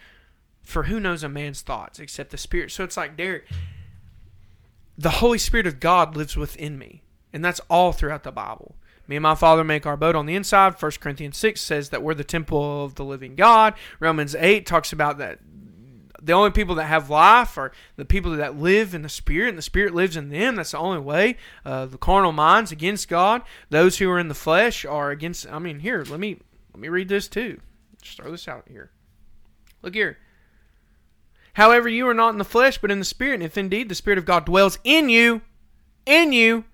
for 0.64 0.84
who 0.84 1.00
knows 1.00 1.24
a 1.24 1.30
man's 1.30 1.62
thoughts 1.62 2.00
except 2.00 2.32
the 2.32 2.38
Spirit? 2.38 2.72
So 2.72 2.84
it's 2.84 2.98
like, 2.98 3.16
Derek, 3.18 3.46
the 4.98 5.10
Holy 5.10 5.38
Spirit 5.38 5.68
of 5.68 5.80
God 5.80 6.16
lives 6.16 6.36
within 6.36 6.78
me. 6.78 7.04
And 7.32 7.44
that's 7.44 7.62
all 7.70 7.92
throughout 7.92 8.24
the 8.24 8.32
Bible. 8.32 8.76
Me 9.08 9.18
and 9.18 9.24
my 9.24 9.36
Father 9.36 9.64
make 9.64 9.86
our 9.86 9.98
boat 9.98 10.16
on 10.16 10.26
the 10.26 10.36
inside. 10.36 10.82
1 10.82 10.92
Corinthians 11.02 11.38
6 11.38 11.60
says 11.60 11.90
that 11.90 12.02
we're 12.02 12.14
the 12.14 12.24
temple 12.24 12.86
of 12.86 12.96
the 12.96 13.04
living 13.04 13.36
God. 13.36 13.74
Romans 14.00 14.36
8 14.36 14.66
talks 14.66 14.94
about 14.94 15.18
that 15.18 15.40
the 16.24 16.34
only 16.34 16.52
people 16.52 16.76
that 16.76 16.86
have 16.86 17.10
life 17.10 17.58
are 17.58 17.74
the 17.98 18.06
people 18.06 18.32
that 18.38 18.58
live 18.58 18.96
in 18.96 19.02
the 19.02 19.10
Spirit, 19.10 19.50
and 19.50 19.58
the 19.58 19.64
Spirit 19.64 19.94
lives 19.94 20.16
in 20.16 20.30
them. 20.30 20.56
That's 20.56 20.72
the 20.72 20.78
only 20.78 21.00
way. 21.00 21.36
Uh, 21.66 21.86
the 21.86 21.98
carnal 21.98 22.32
minds 22.32 22.72
against 22.72 23.10
God. 23.10 23.42
Those 23.70 23.98
who 23.98 24.10
are 24.10 24.20
in 24.20 24.30
the 24.30 24.34
flesh 24.34 24.86
are 24.86 25.12
against. 25.12 25.46
I 25.52 25.60
mean, 25.60 25.80
here, 25.80 26.06
let 26.10 26.20
me 26.20 26.40
let 26.74 26.80
me 26.80 26.88
read 26.88 27.10
this 27.10 27.28
too. 27.28 27.60
Just 28.02 28.18
throw 28.18 28.32
this 28.32 28.48
out 28.48 28.66
here. 28.70 28.92
Look 29.82 29.96
here. 29.96 30.18
However, 31.54 31.88
you 31.88 32.08
are 32.08 32.14
not 32.14 32.30
in 32.30 32.40
the 32.40 32.46
flesh, 32.46 32.78
but 32.78 32.92
in 32.92 33.00
the 33.00 33.06
Spirit. 33.06 33.36
And 33.36 33.44
if 33.44 33.58
indeed 33.58 33.90
the 33.90 33.96
Spirit 33.96 34.18
of 34.18 34.26
God 34.26 34.46
dwells 34.46 34.80
in 34.84 35.10
you, 35.10 35.42
in 36.06 36.34
you, 36.34 36.66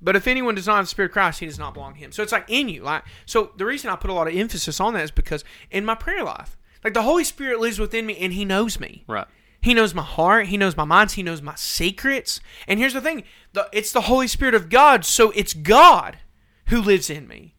but 0.00 0.16
if 0.16 0.26
anyone 0.26 0.54
does 0.54 0.66
not 0.66 0.76
have 0.76 0.86
the 0.86 0.90
Spirit 0.90 1.10
of 1.10 1.12
Christ, 1.12 1.40
he 1.40 1.46
does 1.46 1.58
not 1.58 1.74
belong 1.74 1.94
to 1.94 2.00
him. 2.00 2.12
So 2.12 2.22
it's 2.22 2.32
like 2.32 2.48
in 2.48 2.68
you. 2.68 2.82
Like 2.82 3.04
so 3.26 3.52
the 3.56 3.66
reason 3.66 3.90
I 3.90 3.96
put 3.96 4.10
a 4.10 4.14
lot 4.14 4.28
of 4.28 4.34
emphasis 4.34 4.80
on 4.80 4.94
that 4.94 5.04
is 5.04 5.10
because 5.10 5.44
in 5.70 5.84
my 5.84 5.94
prayer 5.94 6.24
life, 6.24 6.56
like 6.82 6.94
the 6.94 7.02
Holy 7.02 7.24
Spirit 7.24 7.60
lives 7.60 7.78
within 7.78 8.06
me 8.06 8.16
and 8.18 8.32
he 8.32 8.44
knows 8.44 8.80
me. 8.80 9.04
Right. 9.06 9.26
He 9.60 9.74
knows 9.74 9.94
my 9.94 10.02
heart. 10.02 10.46
He 10.46 10.56
knows 10.56 10.76
my 10.76 10.84
minds. 10.84 11.14
He 11.14 11.22
knows 11.22 11.40
my 11.40 11.54
secrets. 11.54 12.40
And 12.66 12.80
here's 12.80 12.94
the 12.94 13.00
thing: 13.00 13.22
the, 13.52 13.68
it's 13.72 13.92
the 13.92 14.02
Holy 14.02 14.26
Spirit 14.26 14.54
of 14.54 14.68
God, 14.68 15.04
so 15.04 15.30
it's 15.36 15.54
God 15.54 16.18
who 16.66 16.82
lives 16.82 17.08
in 17.08 17.28
me 17.28 17.54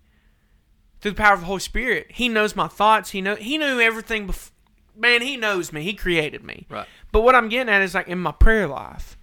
through 0.99 1.11
the 1.11 1.17
power 1.17 1.33
of 1.33 1.41
the 1.41 1.45
Holy 1.45 1.61
Spirit. 1.61 2.07
He 2.09 2.27
knows 2.27 2.57
my 2.57 2.67
thoughts. 2.67 3.11
He 3.11 3.21
know 3.21 3.35
He 3.35 3.57
knew 3.57 3.79
everything. 3.79 4.27
Bef- 4.27 4.51
Man, 4.95 5.21
He 5.21 5.37
knows 5.37 5.73
me. 5.73 5.83
He 5.83 5.93
created 5.93 6.43
me. 6.43 6.67
Right. 6.69 6.87
But 7.11 7.21
what 7.21 7.35
I'm 7.35 7.49
getting 7.49 7.73
at 7.73 7.81
is 7.81 7.95
like 7.95 8.07
in 8.07 8.19
my 8.19 8.31
prayer 8.31 8.67
life, 8.67 9.17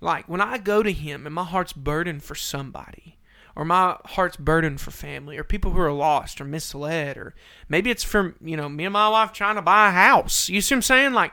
like 0.00 0.28
when 0.28 0.40
I 0.40 0.58
go 0.58 0.82
to 0.82 0.92
Him 0.92 1.26
and 1.26 1.34
my 1.34 1.44
heart's 1.44 1.72
burdened 1.72 2.22
for 2.22 2.34
somebody, 2.34 3.18
or 3.54 3.64
my 3.64 3.96
heart's 4.06 4.36
burdened 4.36 4.80
for 4.80 4.90
family, 4.90 5.36
or 5.36 5.44
people 5.44 5.72
who 5.72 5.80
are 5.80 5.92
lost 5.92 6.40
or 6.40 6.44
misled, 6.44 7.16
or 7.16 7.34
maybe 7.68 7.90
it's 7.90 8.04
for 8.04 8.34
you 8.40 8.56
know 8.56 8.68
me 8.68 8.84
and 8.84 8.92
my 8.92 9.08
wife 9.08 9.32
trying 9.32 9.56
to 9.56 9.62
buy 9.62 9.88
a 9.88 9.92
house. 9.92 10.48
You 10.48 10.60
see 10.60 10.74
what 10.74 10.78
I'm 10.78 10.82
saying? 10.82 11.12
Like 11.12 11.32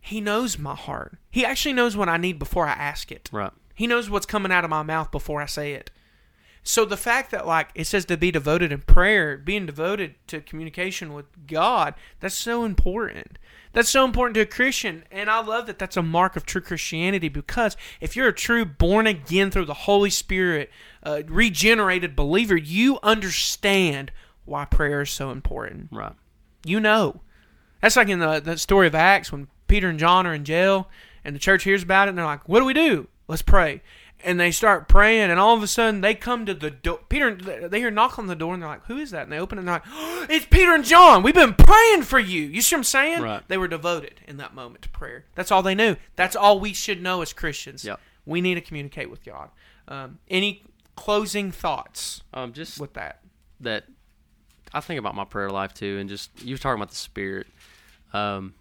He 0.00 0.20
knows 0.20 0.58
my 0.58 0.74
heart. 0.74 1.18
He 1.30 1.44
actually 1.44 1.74
knows 1.74 1.96
what 1.96 2.08
I 2.08 2.16
need 2.16 2.38
before 2.38 2.66
I 2.66 2.72
ask 2.72 3.12
it. 3.12 3.28
Right. 3.32 3.52
He 3.74 3.86
knows 3.86 4.10
what's 4.10 4.26
coming 4.26 4.52
out 4.52 4.64
of 4.64 4.70
my 4.70 4.82
mouth 4.82 5.10
before 5.10 5.40
I 5.40 5.46
say 5.46 5.72
it. 5.72 5.90
So 6.62 6.84
the 6.84 6.96
fact 6.96 7.30
that 7.30 7.46
like 7.46 7.70
it 7.74 7.86
says 7.86 8.04
to 8.06 8.16
be 8.16 8.30
devoted 8.30 8.70
in 8.72 8.82
prayer, 8.82 9.36
being 9.38 9.66
devoted 9.66 10.14
to 10.28 10.40
communication 10.40 11.12
with 11.12 11.26
God, 11.46 11.94
that's 12.20 12.34
so 12.34 12.64
important. 12.64 13.38
That's 13.72 13.88
so 13.88 14.04
important 14.04 14.34
to 14.34 14.40
a 14.40 14.46
Christian, 14.46 15.04
and 15.12 15.30
I 15.30 15.40
love 15.40 15.66
that 15.68 15.78
that's 15.78 15.96
a 15.96 16.02
mark 16.02 16.34
of 16.34 16.44
true 16.44 16.60
Christianity 16.60 17.28
because 17.28 17.76
if 18.00 18.16
you're 18.16 18.28
a 18.28 18.32
true 18.32 18.64
born 18.64 19.06
again 19.06 19.52
through 19.52 19.66
the 19.66 19.74
Holy 19.74 20.10
Spirit, 20.10 20.70
uh, 21.04 21.22
regenerated 21.28 22.16
believer, 22.16 22.56
you 22.56 22.98
understand 23.04 24.10
why 24.44 24.64
prayer 24.64 25.02
is 25.02 25.10
so 25.10 25.30
important. 25.30 25.88
Right. 25.92 26.14
You 26.64 26.80
know. 26.80 27.20
That's 27.80 27.96
like 27.96 28.08
in 28.08 28.18
the, 28.18 28.40
the 28.40 28.58
story 28.58 28.88
of 28.88 28.94
Acts 28.94 29.30
when 29.32 29.46
Peter 29.68 29.88
and 29.88 29.98
John 29.98 30.26
are 30.26 30.34
in 30.34 30.44
jail 30.44 30.88
and 31.24 31.34
the 31.34 31.40
church 31.40 31.62
hears 31.62 31.82
about 31.82 32.08
it 32.08 32.10
and 32.10 32.18
they're 32.18 32.24
like, 32.24 32.48
What 32.48 32.58
do 32.58 32.64
we 32.64 32.74
do? 32.74 33.06
let's 33.30 33.42
pray. 33.42 33.80
And 34.22 34.38
they 34.38 34.50
start 34.50 34.86
praying, 34.88 35.30
and 35.30 35.40
all 35.40 35.56
of 35.56 35.62
a 35.62 35.66
sudden 35.66 36.02
they 36.02 36.14
come 36.14 36.44
to 36.46 36.54
the 36.54 36.70
door. 36.70 37.00
Peter, 37.08 37.34
they 37.34 37.78
hear 37.78 37.88
a 37.88 37.90
knock 37.90 38.18
on 38.18 38.26
the 38.26 38.34
door, 38.34 38.52
and 38.54 38.62
they're 38.62 38.68
like, 38.68 38.84
"Who 38.86 38.98
is 38.98 39.10
that?" 39.12 39.22
And 39.24 39.32
they 39.32 39.38
open 39.38 39.56
it, 39.58 39.60
and 39.60 39.68
they're 39.68 39.76
like, 39.76 39.84
oh, 39.90 40.26
"It's 40.28 40.46
Peter 40.46 40.74
and 40.74 40.84
John. 40.84 41.22
We've 41.22 41.34
been 41.34 41.54
praying 41.54 42.02
for 42.02 42.18
you." 42.18 42.42
You 42.42 42.60
see 42.60 42.74
what 42.76 42.80
I'm 42.80 42.84
saying? 42.84 43.22
Right. 43.22 43.42
They 43.48 43.56
were 43.56 43.68
devoted 43.68 44.20
in 44.28 44.36
that 44.36 44.54
moment 44.54 44.82
to 44.82 44.88
prayer. 44.90 45.24
That's 45.34 45.50
all 45.50 45.62
they 45.62 45.74
knew. 45.74 45.96
That's 46.16 46.36
all 46.36 46.60
we 46.60 46.72
should 46.74 47.02
know 47.02 47.22
as 47.22 47.32
Christians. 47.32 47.84
Yep. 47.84 47.98
We 48.26 48.40
need 48.40 48.56
to 48.56 48.60
communicate 48.60 49.10
with 49.10 49.24
God. 49.24 49.50
Um, 49.88 50.18
any 50.28 50.64
closing 50.96 51.50
thoughts 51.50 52.22
Um, 52.34 52.52
just 52.52 52.78
with 52.78 52.92
that? 52.94 53.22
that 53.60 53.84
I 54.72 54.80
think 54.80 54.98
about 54.98 55.14
my 55.14 55.24
prayer 55.24 55.50
life 55.50 55.72
too, 55.74 55.98
and 55.98 56.08
just 56.08 56.30
you 56.42 56.54
were 56.54 56.58
talking 56.58 56.80
about 56.80 56.90
the 56.90 56.96
spirit. 56.96 57.46
Um, 58.12 58.54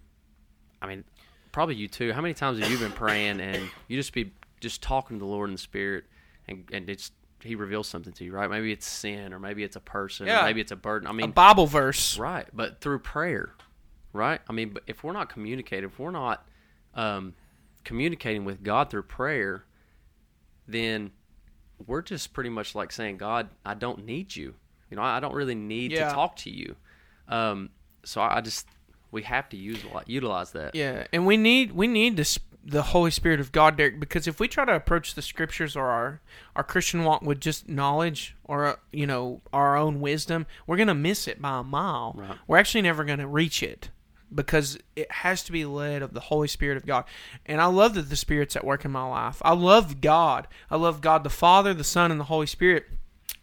I 0.81 0.87
mean, 0.87 1.03
probably 1.51 1.75
you 1.75 1.87
too. 1.87 2.13
How 2.13 2.21
many 2.21 2.33
times 2.33 2.59
have 2.59 2.71
you 2.71 2.77
been 2.77 2.91
praying 2.93 3.41
and 3.41 3.69
you 3.87 3.97
just 3.97 4.13
be 4.13 4.31
just 4.59 4.81
talking 4.81 5.17
to 5.17 5.19
the 5.19 5.29
Lord 5.29 5.49
in 5.49 5.55
the 5.55 5.59
spirit, 5.61 6.05
and 6.47 6.65
and 6.71 6.89
it's 6.89 7.11
He 7.41 7.55
reveals 7.55 7.87
something 7.87 8.13
to 8.13 8.23
you, 8.25 8.31
right? 8.33 8.49
Maybe 8.49 8.71
it's 8.71 8.85
sin, 8.85 9.33
or 9.33 9.39
maybe 9.39 9.63
it's 9.63 9.75
a 9.75 9.79
person, 9.81 10.27
Yeah. 10.27 10.41
or 10.41 10.43
maybe 10.45 10.61
it's 10.61 10.71
a 10.71 10.75
burden. 10.75 11.07
I 11.07 11.11
mean, 11.13 11.29
a 11.29 11.33
Bible 11.33 11.67
verse. 11.67 12.17
right? 12.17 12.47
But 12.53 12.81
through 12.81 12.99
prayer, 12.99 13.53
right? 14.13 14.41
I 14.49 14.53
mean, 14.53 14.75
if 14.87 15.03
we're 15.03 15.13
not 15.13 15.29
communicating, 15.29 15.89
if 15.89 15.97
we're 15.99 16.11
not 16.11 16.45
um, 16.95 17.33
communicating 17.85 18.43
with 18.45 18.61
God 18.63 18.89
through 18.89 19.03
prayer, 19.03 19.63
then 20.67 21.11
we're 21.87 22.01
just 22.01 22.33
pretty 22.33 22.49
much 22.49 22.75
like 22.75 22.91
saying, 22.91 23.17
God, 23.17 23.49
I 23.65 23.73
don't 23.73 24.05
need 24.05 24.35
you. 24.35 24.55
You 24.89 24.97
know, 24.97 25.03
I 25.03 25.19
don't 25.19 25.33
really 25.33 25.55
need 25.55 25.91
Yeah. 25.91 26.09
to 26.09 26.13
talk 26.13 26.35
to 26.37 26.49
you. 26.49 26.75
Um, 27.27 27.69
so 28.03 28.21
I 28.21 28.41
just 28.41 28.67
we 29.11 29.23
have 29.23 29.49
to 29.49 29.57
use 29.57 29.83
utilize 30.07 30.51
that. 30.51 30.75
Yeah, 30.75 31.05
and 31.13 31.25
we 31.25 31.37
need 31.37 31.71
we 31.71 31.87
need 31.87 32.17
this 32.17 32.37
the 32.63 32.83
Holy 32.83 33.11
Spirit 33.11 33.39
of 33.39 33.51
God, 33.51 33.77
Derek, 33.77 33.99
because 33.99 34.27
if 34.27 34.39
we 34.39 34.47
try 34.47 34.65
to 34.65 34.75
approach 34.75 35.15
the 35.15 35.21
Scriptures 35.21 35.75
or 35.75 35.87
our 35.87 36.21
our 36.55 36.63
Christian 36.63 37.03
walk 37.03 37.21
with 37.21 37.39
just 37.39 37.69
knowledge 37.69 38.35
or 38.43 38.65
uh, 38.65 38.75
you 38.91 39.07
know 39.07 39.41
our 39.53 39.77
own 39.77 40.01
wisdom, 40.01 40.45
we're 40.67 40.77
gonna 40.77 40.93
miss 40.93 41.27
it 41.27 41.41
by 41.41 41.59
a 41.59 41.63
mile. 41.63 42.15
Right. 42.17 42.37
We're 42.47 42.57
actually 42.57 42.81
never 42.81 43.03
gonna 43.03 43.27
reach 43.27 43.63
it 43.63 43.89
because 44.33 44.77
it 44.95 45.11
has 45.11 45.43
to 45.43 45.51
be 45.51 45.65
led 45.65 46.01
of 46.01 46.13
the 46.13 46.19
Holy 46.19 46.47
Spirit 46.47 46.77
of 46.77 46.85
God. 46.85 47.05
And 47.45 47.61
I 47.61 47.65
love 47.65 47.95
that 47.95 48.09
the 48.09 48.15
Spirit's 48.15 48.55
at 48.55 48.63
work 48.63 48.85
in 48.85 48.91
my 48.91 49.07
life. 49.07 49.41
I 49.43 49.53
love 49.53 50.01
God. 50.01 50.47
I 50.69 50.75
love 50.75 51.01
God 51.01 51.23
the 51.23 51.29
Father, 51.29 51.73
the 51.73 51.83
Son, 51.83 52.11
and 52.11 52.19
the 52.19 52.25
Holy 52.25 52.47
Spirit. 52.47 52.85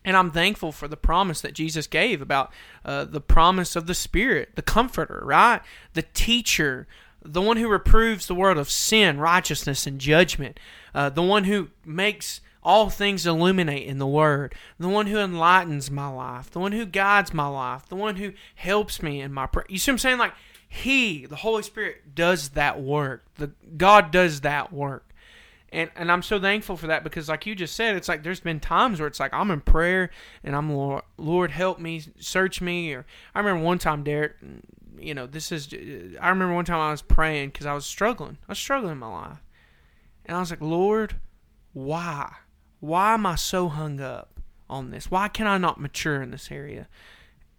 And 0.04 0.16
I'm 0.16 0.30
thankful 0.30 0.70
for 0.70 0.86
the 0.86 0.96
promise 0.96 1.40
that 1.40 1.52
Jesus 1.52 1.88
gave 1.88 2.22
about 2.22 2.52
uh, 2.84 3.04
the 3.04 3.20
promise 3.20 3.74
of 3.74 3.88
the 3.88 3.94
Spirit, 3.94 4.50
the 4.54 4.62
Comforter, 4.62 5.20
right? 5.24 5.60
The 5.94 6.02
Teacher, 6.02 6.86
the 7.26 7.42
one 7.42 7.56
who 7.56 7.68
reproves 7.68 8.26
the 8.26 8.34
world 8.34 8.58
of 8.58 8.70
sin, 8.70 9.18
righteousness, 9.18 9.86
and 9.86 10.00
judgment, 10.00 10.58
uh, 10.94 11.10
the 11.10 11.22
one 11.22 11.44
who 11.44 11.68
makes 11.84 12.40
all 12.62 12.90
things 12.90 13.26
illuminate 13.26 13.86
in 13.86 13.98
the 13.98 14.06
Word, 14.06 14.54
the 14.78 14.88
one 14.88 15.06
who 15.06 15.18
enlightens 15.18 15.90
my 15.90 16.08
life, 16.08 16.50
the 16.50 16.58
one 16.58 16.72
who 16.72 16.84
guides 16.84 17.32
my 17.32 17.46
life, 17.46 17.88
the 17.88 17.96
one 17.96 18.16
who 18.16 18.32
helps 18.56 19.02
me 19.02 19.20
in 19.20 19.32
my 19.32 19.46
prayer. 19.46 19.66
You 19.68 19.78
see 19.78 19.90
what 19.90 19.94
I'm 19.94 19.98
saying? 19.98 20.18
Like, 20.18 20.34
He, 20.68 21.26
the 21.26 21.36
Holy 21.36 21.62
Spirit, 21.62 22.14
does 22.14 22.50
that 22.50 22.80
work. 22.80 23.24
The 23.36 23.52
God 23.76 24.10
does 24.10 24.40
that 24.40 24.72
work 24.72 25.06
and 25.72 25.90
and 25.96 26.10
I'm 26.10 26.22
so 26.22 26.40
thankful 26.40 26.76
for 26.76 26.86
that 26.86 27.04
because 27.04 27.28
like 27.28 27.46
you 27.46 27.54
just 27.54 27.74
said, 27.74 27.96
it's 27.96 28.08
like 28.08 28.22
there's 28.22 28.40
been 28.40 28.60
times 28.60 28.98
where 28.98 29.06
it's 29.06 29.20
like 29.20 29.34
I'm 29.34 29.50
in 29.50 29.60
prayer 29.60 30.10
and 30.44 30.54
I'm 30.54 30.72
Lord, 30.72 31.02
Lord 31.18 31.50
help 31.50 31.78
me, 31.78 32.02
search 32.18 32.60
me. 32.60 32.94
Or 32.94 33.04
I 33.34 33.40
remember 33.40 33.62
one 33.62 33.78
time, 33.78 34.02
Derek, 34.02 34.36
you 35.00 35.14
know, 35.14 35.26
this 35.26 35.52
is 35.52 35.68
I 36.20 36.28
remember 36.28 36.54
one 36.54 36.64
time 36.64 36.80
I 36.80 36.90
was 36.90 37.02
praying 37.02 37.50
because 37.50 37.66
I 37.66 37.74
was 37.74 37.86
struggling, 37.86 38.38
I 38.48 38.52
was 38.52 38.58
struggling 38.58 38.92
in 38.92 38.98
my 38.98 39.08
life, 39.08 39.42
and 40.24 40.36
I 40.36 40.40
was 40.40 40.50
like, 40.50 40.60
Lord, 40.60 41.16
why, 41.72 42.32
why 42.80 43.14
am 43.14 43.26
I 43.26 43.34
so 43.34 43.68
hung 43.68 44.00
up 44.00 44.40
on 44.68 44.90
this? 44.90 45.10
Why 45.10 45.28
can 45.28 45.46
I 45.46 45.58
not 45.58 45.80
mature 45.80 46.22
in 46.22 46.30
this 46.30 46.50
area? 46.50 46.88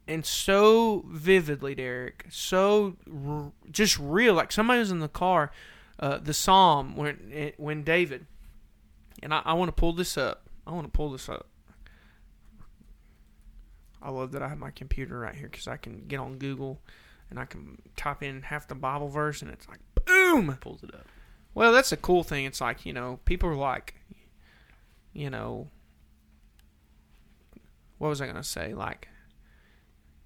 And 0.08 0.26
so 0.26 1.04
vividly, 1.08 1.76
Derek, 1.76 2.26
so 2.30 2.96
r- 3.14 3.52
just 3.70 4.00
real, 4.00 4.34
like 4.34 4.52
somebody 4.52 4.80
was 4.80 4.92
in 4.92 5.00
the 5.00 5.10
car 5.10 5.52
uh, 6.00 6.18
the 6.18 6.34
psalm 6.34 6.96
when 6.96 7.54
when 7.58 7.84
David, 7.84 8.26
and 9.24 9.34
I, 9.34 9.42
I 9.46 9.54
want 9.54 9.70
to 9.70 9.74
pull 9.74 9.94
this 9.94 10.18
up. 10.18 10.48
I 10.66 10.72
want 10.72 10.86
to 10.86 10.92
pull 10.92 11.12
this 11.12 11.28
up. 11.28 11.48
I 14.02 14.12
love 14.12 14.32
that 14.34 14.44
I 14.44 14.48
have 14.48 14.60
my 14.60 14.72
computer 14.72 15.20
right 15.20 15.34
here 15.34 15.50
because 15.50 15.68
I 15.68 15.78
can 15.78 16.06
get 16.08 16.20
on 16.20 16.38
Google 16.38 16.80
and 17.30 17.40
I 17.40 17.46
can 17.46 17.82
type 17.96 18.24
in 18.24 18.44
half 18.44 18.68
the 18.68 18.76
Bible 18.76 19.10
verse 19.10 19.42
and 19.42 19.52
it's 19.52 19.68
like 19.68 19.80
boom. 20.06 20.58
Pulls 20.62 20.84
it 20.84 20.94
up. 20.94 21.08
Well, 21.54 21.72
that's 21.72 21.92
a 21.92 21.98
cool 21.98 22.24
thing. 22.24 22.46
It's 22.46 22.62
like 22.62 22.86
you 22.86 22.94
know 22.94 23.20
people 23.26 23.50
are 23.50 23.56
like, 23.56 23.96
you 25.14 25.30
know, 25.30 25.70
what 27.98 28.10
was 28.10 28.22
I 28.22 28.28
gonna 28.28 28.44
say? 28.44 28.74
Like, 28.74 29.08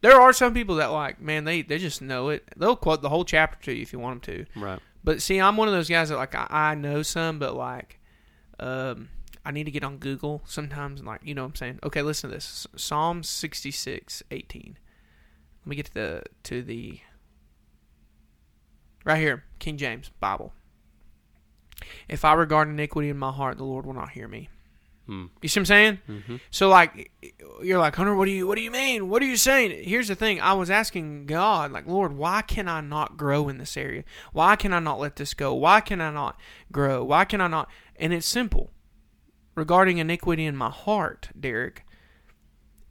there 0.02 0.20
are 0.20 0.34
some 0.34 0.54
people 0.54 0.76
that 0.76 0.88
like, 0.88 1.22
man, 1.22 1.46
they 1.46 1.62
they 1.62 1.78
just 1.78 2.02
know 2.02 2.30
it. 2.30 2.44
They'll 2.58 2.76
quote 2.76 3.02
the 3.02 3.10
whole 3.10 3.26
chapter 3.26 3.64
to 3.66 3.74
you 3.74 3.82
if 3.82 3.94
you 3.94 4.00
want 4.00 4.24
them 4.24 4.36
to. 4.36 4.60
Right. 4.60 4.80
But 5.04 5.22
see, 5.22 5.40
I'm 5.40 5.58
one 5.58 5.68
of 5.68 5.74
those 5.74 5.90
guys 5.90 6.10
that 6.10 6.18
like 6.18 6.36
I, 6.36 6.48
I 6.50 6.76
know 6.76 7.02
some, 7.02 7.40
but 7.40 7.56
like, 7.56 8.00
um, 8.60 9.10
I 9.46 9.52
need 9.52 9.64
to 9.64 9.72
get 9.72 9.84
on 9.84 9.98
Google 9.98 10.42
sometimes 10.46 11.00
and 11.00 11.08
like 11.08 11.22
you 11.24 11.34
know 11.34 11.44
what 11.44 11.50
I'm 11.50 11.56
saying. 11.56 11.80
Okay, 11.84 12.02
listen 12.02 12.30
to 12.30 12.36
this. 12.36 12.68
Psalm 12.76 13.24
66, 13.24 14.24
18. 14.30 14.78
Let 15.62 15.70
me 15.70 15.76
get 15.76 15.86
to 15.88 15.94
the 15.94 16.24
to 16.44 16.62
the 16.64 17.00
right 19.06 19.20
here, 19.20 19.44
King 19.60 19.78
James 19.78 20.10
Bible. 20.20 20.54
If 22.08 22.26
I 22.26 22.34
regard 22.34 22.68
iniquity 22.68 23.10
in 23.10 23.18
my 23.18 23.32
heart, 23.32 23.58
the 23.58 23.64
Lord 23.64 23.86
will 23.86 23.94
not 23.94 24.12
hear 24.12 24.28
me. 24.28 24.50
Hmm. 25.08 25.26
You 25.42 25.50
see 25.50 25.60
what 25.60 25.62
I'm 25.62 25.66
saying? 25.66 26.00
Mm-hmm. 26.08 26.36
So 26.52 26.70
like 26.70 27.12
you're 27.62 27.80
like 27.80 27.96
Hunter, 27.96 28.16
what 28.16 28.26
do 28.26 28.32
you 28.32 28.48
what 28.48 28.56
do 28.56 28.62
you 28.62 28.72
mean? 28.72 29.10
What 29.10 29.22
are 29.22 29.26
you 29.26 29.38
saying? 29.38 29.84
Here's 29.84 30.08
the 30.08 30.16
thing. 30.16 30.40
I 30.40 30.54
was 30.54 30.70
asking 30.70 31.26
God, 31.26 31.72
like, 31.72 31.88
Lord, 31.88 32.14
why 32.14 32.42
can 32.42 32.68
I 32.68 32.82
not 32.82 33.18
grow 33.18 33.50
in 33.50 33.58
this 33.58 33.78
area? 33.78 34.04
Why 34.32 34.56
can 34.56 34.74
I 34.74 34.80
not 34.80 35.00
let 35.00 35.16
this 35.16 35.34
go? 35.34 35.54
Why 35.54 35.82
can 35.82 36.02
I 36.02 36.12
not 36.12 36.40
grow? 36.72 37.04
Why 37.04 37.26
can 37.26 37.42
I 37.42 37.48
not? 37.48 37.70
And 37.96 38.14
it's 38.14 38.28
simple. 38.28 38.72
Regarding 39.56 39.98
iniquity 39.98 40.46
in 40.46 40.56
my 40.56 40.70
heart, 40.70 41.30
Derek, 41.38 41.84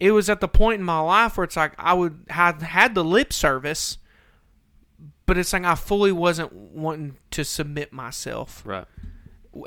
it 0.01 0.13
was 0.13 0.29
at 0.31 0.41
the 0.41 0.49
point 0.49 0.81
in 0.81 0.85
my 0.85 0.99
life 1.01 1.37
where 1.37 1.45
it's 1.45 1.57
like 1.57 1.75
I 1.79 1.95
would 1.95 2.25
have 2.31 2.63
had 2.63 2.95
the 2.95 3.05
lip 3.05 3.33
service, 3.33 3.99
but 5.27 5.39
it's 5.39 5.53
like 5.53 5.65
I 5.65 5.75
fully 5.75 6.11
wasn't 6.13 6.53
wanting 6.53 7.17
to 7.33 7.45
submit 7.45 7.93
myself 7.93 8.63
Right. 8.65 8.87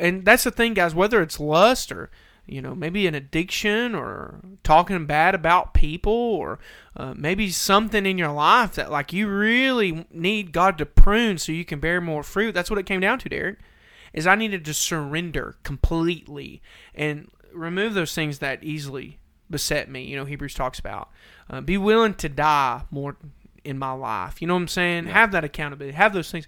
and 0.02 0.26
that's 0.26 0.44
the 0.44 0.52
thing, 0.52 0.74
guys. 0.74 0.96
Whether 0.96 1.22
it's 1.22 1.40
lust 1.40 1.92
or 1.92 2.10
you 2.46 2.62
know 2.62 2.76
maybe 2.76 3.08
an 3.08 3.16
addiction 3.16 3.96
or 3.96 4.42
talking 4.64 5.06
bad 5.06 5.34
about 5.36 5.74
people 5.74 6.12
or 6.12 6.60
uh, 6.98 7.14
maybe 7.16 7.50
something 7.50 8.06
in 8.06 8.18
your 8.18 8.32
life 8.34 8.74
that 8.76 8.92
like 8.92 9.14
you 9.14 9.30
really 9.30 10.06
need 10.12 10.52
God 10.52 10.78
to 10.80 10.86
prune 10.86 11.38
so 11.38 11.52
you 11.52 11.64
can 11.64 11.80
bear 11.80 12.02
more 12.02 12.24
fruit. 12.24 12.54
That's 12.54 12.70
what 12.70 12.80
it 12.80 12.86
came 12.86 13.00
down 13.00 13.20
to, 13.20 13.30
Derek. 13.30 13.60
Is 14.14 14.28
I 14.28 14.36
needed 14.36 14.66
to 14.66 14.74
surrender 14.74 15.56
completely 15.64 16.62
and 16.94 17.30
remove 17.54 17.94
those 17.94 18.14
things 18.14 18.40
that 18.40 18.64
easily 18.64 19.20
beset 19.54 19.90
me. 19.90 20.04
You 20.04 20.18
know, 20.18 20.26
Hebrews 20.26 20.54
talks 20.54 20.80
about 20.80 21.10
uh, 21.50 21.62
be 21.62 21.78
willing 21.78 22.16
to 22.16 22.28
die 22.28 22.82
more 22.92 23.16
in 23.64 23.80
my 23.80 23.92
life. 23.94 24.42
You 24.42 24.48
know 24.50 24.56
what 24.56 24.62
I'm 24.62 24.68
saying? 24.68 25.06
Have 25.06 25.32
that 25.32 25.46
accountability. 25.46 25.96
Have 25.96 26.12
those 26.14 26.30
things. 26.30 26.48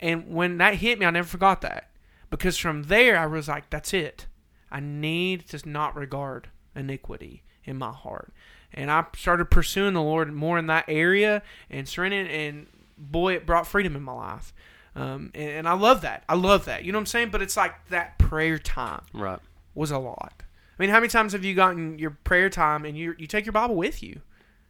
And 0.00 0.28
when 0.34 0.58
that 0.58 0.74
hit 0.74 0.98
me, 0.98 1.06
I 1.06 1.10
never 1.10 1.26
forgot 1.28 1.62
that 1.62 1.88
because 2.28 2.58
from 2.58 2.82
there 2.84 3.16
I 3.18 3.24
was 3.26 3.48
like, 3.48 3.70
that's 3.70 3.94
it. 3.94 4.26
I 4.70 4.80
need 4.80 5.48
to 5.48 5.68
not 5.68 5.96
regard 5.96 6.48
iniquity 6.76 7.42
in 7.64 7.78
my 7.78 7.92
heart. 7.92 8.32
And 8.72 8.90
I 8.90 9.04
started 9.16 9.46
pursuing 9.50 9.94
the 9.94 10.02
Lord 10.02 10.32
more 10.32 10.58
in 10.58 10.66
that 10.68 10.84
area 10.86 11.42
and 11.70 11.88
surrendering, 11.88 12.28
and 12.28 12.66
boy, 12.96 13.34
it 13.34 13.46
brought 13.46 13.66
freedom 13.66 13.96
in 13.96 14.02
my 14.02 14.12
life. 14.12 14.52
Um, 14.94 15.30
and, 15.34 15.50
and 15.50 15.68
I 15.68 15.72
love 15.72 16.02
that. 16.02 16.24
I 16.28 16.34
love 16.34 16.66
that. 16.66 16.84
You 16.84 16.92
know 16.92 16.98
what 16.98 17.02
I'm 17.02 17.06
saying? 17.06 17.30
But 17.30 17.42
it's 17.42 17.56
like 17.56 17.74
that 17.88 18.18
prayer 18.18 18.58
time 18.58 19.02
Right. 19.12 19.38
was 19.74 19.90
a 19.90 19.98
lot. 19.98 20.42
I 20.80 20.82
mean, 20.82 20.90
how 20.90 20.96
many 21.00 21.08
times 21.08 21.34
have 21.34 21.44
you 21.44 21.54
gotten 21.54 21.98
your 21.98 22.12
prayer 22.24 22.48
time 22.48 22.86
and 22.86 22.96
you 22.96 23.14
you 23.18 23.26
take 23.26 23.44
your 23.44 23.52
Bible 23.52 23.74
with 23.74 24.02
you, 24.02 24.22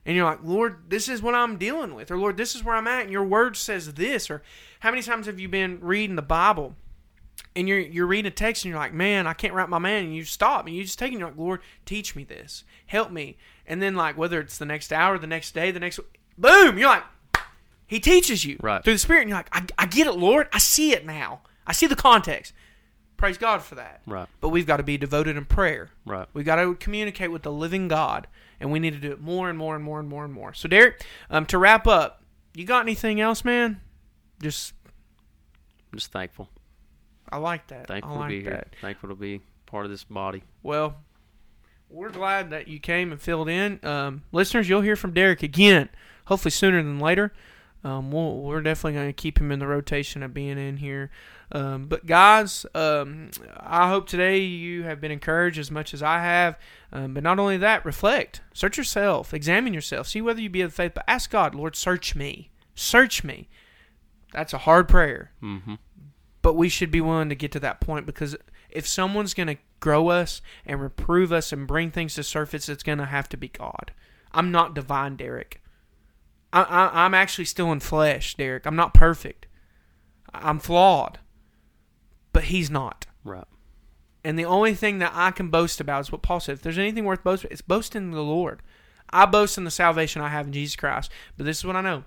and 0.05 0.17
you're 0.17 0.25
like, 0.25 0.41
Lord, 0.43 0.91
this 0.91 1.09
is 1.09 1.23
what 1.23 1.37
I'm 1.37 1.57
dealing 1.57 1.95
with, 1.95 2.11
or 2.11 2.19
Lord, 2.19 2.37
this 2.37 2.57
is 2.57 2.65
where 2.65 2.75
I'm 2.75 2.89
at, 2.89 3.03
and 3.03 3.13
your 3.13 3.23
word 3.23 3.57
says 3.57 3.95
this, 3.95 4.29
or 4.29 4.43
how 4.81 4.91
many 4.91 5.03
times 5.03 5.27
have 5.27 5.39
you 5.39 5.49
been 5.49 5.79
reading 5.81 6.17
the 6.17 6.23
Bible, 6.23 6.75
and 7.55 7.69
you're 7.69 7.79
you're 7.79 8.09
reading 8.09 8.27
a 8.27 8.35
text 8.35 8.65
and 8.65 8.71
you're 8.71 8.81
like, 8.81 8.93
man, 8.93 9.29
I 9.29 9.35
can't 9.35 9.55
wrap 9.55 9.69
my 9.69 9.79
man, 9.79 10.07
and 10.07 10.17
you 10.17 10.25
stop 10.25 10.67
and 10.67 10.75
you 10.75 10.83
just 10.83 10.99
take 10.99 11.11
it, 11.11 11.13
and 11.13 11.21
you're 11.21 11.29
like, 11.29 11.39
Lord, 11.39 11.61
teach 11.87 12.17
me 12.17 12.25
this, 12.25 12.65
help 12.87 13.13
me, 13.13 13.37
and 13.65 13.81
then 13.81 13.95
like 13.95 14.19
whether 14.19 14.41
it's 14.41 14.59
the 14.59 14.67
next 14.67 14.93
hour, 14.93 15.17
the 15.17 15.29
next 15.29 15.55
day, 15.55 15.71
the 15.71 15.79
next, 15.79 16.01
boom, 16.37 16.77
you're 16.77 16.89
like, 16.89 17.05
He 17.87 18.01
teaches 18.01 18.45
you 18.45 18.57
Right. 18.61 18.83
through 18.83 18.95
the 18.95 18.99
Spirit, 18.99 19.21
and 19.21 19.29
you're 19.29 19.39
like, 19.39 19.55
I, 19.55 19.85
I 19.85 19.87
get 19.87 20.09
it, 20.09 20.17
Lord, 20.17 20.49
I 20.53 20.59
see 20.59 20.93
it 20.93 21.07
now, 21.07 21.43
I 21.69 21.73
see 21.73 21.87
the 21.87 21.95
context. 21.95 22.53
Praise 23.21 23.37
God 23.37 23.63
for 23.63 23.75
that. 23.75 24.01
Right. 24.07 24.27
But 24.41 24.49
we've 24.49 24.67
got 24.67 24.79
to 24.79 24.83
be 24.83 24.97
devoted 24.97 25.37
in 25.37 25.45
prayer. 25.45 25.91
Right. 26.07 26.27
We've 26.33 26.47
got 26.47 26.57
to 26.57 26.75
communicate 26.75 27.31
with 27.31 27.43
the 27.43 27.53
living 27.53 27.87
God, 27.87 28.27
and 28.59 28.73
we 28.73 28.79
need 28.79 28.95
to 28.95 28.99
do 28.99 29.13
it 29.13 29.21
more 29.21 29.51
and 29.51 29.59
more 29.59 29.77
and 29.77 29.85
more 29.85 30.01
and 30.01 30.09
more 30.09 30.25
and 30.25 30.33
more. 30.33 30.55
So, 30.55 30.69
Derek, 30.69 31.05
um, 31.29 31.45
to 31.47 31.59
wrap 31.59 31.87
up, 31.87 32.23
you 32.55 32.65
got 32.65 32.81
anything 32.81 33.21
else, 33.21 33.45
man? 33.45 33.83
Just 34.43 34.73
I'm 35.93 35.99
just 35.99 36.11
thankful. 36.13 36.49
I 37.31 37.37
like 37.37 37.67
that. 37.67 37.89
Thankful 37.89 38.15
I 38.15 38.21
like 38.21 38.31
to 38.31 38.37
be 38.39 38.43
that. 38.45 38.51
here. 38.51 38.67
Thankful 38.81 39.11
to 39.11 39.15
be 39.15 39.43
part 39.67 39.85
of 39.85 39.91
this 39.91 40.05
body. 40.05 40.43
Well, 40.63 40.97
we're 41.91 42.09
glad 42.09 42.49
that 42.51 42.69
you 42.69 42.81
came 42.81 43.13
and 43.13 43.21
filled 43.21 43.51
in. 43.51 43.85
Um, 43.85 44.23
listeners, 44.33 44.67
you'll 44.67 44.81
hear 44.81 44.97
from 44.97 45.13
Derek 45.13 45.43
again, 45.43 45.91
hopefully 46.25 46.53
sooner 46.53 46.83
than 46.83 46.99
later. 46.99 47.35
Um, 47.83 48.11
we'll, 48.11 48.37
we're 48.43 48.61
definitely 48.61 48.93
going 48.95 49.09
to 49.09 49.13
keep 49.15 49.39
him 49.41 49.51
in 49.51 49.59
the 49.59 49.67
rotation 49.67 50.23
of 50.23 50.35
being 50.35 50.59
in 50.59 50.77
here. 50.79 51.11
Um, 51.53 51.87
but, 51.87 52.05
guys, 52.07 52.67
um, 52.75 53.31
I 53.59 53.89
hope 53.89 54.07
today 54.07 54.39
you 54.39 54.83
have 54.83 55.01
been 55.01 55.11
encouraged 55.11 55.59
as 55.59 55.71
much 55.71 55.95
as 55.95 56.03
I 56.03 56.21
have. 56.21 56.59
Um, 56.93 57.15
but 57.15 57.23
not 57.23 57.39
only 57.39 57.57
that, 57.57 57.85
reflect, 57.85 58.43
search 58.53 58.77
yourself, 58.77 59.33
examine 59.33 59.73
yourself, 59.75 60.09
see 60.09 60.21
whether 60.21 60.41
you 60.41 60.51
be 60.51 60.61
of 60.61 60.75
faith, 60.75 60.93
but 60.95 61.05
ask 61.09 61.31
God, 61.31 61.55
Lord, 61.55 61.75
search 61.75 62.15
me. 62.15 62.51
Search 62.75 63.25
me. 63.25 63.49
That's 64.33 64.53
a 64.53 64.59
hard 64.59 64.89
prayer 64.89 65.33
Mm-hmm. 65.43 65.75
but 66.43 66.55
we 66.55 66.69
should 66.69 66.91
be 66.91 67.01
willing 67.01 67.29
to 67.31 67.35
get 67.35 67.51
to 67.53 67.61
that 67.61 67.81
point 67.81 68.07
because 68.07 68.37
if 68.71 68.87
someone's 68.87 69.35
going 69.35 69.49
to 69.49 69.57
grow 69.81 70.09
us 70.09 70.41
and 70.65 70.81
reprove 70.81 71.33
us 71.33 71.53
and 71.53 71.67
bring 71.67 71.91
things 71.91 72.15
to 72.15 72.23
surface, 72.23 72.69
it's 72.69 72.83
going 72.85 72.99
to 72.99 73.07
have 73.07 73.29
to 73.31 73.37
be 73.37 73.49
God. 73.49 73.93
I'm 74.33 74.53
not 74.53 74.75
divine, 74.75 75.17
Derek. 75.17 75.61
I, 76.53 76.63
I, 76.63 77.05
I'm 77.05 77.15
actually 77.15 77.45
still 77.45 77.73
in 77.73 77.81
flesh, 77.81 78.35
Derek. 78.35 78.67
I'm 78.67 78.77
not 78.77 78.95
perfect. 78.95 79.47
I'm 80.33 80.59
flawed, 80.59 81.19
but 82.33 82.45
He's 82.45 82.71
not. 82.71 83.07
Right. 83.25 83.45
And 84.25 84.39
the 84.39 84.45
only 84.45 84.75
thing 84.75 84.99
that 84.99 85.13
I 85.15 85.31
can 85.31 85.49
boast 85.49 85.81
about 85.81 86.01
is 86.01 86.13
what 86.13 86.23
Paul 86.23 86.41
said. 86.41 86.55
If 86.55 86.63
there's 86.63 86.79
anything 86.79 87.05
worth 87.05 87.25
boasting, 87.25 87.51
it's 87.51 87.63
boasting 87.63 88.03
in 88.03 88.11
the 88.11 88.23
Lord. 88.23 88.63
I 89.11 89.27
boast 89.27 89.59
in 89.59 89.65
the 89.65 89.71
salvation 89.71 90.23
I 90.23 90.29
have 90.29 90.47
in 90.47 90.53
Jesus 90.53 90.77
Christ. 90.77 91.11
But 91.37 91.47
this 91.47 91.59
is 91.59 91.65
what 91.65 91.77
I 91.77 91.81
know. 91.81 92.05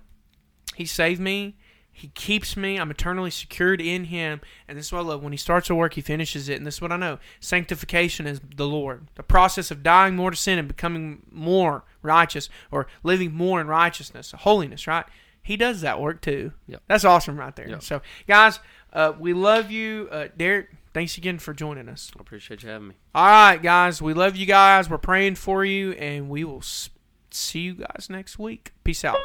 He 0.76 0.86
saved 0.86 1.20
me. 1.20 1.58
He 1.96 2.08
keeps 2.10 2.58
me. 2.58 2.78
I'm 2.78 2.92
eternally 2.92 3.30
secured 3.30 3.80
in 3.80 4.06
Him. 4.06 4.42
And 4.68 4.78
this 4.78 4.88
is 4.88 4.92
what 4.92 5.00
I 5.00 5.04
love. 5.04 5.24
When 5.24 5.32
He 5.32 5.38
starts 5.38 5.70
a 5.70 5.76
work, 5.76 5.94
He 5.94 6.02
finishes 6.02 6.50
it. 6.50 6.58
And 6.58 6.66
this 6.66 6.76
is 6.76 6.82
what 6.82 6.92
I 6.92 6.98
know. 6.98 7.20
Sanctification 7.40 8.26
is 8.26 8.42
the 8.56 8.68
Lord. 8.68 9.08
The 9.16 9.24
process 9.24 9.72
of 9.72 9.84
dying 9.84 10.16
more 10.16 10.32
to 10.32 10.38
sin 10.38 10.60
and 10.60 10.68
becoming 10.68 11.22
more 11.32 11.84
righteous 12.02 12.50
or 12.72 12.88
living 13.04 13.34
more 13.34 13.62
in 13.62 13.68
righteousness, 13.68 14.34
holiness, 14.40 14.88
right? 14.88 15.06
He 15.44 15.56
does 15.56 15.82
that 15.82 16.02
work 16.02 16.22
too. 16.22 16.54
Yep. 16.68 16.84
That's 16.88 17.06
awesome 17.06 17.38
right 17.38 17.56
there. 17.56 17.70
Yep. 17.70 17.84
So, 17.84 18.02
guys, 18.28 18.60
uh, 18.92 19.14
we 19.20 19.34
love 19.34 19.70
you. 19.70 20.08
Uh, 20.12 20.28
Derek, 20.36 20.70
thanks 20.94 21.18
again 21.18 21.38
for 21.38 21.54
joining 21.54 21.90
us. 21.90 22.12
I 22.18 22.22
appreciate 22.22 22.64
you 22.64 22.70
having 22.70 22.90
me. 22.90 22.96
All 23.14 23.26
right, 23.26 23.62
guys. 23.62 24.02
We 24.02 24.14
love 24.14 24.36
you 24.36 24.46
guys. 24.46 24.90
We're 24.90 24.98
praying 24.98 25.36
for 25.36 25.66
you, 25.66 25.92
and 25.94 26.30
we 26.30 26.44
will 26.44 26.64
see 27.30 27.60
you 27.60 27.74
guys 27.76 28.08
next 28.10 28.40
week. 28.40 28.72
Peace 28.84 29.04
out. 29.04 29.18